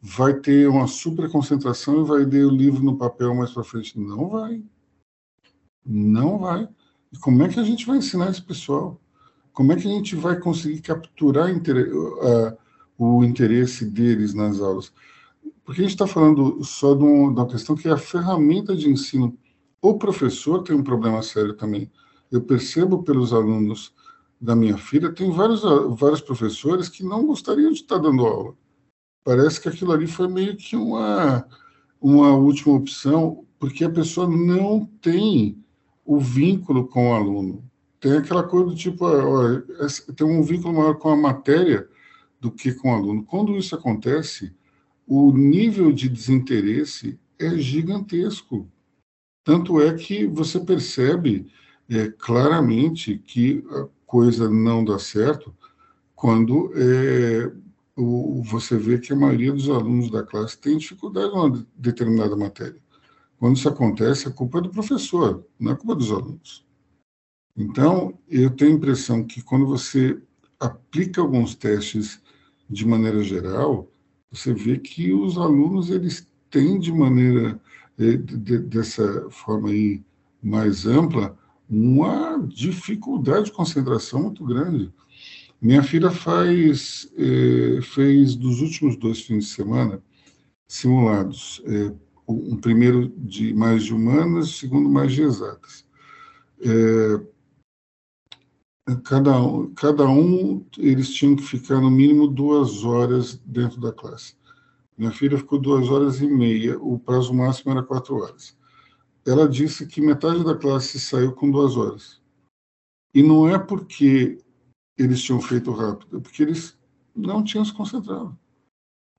vai 0.00 0.34
ter 0.34 0.68
uma 0.68 0.86
super 0.86 1.30
concentração 1.30 2.02
e 2.02 2.06
vai 2.06 2.24
ler 2.24 2.46
o 2.46 2.50
livro 2.50 2.82
no 2.82 2.96
papel 2.96 3.34
mais 3.34 3.50
para 3.50 3.64
frente. 3.64 3.98
Não 3.98 4.28
vai. 4.28 4.62
Não 5.84 6.38
vai. 6.38 6.68
E 7.12 7.18
como 7.18 7.42
é 7.42 7.48
que 7.48 7.58
a 7.58 7.64
gente 7.64 7.86
vai 7.86 7.98
ensinar 7.98 8.30
esse 8.30 8.42
pessoal? 8.42 9.00
como 9.54 9.72
é 9.72 9.76
que 9.76 9.86
a 9.86 9.90
gente 9.90 10.16
vai 10.16 10.38
conseguir 10.38 10.82
capturar 10.82 11.48
o 12.98 13.24
interesse 13.24 13.86
deles 13.86 14.34
nas 14.34 14.60
aulas? 14.60 14.92
Porque 15.64 15.80
a 15.80 15.84
gente 15.84 15.94
está 15.94 16.08
falando 16.08 16.62
só 16.64 16.92
de, 16.94 17.04
um, 17.04 17.32
de 17.32 17.40
uma 17.40 17.46
questão 17.46 17.76
que 17.76 17.88
é 17.88 17.92
a 17.92 17.96
ferramenta 17.96 18.76
de 18.76 18.90
ensino. 18.90 19.38
O 19.80 19.96
professor 19.96 20.62
tem 20.62 20.76
um 20.76 20.82
problema 20.82 21.22
sério 21.22 21.54
também. 21.54 21.90
Eu 22.34 22.42
percebo 22.42 23.02
pelos 23.02 23.32
alunos 23.32 23.94
da 24.40 24.54
minha 24.54 24.76
filha, 24.76 25.12
tem 25.12 25.30
vários, 25.30 25.62
vários 25.98 26.20
professores 26.20 26.88
que 26.88 27.02
não 27.02 27.26
gostariam 27.26 27.72
de 27.72 27.80
estar 27.80 27.98
dando 27.98 28.26
aula. 28.26 28.54
Parece 29.24 29.60
que 29.60 29.68
aquilo 29.68 29.92
ali 29.92 30.06
foi 30.06 30.28
meio 30.28 30.56
que 30.56 30.76
uma, 30.76 31.46
uma 32.00 32.34
última 32.34 32.74
opção, 32.74 33.46
porque 33.58 33.84
a 33.84 33.90
pessoa 33.90 34.28
não 34.28 34.84
tem 35.00 35.64
o 36.04 36.18
vínculo 36.18 36.86
com 36.86 37.10
o 37.10 37.14
aluno 37.14 37.64
tem 38.04 38.18
aquela 38.18 38.42
coisa 38.42 38.66
do 38.66 38.76
tipo, 38.76 39.06
ó, 39.06 39.62
tem 40.14 40.26
um 40.26 40.42
vínculo 40.42 40.74
maior 40.74 40.98
com 40.98 41.08
a 41.08 41.16
matéria 41.16 41.88
do 42.38 42.50
que 42.50 42.74
com 42.74 42.90
o 42.90 42.94
aluno. 42.94 43.24
Quando 43.24 43.56
isso 43.56 43.74
acontece, 43.74 44.54
o 45.06 45.32
nível 45.32 45.90
de 45.90 46.10
desinteresse 46.10 47.18
é 47.38 47.56
gigantesco. 47.56 48.70
Tanto 49.42 49.80
é 49.80 49.94
que 49.94 50.26
você 50.26 50.60
percebe 50.60 51.50
é, 51.88 52.10
claramente 52.10 53.18
que 53.18 53.64
a 53.70 53.86
coisa 54.06 54.48
não 54.48 54.84
dá 54.84 54.98
certo 54.98 55.54
quando 56.14 56.72
é, 56.74 57.52
o, 57.96 58.42
você 58.42 58.76
vê 58.76 58.98
que 58.98 59.12
a 59.12 59.16
maioria 59.16 59.52
dos 59.52 59.68
alunos 59.68 60.10
da 60.10 60.22
classe 60.22 60.58
tem 60.58 60.78
dificuldade 60.78 61.32
numa 61.32 61.66
determinada 61.76 62.36
matéria. 62.36 62.82
Quando 63.38 63.56
isso 63.56 63.68
acontece, 63.68 64.28
a 64.28 64.30
culpa 64.30 64.58
é 64.58 64.62
do 64.62 64.70
professor, 64.70 65.44
não 65.58 65.72
é 65.72 65.76
culpa 65.76 65.94
dos 65.94 66.10
alunos. 66.10 66.64
Então, 67.56 68.18
eu 68.28 68.50
tenho 68.50 68.72
a 68.72 68.74
impressão 68.74 69.22
que 69.22 69.42
quando 69.42 69.66
você 69.66 70.20
aplica 70.58 71.20
alguns 71.20 71.54
testes 71.54 72.20
de 72.68 72.86
maneira 72.86 73.22
geral, 73.22 73.88
você 74.30 74.52
vê 74.52 74.78
que 74.78 75.12
os 75.12 75.36
alunos 75.36 75.90
eles 75.90 76.26
têm 76.50 76.78
de 76.78 76.92
maneira 76.92 77.60
eh, 77.98 78.16
de, 78.16 78.58
dessa 78.58 79.28
forma 79.30 79.68
aí 79.68 80.02
mais 80.42 80.86
ampla 80.86 81.36
uma 81.68 82.38
dificuldade 82.46 83.46
de 83.46 83.52
concentração 83.52 84.24
muito 84.24 84.44
grande. 84.44 84.92
Minha 85.60 85.82
filha 85.82 86.10
faz 86.10 87.10
eh, 87.16 87.80
fez 87.82 88.36
dos 88.36 88.60
últimos 88.60 88.96
dois 88.96 89.20
fins 89.22 89.44
de 89.44 89.50
semana 89.50 90.02
simulados, 90.66 91.62
eh, 91.66 91.92
um 92.26 92.56
primeiro 92.56 93.08
de 93.16 93.54
mais 93.54 93.84
de 93.84 93.94
humanas, 93.94 94.48
o 94.48 94.52
segundo 94.52 94.88
mais 94.88 95.12
de 95.12 95.22
exatas. 95.22 95.84
É, 96.60 97.20
cada 99.04 99.40
um, 99.40 99.74
cada 99.74 100.06
um 100.08 100.64
eles 100.78 101.12
tinham 101.12 101.36
que 101.36 101.42
ficar 101.42 101.80
no 101.80 101.90
mínimo 101.90 102.26
duas 102.26 102.84
horas 102.84 103.40
dentro 103.44 103.80
da 103.80 103.92
classe. 103.92 104.34
Minha 104.96 105.10
filha 105.10 105.36
ficou 105.36 105.58
duas 105.58 105.88
horas 105.88 106.20
e 106.20 106.26
meia, 106.26 106.78
o 106.78 106.98
prazo 106.98 107.34
máximo 107.34 107.72
era 107.72 107.82
quatro 107.82 108.16
horas. 108.16 108.56
Ela 109.26 109.48
disse 109.48 109.86
que 109.86 110.00
metade 110.00 110.44
da 110.44 110.54
classe 110.54 110.98
saiu 111.00 111.32
com 111.32 111.50
duas 111.50 111.76
horas. 111.76 112.20
E 113.14 113.22
não 113.22 113.48
é 113.48 113.58
porque 113.58 114.38
eles 114.98 115.22
tinham 115.22 115.40
feito 115.40 115.72
rápido, 115.72 116.18
é 116.18 116.20
porque 116.20 116.42
eles 116.42 116.76
não 117.14 117.42
tinham 117.42 117.64
se 117.64 117.72
concentrado. 117.72 118.36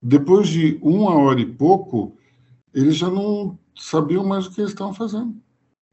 Depois 0.01 0.47
de 0.47 0.77
uma 0.81 1.15
hora 1.15 1.39
e 1.39 1.45
pouco, 1.45 2.15
eles 2.73 2.97
já 2.97 3.09
não 3.09 3.57
sabiam 3.75 4.25
mais 4.25 4.45
o 4.45 4.51
que 4.51 4.61
eles 4.61 4.71
estavam 4.71 4.93
fazendo. 4.93 5.35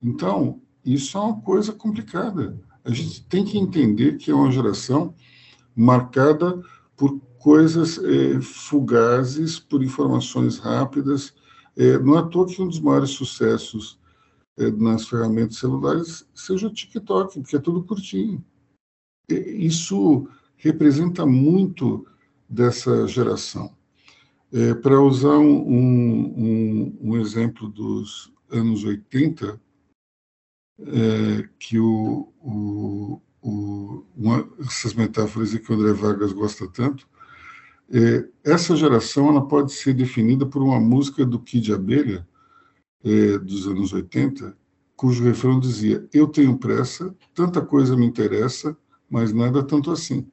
Então, 0.03 0.61
isso 0.85 1.17
é 1.17 1.21
uma 1.21 1.41
coisa 1.41 1.73
complicada 1.73 2.61
a 2.85 2.91
gente 2.91 3.25
tem 3.25 3.45
que 3.45 3.59
entender 3.59 4.17
que 4.17 4.31
é 4.31 4.35
uma 4.35 4.51
geração 4.51 5.15
marcada 5.75 6.61
por 6.97 7.21
coisas 7.39 7.99
é, 7.99 8.41
fugazes, 8.41 9.59
por 9.59 9.83
informações 9.83 10.59
rápidas. 10.59 11.35
É, 11.77 11.99
não 11.99 12.17
é 12.17 12.19
à 12.21 12.23
toa 12.23 12.47
que 12.47 12.61
um 12.61 12.69
dos 12.69 12.81
maiores 12.81 13.11
sucessos 13.11 13.99
nas 14.57 15.09
ferramentas 15.09 15.57
celulares 15.57 16.28
seja 16.34 16.66
o 16.66 16.72
TikTok, 16.72 17.40
porque 17.40 17.57
é 17.57 17.61
tudo 17.61 17.84
curtinho. 17.84 18.44
isso 19.28 20.28
representa 20.57 21.26
muito 21.26 22.07
dessa 22.48 23.07
geração. 23.09 23.74
É, 24.53 24.74
Para 24.74 25.00
usar 25.00 25.38
um, 25.38 25.68
um, 25.68 26.98
um, 27.00 27.16
exemplo 27.16 27.68
dos 27.68 28.30
anos 28.50 28.84
80, 28.84 29.61
é, 30.80 31.48
que 31.59 31.78
o, 31.78 32.32
o, 32.40 33.20
o, 33.40 34.05
uma, 34.14 34.46
essas 34.61 34.92
metáforas 34.92 35.55
que 35.55 35.72
o 35.72 35.74
André 35.74 35.94
Vargas 35.94 36.32
gosta 36.32 36.68
tanto, 36.68 37.09
é, 37.90 38.28
essa 38.44 38.76
geração 38.76 39.28
ela 39.28 39.46
pode 39.46 39.72
ser 39.72 39.94
definida 39.94 40.46
por 40.46 40.62
uma 40.62 40.78
música 40.78 41.24
do 41.24 41.40
Kid 41.40 41.72
Abelha, 41.72 42.28
é, 43.05 43.38
dos 43.38 43.66
anos 43.66 43.92
80, 43.92 44.57
cujo 44.96 45.24
refrão 45.24 45.59
dizia: 45.59 46.07
Eu 46.12 46.28
tenho 46.28 46.59
pressa, 46.59 47.14
tanta 47.34 47.61
coisa 47.61 47.96
me 47.96 48.07
interessa, 48.07 48.76
mas 49.09 49.32
nada 49.32 49.62
tanto 49.62 49.90
assim. 49.90 50.26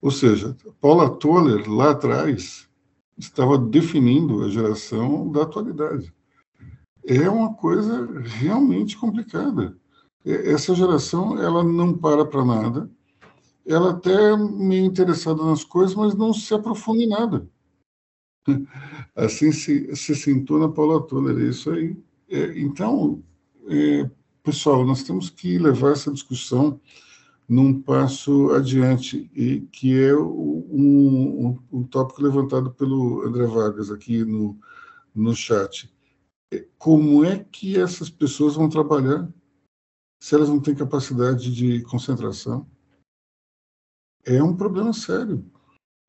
Ou 0.00 0.10
seja, 0.10 0.56
Paula 0.80 1.08
Toller, 1.08 1.70
lá 1.70 1.90
atrás, 1.92 2.68
estava 3.16 3.56
definindo 3.56 4.42
a 4.42 4.48
geração 4.48 5.30
da 5.30 5.42
atualidade 5.42 6.12
é 7.06 7.28
uma 7.28 7.54
coisa 7.54 8.20
realmente 8.20 8.96
complicada. 8.96 9.76
Essa 10.24 10.74
geração, 10.74 11.38
ela 11.38 11.64
não 11.64 11.96
para 11.96 12.24
para 12.24 12.44
nada, 12.44 12.90
ela 13.66 13.90
até 13.90 14.32
é 14.32 14.36
meio 14.36 14.84
interessada 14.84 15.42
nas 15.42 15.64
coisas, 15.64 15.96
mas 15.96 16.14
não 16.14 16.32
se 16.32 16.54
aprofunda 16.54 17.02
em 17.02 17.08
nada. 17.08 17.48
Assim 19.14 19.52
se, 19.52 19.94
se 19.94 20.14
sentou 20.14 20.58
na 20.58 20.68
Paula 20.68 21.02
Toller, 21.06 21.38
é 21.38 21.50
isso 21.50 21.70
aí. 21.70 21.96
É, 22.28 22.58
então, 22.58 23.22
é, 23.68 24.10
pessoal, 24.42 24.84
nós 24.84 25.02
temos 25.02 25.28
que 25.28 25.58
levar 25.58 25.92
essa 25.92 26.12
discussão 26.12 26.80
num 27.48 27.82
passo 27.82 28.50
adiante, 28.52 29.30
e 29.34 29.60
que 29.72 30.00
é 30.00 30.16
um, 30.16 30.66
um, 30.70 31.58
um 31.72 31.82
tópico 31.84 32.22
levantado 32.22 32.72
pelo 32.72 33.26
André 33.26 33.46
Vargas 33.46 33.90
aqui 33.90 34.24
no, 34.24 34.56
no 35.14 35.34
chat 35.34 35.92
como 36.78 37.24
é 37.24 37.44
que 37.44 37.78
essas 37.78 38.10
pessoas 38.10 38.54
vão 38.54 38.68
trabalhar 38.68 39.32
se 40.20 40.34
elas 40.34 40.48
não 40.48 40.60
têm 40.60 40.74
capacidade 40.74 41.52
de 41.54 41.82
concentração? 41.82 42.68
É 44.24 44.42
um 44.42 44.56
problema 44.56 44.92
sério. 44.92 45.44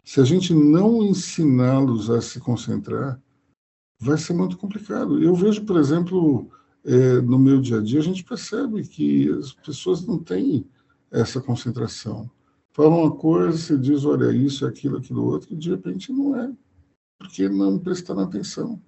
Se 0.03 0.19
a 0.19 0.23
gente 0.23 0.53
não 0.53 1.01
ensiná-los 1.03 2.09
a 2.09 2.21
se 2.21 2.39
concentrar, 2.39 3.19
vai 3.99 4.17
ser 4.17 4.33
muito 4.33 4.57
complicado. 4.57 5.21
Eu 5.23 5.33
vejo, 5.33 5.63
por 5.65 5.77
exemplo, 5.77 6.49
é, 6.83 7.21
no 7.21 7.39
meu 7.39 7.61
dia 7.61 7.77
a 7.77 7.81
dia, 7.81 7.99
a 7.99 8.03
gente 8.03 8.23
percebe 8.23 8.85
que 8.85 9.29
as 9.31 9.53
pessoas 9.53 10.05
não 10.05 10.19
têm 10.19 10.65
essa 11.09 11.39
concentração. 11.39 12.29
Falam 12.71 13.03
uma 13.03 13.11
coisa, 13.11 13.57
você 13.57 13.77
diz, 13.77 14.03
olha, 14.03 14.31
isso, 14.35 14.65
aquilo, 14.65 14.97
aquilo 14.97 15.23
outro, 15.23 15.53
e 15.53 15.55
de 15.55 15.69
repente 15.69 16.11
não 16.11 16.35
é, 16.35 16.51
porque 17.19 17.47
não 17.47 17.77
prestaram 17.77 18.21
atenção. 18.21 18.81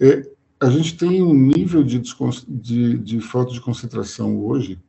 É, 0.00 0.28
a 0.58 0.70
gente 0.70 0.96
tem 0.96 1.22
um 1.22 1.34
nível 1.34 1.84
de, 1.84 2.00
de, 2.48 2.98
de, 2.98 3.20
falta 3.20 3.52
de 3.52 3.60
concentração 3.60 4.42
hoje 4.42 4.80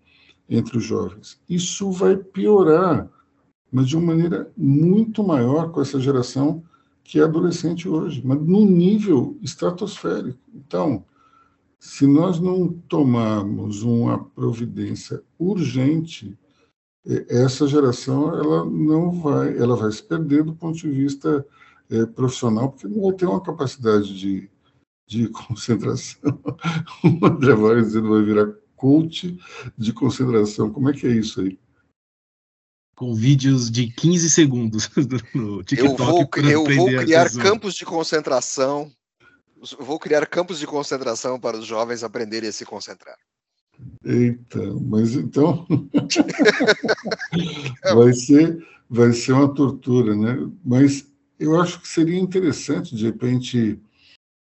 entre 0.49 0.77
os 0.77 0.83
jovens. 0.83 1.39
Isso 1.47 1.91
vai 1.91 2.15
piorar, 2.15 3.09
mas 3.71 3.87
de 3.87 3.95
uma 3.95 4.07
maneira 4.07 4.51
muito 4.57 5.23
maior 5.23 5.71
com 5.71 5.81
essa 5.81 5.99
geração 5.99 6.63
que 7.03 7.19
é 7.19 7.23
adolescente 7.23 7.87
hoje, 7.87 8.21
mas 8.23 8.39
num 8.41 8.65
nível 8.65 9.37
estratosférico. 9.41 10.39
Então, 10.53 11.05
se 11.79 12.05
nós 12.05 12.39
não 12.39 12.69
tomarmos 12.87 13.81
uma 13.81 14.23
providência 14.23 15.23
urgente, 15.39 16.37
é, 17.05 17.43
essa 17.43 17.67
geração 17.67 18.35
ela 18.35 18.65
não 18.65 19.11
vai, 19.11 19.57
ela 19.57 19.75
vai 19.75 19.91
se 19.91 20.03
perder 20.03 20.43
do 20.43 20.53
ponto 20.53 20.77
de 20.77 20.89
vista 20.89 21.45
é, 21.89 22.05
profissional, 22.05 22.71
porque 22.71 22.87
não 22.87 23.01
vai 23.01 23.13
ter 23.13 23.25
uma 23.25 23.41
capacidade 23.41 24.17
de, 24.17 24.49
de 25.07 25.27
concentração. 25.33 26.39
O 27.03 27.25
André 27.25 27.81
dizendo 27.81 28.09
vai 28.09 28.21
virar 28.21 28.53
coach 28.75 29.37
de 29.77 29.91
concentração. 29.91 30.71
Como 30.71 30.89
é 30.89 30.93
que 30.93 31.07
é 31.07 31.11
isso 31.11 31.41
aí? 31.41 31.59
Com 33.01 33.15
vídeos 33.15 33.71
de 33.71 33.87
15 33.87 34.29
segundos 34.29 34.87
no 35.33 35.63
TikTok. 35.63 36.39
Eu 36.39 36.63
vou, 36.63 36.69
eu 36.69 36.75
vou 36.75 36.85
criar 36.85 37.31
campos 37.31 37.73
de 37.73 37.83
concentração. 37.83 38.91
Vou 39.79 39.97
criar 39.97 40.23
campos 40.27 40.59
de 40.59 40.67
concentração 40.67 41.39
para 41.39 41.57
os 41.57 41.65
jovens 41.65 42.03
aprenderem 42.03 42.49
a 42.49 42.51
se 42.51 42.63
concentrar. 42.63 43.17
Eita, 44.05 44.59
mas 44.87 45.15
então 45.15 45.65
vai 47.95 48.13
ser 48.13 48.63
vai 48.87 49.11
ser 49.13 49.31
uma 49.31 49.51
tortura, 49.51 50.15
né? 50.15 50.37
Mas 50.63 51.07
eu 51.39 51.59
acho 51.59 51.81
que 51.81 51.87
seria 51.87 52.19
interessante 52.19 52.95
de 52.95 53.05
repente 53.05 53.79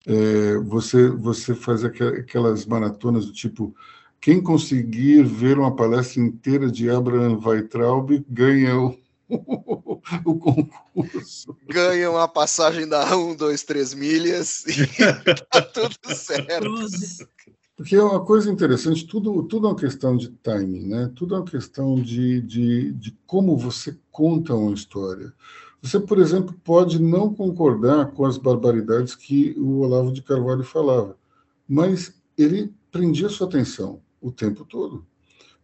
é, 0.06 0.58
você 0.58 1.08
você 1.08 1.56
fazer 1.56 1.88
aquelas 2.20 2.66
maratonas 2.66 3.28
do 3.28 3.32
tipo 3.32 3.74
quem 4.22 4.40
conseguir 4.40 5.24
ver 5.24 5.58
uma 5.58 5.76
palestra 5.76 6.22
inteira 6.22 6.70
de 6.72 6.88
Abraham 6.92 7.40
Weitraub 7.44 8.24
ganha 8.30 8.78
o, 8.78 8.96
o 10.24 10.36
concurso. 10.36 11.58
Ganha 11.68 12.12
uma 12.12 12.28
passagem 12.28 12.88
da 12.88 13.18
1, 13.18 13.36
2, 13.36 13.64
3 13.64 13.94
milhas 13.96 14.64
e 14.68 14.86
tá 15.50 15.62
tudo 15.64 15.96
certo. 16.16 16.72
Porque 17.76 17.96
é 17.96 18.04
uma 18.04 18.24
coisa 18.24 18.52
interessante, 18.52 19.08
tudo, 19.08 19.42
tudo 19.42 19.66
é 19.66 19.70
uma 19.72 19.76
questão 19.76 20.16
de 20.16 20.30
timing, 20.30 20.86
né? 20.86 21.12
tudo 21.16 21.34
é 21.34 21.40
uma 21.40 21.46
questão 21.46 22.00
de, 22.00 22.42
de, 22.42 22.92
de 22.94 23.18
como 23.26 23.58
você 23.58 23.98
conta 24.12 24.54
uma 24.54 24.76
história. 24.76 25.34
Você, 25.82 26.00
por 26.00 26.20
exemplo, 26.20 26.54
pode 26.64 27.02
não 27.02 27.34
concordar 27.34 28.12
com 28.12 28.24
as 28.24 28.38
barbaridades 28.38 29.16
que 29.16 29.56
o 29.58 29.80
Olavo 29.80 30.12
de 30.14 30.22
Carvalho 30.22 30.64
falava, 30.64 31.18
mas 31.68 32.14
ele 32.38 32.72
prendia 32.92 33.28
sua 33.30 33.48
atenção 33.48 34.00
o 34.22 34.32
tempo 34.32 34.64
todo. 34.64 35.06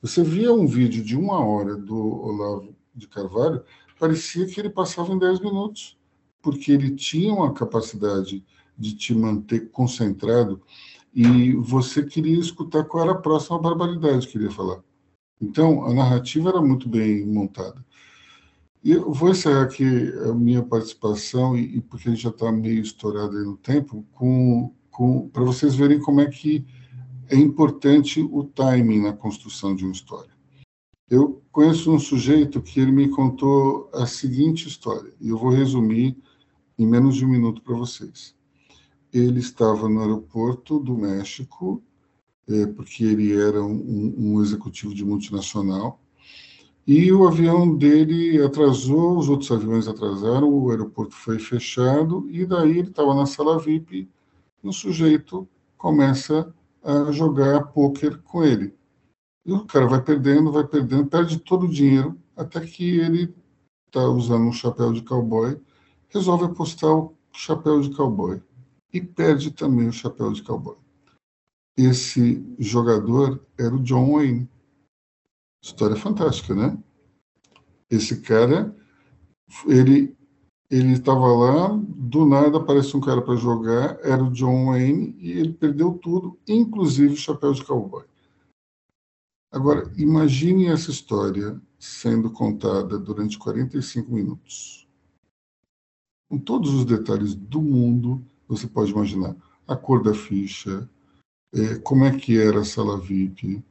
Você 0.02 0.24
via 0.24 0.52
um 0.52 0.68
vídeo 0.68 1.04
de 1.04 1.16
uma 1.16 1.40
hora 1.40 1.76
do 1.76 1.96
Olavo 1.96 2.76
de 2.94 3.08
Carvalho, 3.08 3.64
parecia 4.00 4.46
que 4.46 4.60
ele 4.60 4.70
passava 4.70 5.14
em 5.14 5.20
10 5.20 5.40
minutos, 5.40 5.98
porque 6.42 6.72
ele 6.72 6.96
tinha 6.96 7.34
uma 7.34 7.54
capacidade 7.54 8.44
de 8.78 8.96
te 8.96 9.14
manter 9.14 9.70
concentrado 9.72 10.62
e 11.14 11.54
você 11.54 12.04
queria 12.04 12.40
escutar 12.40 12.84
qual 12.84 13.04
era 13.04 13.14
a 13.14 13.22
próxima 13.22 13.60
barbaridade 13.60 14.28
que 14.28 14.38
ele 14.38 14.46
ia 14.46 14.52
falar. 14.52 14.84
Então, 15.42 15.86
a 15.86 15.94
narrativa 15.94 16.50
era 16.50 16.62
muito 16.62 16.88
bem 16.88 17.26
montada. 17.26 17.84
E 18.84 18.92
eu 18.92 19.12
vou 19.12 19.30
encerrar 19.30 19.64
aqui 19.64 19.84
a 20.30 20.34
minha 20.34 20.64
participação, 20.64 21.58
e, 21.58 21.78
e 21.78 21.82
porque 21.82 22.08
a 22.08 22.12
gente 22.12 22.24
já 22.24 22.30
está 22.30 22.52
meio 22.52 22.82
estourado 22.82 23.34
no 23.44 23.58
tempo, 23.58 24.06
com, 24.14 24.74
com, 24.92 25.28
para 25.30 25.44
vocês 25.44 25.76
verem 25.76 26.00
como 26.00 26.22
é 26.22 26.28
que 26.28 26.66
é 27.30 27.36
importante 27.36 28.22
o 28.22 28.44
timing 28.44 29.02
na 29.02 29.14
construção 29.14 29.76
de 29.76 29.84
uma 29.84 29.94
história. 29.94 30.32
Eu 31.10 31.42
conheço 31.52 31.92
um 31.92 32.00
sujeito 32.00 32.62
que 32.62 32.80
ele 32.80 32.92
me 32.92 33.08
contou 33.10 33.90
a 33.94 34.06
seguinte 34.06 34.68
história, 34.68 35.14
e 35.20 35.30
eu 35.30 35.38
vou 35.38 35.50
resumir 35.50 36.18
em 36.78 36.86
menos 36.86 37.16
de 37.16 37.26
um 37.26 37.30
minuto 37.30 37.62
para 37.62 37.76
vocês 37.76 38.38
ele 39.14 39.40
estava 39.40 39.88
no 39.90 40.02
aeroporto 40.02 40.80
do 40.80 40.96
México, 40.96 41.82
é, 42.48 42.66
porque 42.66 43.04
ele 43.04 43.36
era 43.36 43.62
um, 43.62 44.14
um, 44.18 44.42
executivo 44.42 44.94
de 44.94 45.04
multinacional, 45.04 46.00
e 46.86 47.12
o 47.12 47.28
avião 47.28 47.76
dele 47.76 48.42
atrasou, 48.42 49.18
os 49.18 49.28
outros 49.28 49.52
aviões 49.52 49.88
atrasaram, 49.88 50.50
o 50.50 50.70
aeroporto 50.70 51.16
foi 51.16 51.38
fechado, 51.38 52.28
e 52.30 52.46
daí 52.46 52.80
ele 52.80 52.90
estava 52.90 53.14
na 53.14 53.26
sala 53.26 53.60
VIP, 53.60 54.10
e 54.64 54.68
o 54.68 54.72
sujeito 54.72 55.48
começa 55.78 56.54
a 56.88 57.12
jogar 57.12 57.68
pôquer 57.74 58.18
com 58.22 58.46
ele. 58.46 58.74
E 59.46 59.52
o 59.52 59.66
cara 59.66 59.88
vai 59.88 60.02
perdendo, 60.02 60.54
vai 60.54 60.66
perdendo, 60.66 61.08
perde 61.08 61.38
todo 61.38 61.66
o 61.66 61.70
dinheiro, 61.70 62.18
até 62.34 62.62
que 62.62 63.00
ele 63.00 63.36
está 63.88 64.08
usando 64.08 64.46
um 64.48 64.54
chapéu 64.54 64.94
de 64.94 65.02
cowboy, 65.02 65.60
resolve 66.08 66.46
apostar 66.46 66.92
o 66.92 67.14
chapéu 67.34 67.82
de 67.82 67.94
cowboy 67.94 68.42
e 68.94 69.02
perde 69.02 69.52
também 69.52 69.90
o 69.90 69.94
chapéu 69.94 70.32
de 70.32 70.42
cowboy. 70.42 70.78
Esse 71.76 72.44
jogador 72.58 73.46
era 73.58 73.76
o 73.76 73.84
John 73.84 74.14
Wayne. 74.14 74.50
História 75.62 75.98
fantástica, 75.98 76.56
né? 76.56 76.78
Esse 77.90 78.22
cara, 78.22 78.74
ele 79.68 80.17
ele 80.70 80.94
estava 80.94 81.28
lá, 81.28 81.70
do 81.70 82.26
nada 82.26 82.58
aparece 82.58 82.96
um 82.96 83.00
cara 83.00 83.22
para 83.22 83.36
jogar, 83.36 83.98
era 84.04 84.24
o 84.24 84.32
John 84.32 84.68
Wayne 84.68 85.16
e 85.18 85.32
ele 85.32 85.54
perdeu 85.54 85.94
tudo, 85.94 86.38
inclusive 86.48 87.14
o 87.14 87.18
chapéu 87.18 87.54
de 87.54 87.64
cowboy. 87.64 88.04
Agora, 89.50 89.92
imagine 89.98 90.68
essa 90.68 90.92
história 90.92 91.60
sendo 91.80 92.30
contada 92.30 93.00
durante 93.00 93.38
45 93.38 94.12
minutos. 94.12 94.88
Com 96.30 96.38
todos 96.38 96.74
os 96.74 96.84
detalhes 96.84 97.34
do 97.34 97.62
mundo, 97.62 98.22
você 98.46 98.68
pode 98.68 98.92
imaginar 98.92 99.36
a 99.66 99.76
cor 99.76 100.04
da 100.04 100.14
ficha, 100.14 100.90
é, 101.54 101.76
como 101.80 102.04
é 102.04 102.18
que 102.18 102.38
era 102.38 102.60
a 102.60 102.66
sala 102.66 103.00
VIP, 103.00 103.64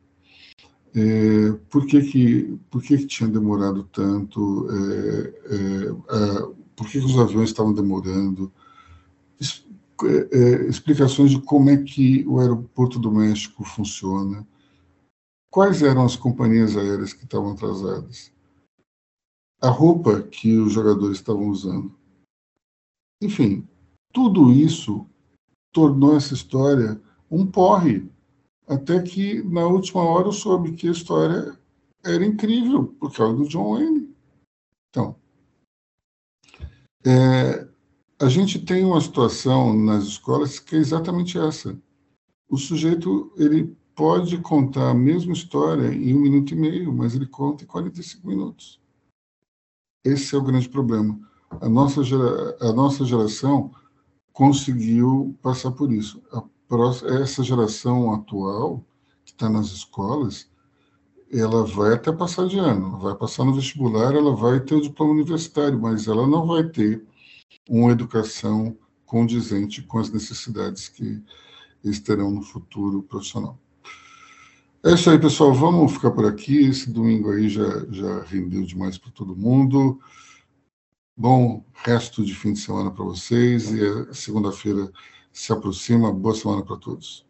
é, 0.95 1.53
por, 1.69 1.85
que, 1.87 2.01
que, 2.01 2.59
por 2.71 2.83
que, 2.83 2.97
que 2.97 3.07
tinha 3.07 3.29
demorado 3.29 3.85
tanto, 3.85 4.67
é, 4.71 5.35
é 5.51 6.66
por 6.77 6.87
que, 6.89 6.99
os 6.99 7.19
aviões 7.19 7.49
estavam 7.49 7.73
demorando, 7.73 8.53
es, 9.41 9.65
é, 10.05 10.37
é, 10.39 10.69
explicações 10.69 11.31
de 11.31 11.41
como 11.41 11.71
é 11.71 11.83
que 11.83 12.25
o 12.27 12.39
aeroporto 12.39 12.99
do 12.99 13.11
México 13.11 13.65
funciona, 13.65 14.47
quais 15.51 15.83
eram 15.83 16.05
as 16.05 16.15
companhias 16.17 16.77
aéreas 16.77 17.15
que 17.15 17.25
estavam 17.25 17.53
atrasadas, 17.53 18.31
a 19.61 19.71
roupa 19.71 20.23
que 20.23 20.59
os 20.59 20.73
jogadores 20.73 21.17
estavam 21.17 21.49
usando. 21.49 21.95
Enfim, 23.23 23.67
tudo 24.13 24.53
isso 24.53 25.07
tornou 25.73 26.17
essa 26.17 26.35
história 26.35 27.01
um 27.31 27.47
porre. 27.47 28.11
Até 28.69 29.01
que, 29.01 29.43
na 29.43 29.67
última 29.67 30.03
hora, 30.03 30.29
eu 30.29 30.33
soube 30.33 30.73
que 30.73 30.89
a 30.89 30.93
história 30.93 31.57
era 32.05 32.25
incrível, 32.25 32.85
por 33.01 33.15
causa 33.15 33.37
do 33.37 33.49
John 33.49 33.75
Wayne. 33.75 34.15
Então, 34.91 35.17
é, 37.07 37.69
a 38.21 38.29
gente 38.29 38.59
tem 38.59 38.85
uma 38.85 39.01
situação 39.01 39.73
nas 39.73 40.05
escolas 40.05 40.59
que 40.59 40.75
é 40.75 40.79
exatamente 40.79 41.39
essa. 41.39 41.79
O 42.49 42.57
sujeito 42.57 43.33
ele 43.37 43.77
pode 43.95 44.39
contar 44.39 44.91
a 44.91 44.95
mesma 44.95 45.33
história 45.33 45.95
em 45.95 46.15
um 46.15 46.21
minuto 46.21 46.53
e 46.53 46.57
meio, 46.57 46.93
mas 46.93 47.15
ele 47.15 47.27
conta 47.27 47.63
em 47.63 47.67
45 47.67 48.27
minutos. 48.27 48.81
Esse 50.05 50.35
é 50.35 50.39
o 50.39 50.43
grande 50.43 50.69
problema. 50.69 51.19
A 51.61 51.69
nossa, 51.69 52.03
gera, 52.03 52.57
a 52.61 52.73
nossa 52.73 53.05
geração 53.05 53.71
conseguiu 54.33 55.37
passar 55.41 55.71
por 55.71 55.93
isso. 55.93 56.21
Próxima, 56.69 57.11
essa 57.21 57.43
geração 57.45 58.13
atual, 58.13 58.85
que 59.25 59.31
está 59.31 59.49
nas 59.49 59.67
escolas, 59.67 60.51
ela 61.41 61.65
vai 61.65 61.95
até 61.95 62.13
passar 62.13 62.47
de 62.47 62.59
ano, 62.59 62.99
vai 62.99 63.15
passar 63.15 63.45
no 63.45 63.55
vestibular, 63.55 64.15
ela 64.15 64.35
vai 64.35 64.61
ter 64.61 64.75
o 64.75 64.81
diploma 64.81 65.13
universitário, 65.13 65.81
mas 65.81 66.07
ela 66.07 66.27
não 66.27 66.47
vai 66.47 66.65
ter 66.65 67.05
uma 67.69 67.93
educação 67.93 68.77
condizente 69.05 69.83
com 69.83 69.99
as 69.99 70.11
necessidades 70.11 70.89
que 70.89 71.23
eles 71.85 72.01
terão 72.01 72.31
no 72.31 72.43
futuro 72.43 73.03
profissional. 73.03 73.59
É 74.85 74.93
isso 74.93 75.11
aí, 75.11 75.19
pessoal. 75.19 75.53
Vamos 75.53 75.95
ficar 75.95 76.13
por 76.13 76.27
aqui. 76.27 76.67
Esse 76.67 76.91
domingo 76.91 77.33
aí 77.33 77.49
já, 77.49 77.85
já 77.91 78.23
rendeu 78.23 78.63
demais 78.63 78.97
para 78.97 79.11
todo 79.11 79.35
mundo. 79.35 80.01
Bom 81.17 81.65
resto 81.73 82.25
de 82.25 82.35
fim 82.35 82.53
de 82.53 82.61
semana 82.61 82.91
para 82.91 83.05
vocês 83.05 83.73
e 83.73 83.85
a 83.85 84.15
segunda-feira 84.15 84.93
se 85.33 85.53
aproxima. 85.53 86.13
Boa 86.13 86.35
semana 86.35 86.65
para 86.65 86.77
todos. 86.77 87.27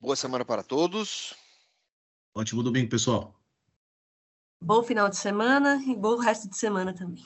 Boa 0.00 0.14
semana 0.14 0.44
para 0.44 0.62
todos. 0.62 1.34
Ótimo 2.34 2.62
domingo, 2.62 2.88
pessoal. 2.88 3.34
Bom 4.62 4.82
final 4.82 5.08
de 5.08 5.16
semana 5.16 5.82
e 5.86 5.94
bom 5.94 6.16
resto 6.16 6.48
de 6.48 6.56
semana 6.56 6.94
também. 6.94 7.24